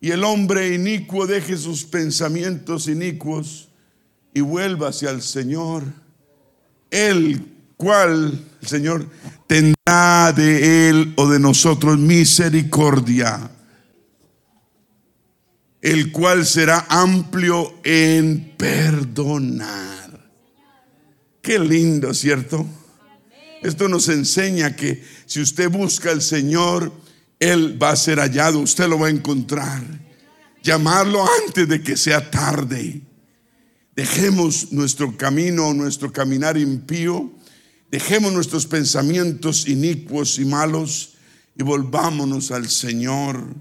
y 0.00 0.10
el 0.10 0.24
hombre 0.24 0.74
inicuo 0.74 1.26
deje 1.26 1.56
sus 1.56 1.84
pensamientos 1.84 2.88
inicuos 2.88 3.68
y 4.34 4.40
vuelva 4.40 4.88
hacia 4.88 5.10
el 5.10 5.22
Señor, 5.22 5.84
el 6.90 7.46
cual, 7.76 8.44
el 8.60 8.68
Señor, 8.68 9.08
tendrá 9.46 10.32
de 10.32 10.88
él 10.88 11.14
o 11.16 11.28
de 11.28 11.38
nosotros 11.38 11.98
misericordia, 11.98 13.50
el 15.80 16.12
cual 16.12 16.44
será 16.44 16.86
amplio 16.88 17.74
en 17.84 18.54
perdonar. 18.56 20.28
Qué 21.40 21.58
lindo, 21.58 22.14
¿cierto? 22.14 22.66
Esto 23.62 23.88
nos 23.88 24.08
enseña 24.08 24.76
que 24.76 25.02
si 25.26 25.40
usted 25.40 25.70
busca 25.70 26.10
al 26.10 26.22
Señor, 26.22 26.92
él 27.38 27.82
va 27.82 27.90
a 27.90 27.96
ser 27.96 28.18
hallado, 28.18 28.60
usted 28.60 28.88
lo 28.88 28.98
va 28.98 29.08
a 29.08 29.10
encontrar. 29.10 29.82
Llamarlo 30.62 31.24
antes 31.44 31.68
de 31.68 31.82
que 31.82 31.96
sea 31.96 32.30
tarde. 32.30 33.02
Dejemos 33.94 34.72
nuestro 34.72 35.16
camino, 35.16 35.72
nuestro 35.74 36.12
caminar 36.12 36.56
impío. 36.56 37.32
Dejemos 37.90 38.32
nuestros 38.32 38.66
pensamientos 38.66 39.68
inicuos 39.68 40.38
y 40.38 40.44
malos 40.44 41.14
y 41.56 41.62
volvámonos 41.62 42.50
al 42.50 42.68
Señor, 42.68 43.54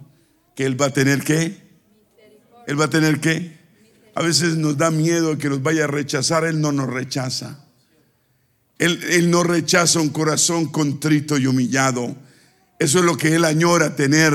que 0.56 0.66
Él 0.66 0.80
va 0.80 0.88
a 0.88 0.94
tener 0.94 1.24
que. 1.24 1.62
Él 2.68 2.80
va 2.80 2.86
a 2.86 2.90
tener 2.90 3.20
que. 3.20 3.60
A 4.16 4.22
veces 4.22 4.56
nos 4.56 4.78
da 4.78 4.92
miedo 4.92 5.38
que 5.38 5.50
nos 5.50 5.62
vaya 5.62 5.84
a 5.84 5.88
rechazar, 5.88 6.46
Él 6.46 6.62
no 6.62 6.72
nos 6.72 6.88
rechaza. 6.88 7.60
Él, 8.80 9.00
él 9.10 9.30
no 9.30 9.44
rechaza 9.44 10.00
un 10.00 10.10
corazón 10.10 10.66
contrito 10.68 11.38
y 11.38 11.48
humillado. 11.48 12.16
Eso 12.84 13.00
es 13.00 13.06
lo 13.06 13.16
que 13.16 13.34
Él 13.34 13.46
añora 13.46 13.96
tener. 13.96 14.34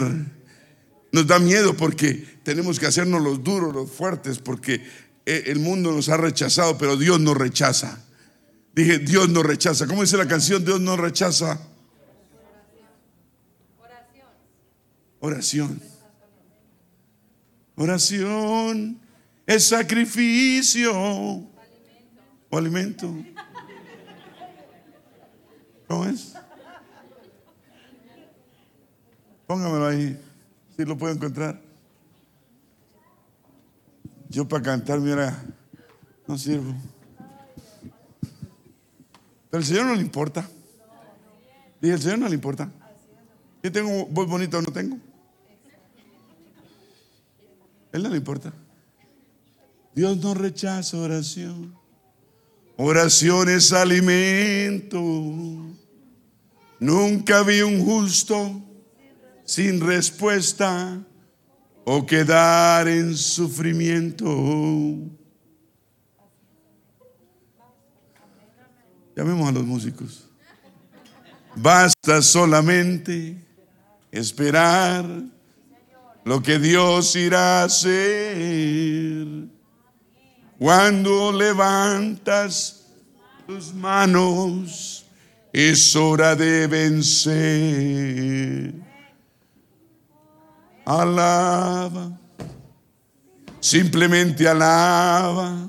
Nos 1.12 1.26
da 1.26 1.38
miedo 1.38 1.76
porque 1.76 2.14
tenemos 2.42 2.80
que 2.80 2.86
hacernos 2.86 3.20
los 3.20 3.44
duros, 3.44 3.74
los 3.74 3.90
fuertes, 3.90 4.38
porque 4.38 4.82
eh, 5.26 5.42
el 5.48 5.58
mundo 5.58 5.92
nos 5.92 6.08
ha 6.08 6.16
rechazado, 6.16 6.78
pero 6.78 6.96
Dios 6.96 7.20
nos 7.20 7.36
rechaza. 7.36 8.02
Dije, 8.74 9.00
Dios 9.00 9.28
nos 9.28 9.44
rechaza. 9.44 9.86
¿Cómo 9.86 10.00
dice 10.00 10.16
la 10.16 10.26
canción? 10.26 10.64
Dios 10.64 10.80
nos 10.80 10.98
rechaza. 10.98 11.60
Oración. 15.20 15.82
Oración 17.76 18.98
es 19.46 19.64
sacrificio 19.68 20.92
o 20.94 22.56
alimento. 22.56 23.14
¿Cómo 25.86 26.06
es? 26.06 26.37
Póngamelo 29.48 29.86
ahí, 29.86 30.14
si 30.76 30.84
lo 30.84 30.98
puedo 30.98 31.14
encontrar. 31.14 31.58
Yo 34.28 34.46
para 34.46 34.62
cantar, 34.62 35.00
mira, 35.00 35.42
no 36.26 36.36
sirvo. 36.36 36.74
Pero 39.48 39.58
al 39.58 39.64
Señor 39.64 39.86
no 39.86 39.94
le 39.94 40.02
importa. 40.02 40.46
Dije, 41.80 41.94
al 41.94 42.02
Señor 42.02 42.18
no 42.18 42.28
le 42.28 42.34
importa. 42.34 42.70
Yo 43.62 43.72
tengo 43.72 44.04
voz 44.08 44.28
bonita 44.28 44.58
o 44.58 44.60
no 44.60 44.70
tengo. 44.70 44.98
Él 47.90 48.02
no 48.02 48.10
le 48.10 48.18
importa. 48.18 48.52
Dios 49.94 50.18
no 50.18 50.34
rechaza 50.34 50.98
oración. 50.98 51.74
Oración 52.76 53.48
es 53.48 53.72
alimento. 53.72 55.00
Nunca 56.78 57.42
vi 57.44 57.62
un 57.62 57.82
justo 57.82 58.67
sin 59.48 59.80
respuesta 59.80 61.00
o 61.86 62.04
quedar 62.04 62.86
en 62.86 63.16
sufrimiento. 63.16 64.26
Llamemos 69.16 69.48
a 69.48 69.52
los 69.52 69.64
músicos. 69.64 70.28
Basta 71.56 72.20
solamente 72.20 73.42
esperar 74.12 75.06
lo 76.26 76.42
que 76.42 76.58
Dios 76.58 77.16
irá 77.16 77.62
a 77.62 77.64
hacer. 77.64 79.26
Cuando 80.58 81.32
levantas 81.32 82.84
tus 83.46 83.72
manos, 83.72 85.06
es 85.54 85.96
hora 85.96 86.36
de 86.36 86.66
vencer 86.66 88.08
alaba, 90.88 92.10
simplemente 93.60 94.48
alaba. 94.48 95.68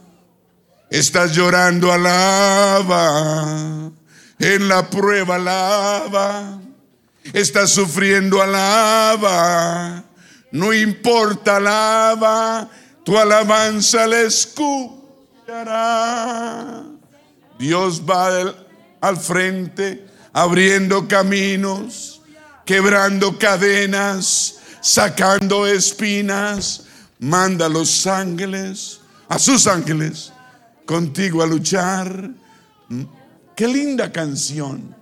Estás 0.90 1.36
llorando, 1.36 1.92
alaba. 1.92 3.92
En 4.40 4.70
la 4.70 4.90
prueba, 4.90 5.36
alaba. 5.36 6.62
Estás 7.34 7.72
sufriendo, 7.72 8.42
alaba. 8.42 10.06
No 10.52 10.74
importa, 10.74 11.58
alaba. 11.58 12.70
Tu 13.04 13.18
alabanza 13.18 14.08
le 14.08 14.26
escuchará. 14.26 15.76
Dios 17.60 18.04
va 18.10 18.54
al 19.02 19.18
frente, 19.18 20.08
abriendo 20.32 21.10
caminos, 21.10 22.22
quebrando 22.66 23.38
cadenas 23.38 24.59
sacando 24.82 25.68
espinas, 25.68 26.86
manda 27.20 27.66
a 27.66 27.70
los 27.70 28.08
ángeles, 28.08 29.02
a 29.28 29.38
sus 29.38 29.68
ángeles, 29.68 30.32
contigo 30.86 31.44
a 31.44 31.48
luchar. 31.48 32.32
Qué 33.56 33.68
linda 33.68 34.12
canción. 34.12 34.96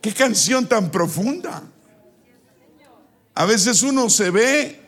Qué 0.00 0.14
canción 0.14 0.66
tan 0.66 0.90
profunda. 0.90 1.62
A 3.34 3.44
veces 3.44 3.82
uno 3.82 4.08
se 4.08 4.30
ve, 4.30 4.80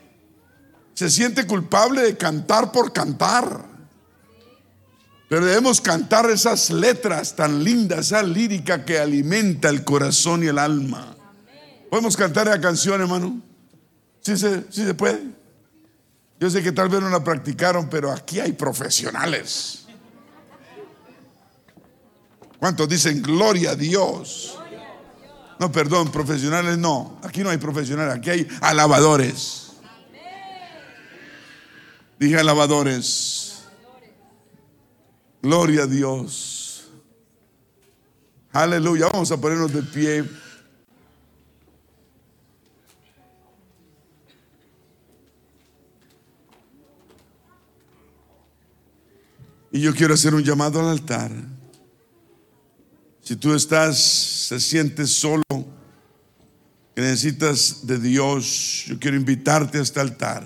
se 0.93 1.09
siente 1.09 1.45
culpable 1.45 2.01
de 2.01 2.17
cantar 2.17 2.71
por 2.71 2.91
cantar. 2.91 3.65
Pero 5.29 5.45
debemos 5.45 5.81
cantar 5.81 6.29
esas 6.29 6.69
letras 6.69 7.35
tan 7.35 7.63
lindas, 7.63 8.07
esa 8.07 8.21
lírica 8.21 8.85
que 8.85 8.99
alimenta 8.99 9.69
el 9.69 9.83
corazón 9.83 10.43
y 10.43 10.47
el 10.47 10.59
alma. 10.59 11.15
¿Podemos 11.89 12.15
cantar 12.15 12.47
la 12.47 12.61
canción, 12.61 13.01
hermano? 13.01 13.41
Sí 14.23 14.37
se, 14.37 14.71
se 14.71 14.93
puede. 14.93 15.21
Yo 16.39 16.49
sé 16.49 16.63
que 16.63 16.71
tal 16.71 16.89
vez 16.89 17.01
no 17.01 17.09
la 17.09 17.23
practicaron, 17.23 17.89
pero 17.89 18.11
aquí 18.11 18.39
hay 18.39 18.53
profesionales. 18.53 19.85
¿Cuántos 22.59 22.87
dicen 22.87 23.21
gloria 23.21 23.71
a 23.71 23.75
Dios? 23.75 24.57
No, 25.59 25.71
perdón, 25.71 26.11
profesionales 26.11 26.77
no. 26.77 27.19
Aquí 27.23 27.43
no 27.43 27.49
hay 27.49 27.57
profesionales, 27.57 28.15
aquí 28.15 28.29
hay 28.29 28.47
alabadores. 28.61 29.73
Dije 32.17 32.37
alabadores. 32.39 33.63
Gloria 35.41 35.83
a 35.83 35.87
Dios. 35.87 36.89
Aleluya. 38.53 39.07
Vamos 39.11 39.31
a 39.31 39.37
ponernos 39.37 39.73
de 39.73 39.83
pie. 39.83 40.23
Y 49.73 49.81
yo 49.81 49.95
quiero 49.95 50.13
hacer 50.13 50.35
un 50.35 50.43
llamado 50.43 50.79
al 50.79 50.89
altar. 50.89 51.31
Si 53.23 53.35
tú 53.35 53.55
estás, 53.55 53.97
se 53.97 54.59
sientes 54.59 55.09
solo, 55.09 55.43
que 56.95 57.01
necesitas 57.01 57.87
de 57.87 57.97
Dios, 57.97 58.83
yo 58.85 58.99
quiero 58.99 59.17
invitarte 59.17 59.79
a 59.79 59.81
este 59.81 59.99
altar 59.99 60.45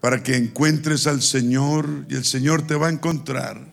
para 0.00 0.24
que 0.24 0.36
encuentres 0.36 1.06
al 1.06 1.22
Señor 1.22 2.04
y 2.08 2.16
el 2.16 2.24
Señor 2.24 2.66
te 2.66 2.74
va 2.74 2.88
a 2.88 2.90
encontrar. 2.90 3.72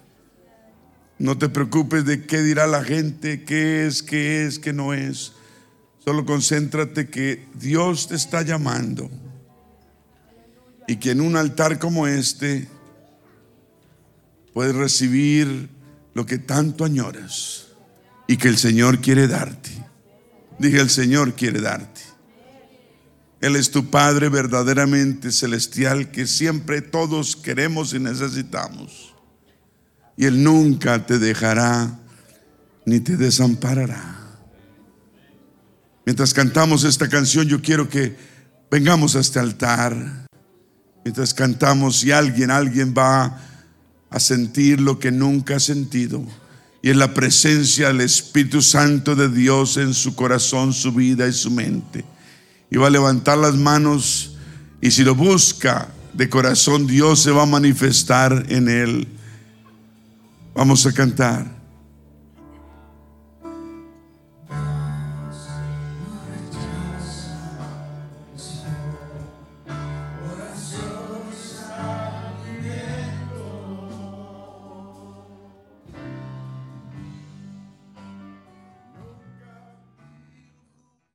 No 1.18 1.40
te 1.40 1.50
preocupes 1.50 2.06
de 2.06 2.28
qué 2.28 2.44
dirá 2.44 2.68
la 2.68 2.84
gente, 2.84 3.44
qué 3.44 3.88
es, 3.88 4.04
qué 4.04 4.46
es, 4.46 4.60
qué 4.60 4.72
no 4.72 4.94
es. 4.94 5.34
Solo 6.04 6.28
concéntrate 6.28 7.10
que 7.10 7.48
Dios 7.56 8.08
te 8.08 8.14
está 8.14 8.44
llamando 8.44 9.10
y 10.88 10.98
que 10.98 11.10
en 11.10 11.22
un 11.22 11.38
altar 11.38 11.80
como 11.80 12.06
este 12.06 12.68
puedes 14.56 14.74
recibir 14.74 15.70
lo 16.14 16.26
que 16.26 16.38
tanto 16.38 16.86
añoras 16.86 17.66
y 18.26 18.38
que 18.38 18.48
el 18.48 18.58
Señor 18.58 19.02
quiere 19.02 19.28
darte. 19.28 19.70
Dije, 20.58 20.80
el 20.80 20.90
Señor 20.90 21.34
quiere 21.34 21.60
darte. 21.60 22.00
Él 23.42 23.58
es 23.58 23.70
tu 23.70 23.90
Padre 23.90 24.30
verdaderamente 24.30 25.34
celestial 25.34 26.10
que 26.10 26.26
siempre 26.26 26.82
todos 26.82 27.36
queremos 27.36 27.94
y 27.94 28.00
necesitamos. 28.00 29.14
Y 30.16 30.24
Él 30.24 30.42
nunca 30.42 31.06
te 31.06 31.20
dejará 31.20 32.00
ni 32.86 33.02
te 33.02 33.18
desamparará. 33.18 34.22
Mientras 36.06 36.34
cantamos 36.34 36.86
esta 36.86 37.10
canción, 37.10 37.46
yo 37.46 37.62
quiero 37.62 37.90
que 37.90 38.16
vengamos 38.72 39.18
a 39.18 39.20
este 39.20 39.38
altar. 39.38 40.28
Mientras 41.04 41.34
cantamos, 41.34 42.06
y 42.06 42.14
alguien, 42.14 42.52
alguien 42.52 42.94
va 42.98 43.38
a 44.16 44.20
sentir 44.22 44.80
lo 44.80 44.98
que 44.98 45.12
nunca 45.12 45.58
ha 45.58 45.60
sentido. 45.60 46.24
Y 46.82 46.90
en 46.90 47.00
la 47.00 47.14
presencia 47.14 47.90
del 47.90 48.00
Espíritu 48.00 48.62
Santo 48.62 49.14
de 49.14 49.28
Dios 49.28 49.76
en 49.76 49.94
su 49.94 50.16
corazón, 50.16 50.72
su 50.72 50.94
vida 50.94 51.28
y 51.28 51.34
su 51.34 51.52
mente. 51.52 52.06
Y 52.72 52.78
va 52.78 52.88
a 52.88 52.92
levantar 52.92 53.38
las 53.38 53.56
manos 53.56 54.38
y 54.80 54.92
si 54.92 55.04
lo 55.04 55.16
busca 55.16 55.90
de 56.14 56.30
corazón, 56.30 56.88
Dios 56.88 57.20
se 57.20 57.32
va 57.32 57.44
a 57.44 57.46
manifestar 57.46 58.46
en 58.48 58.70
él. 58.70 59.08
Vamos 60.54 60.86
a 60.86 60.94
cantar. 60.94 61.55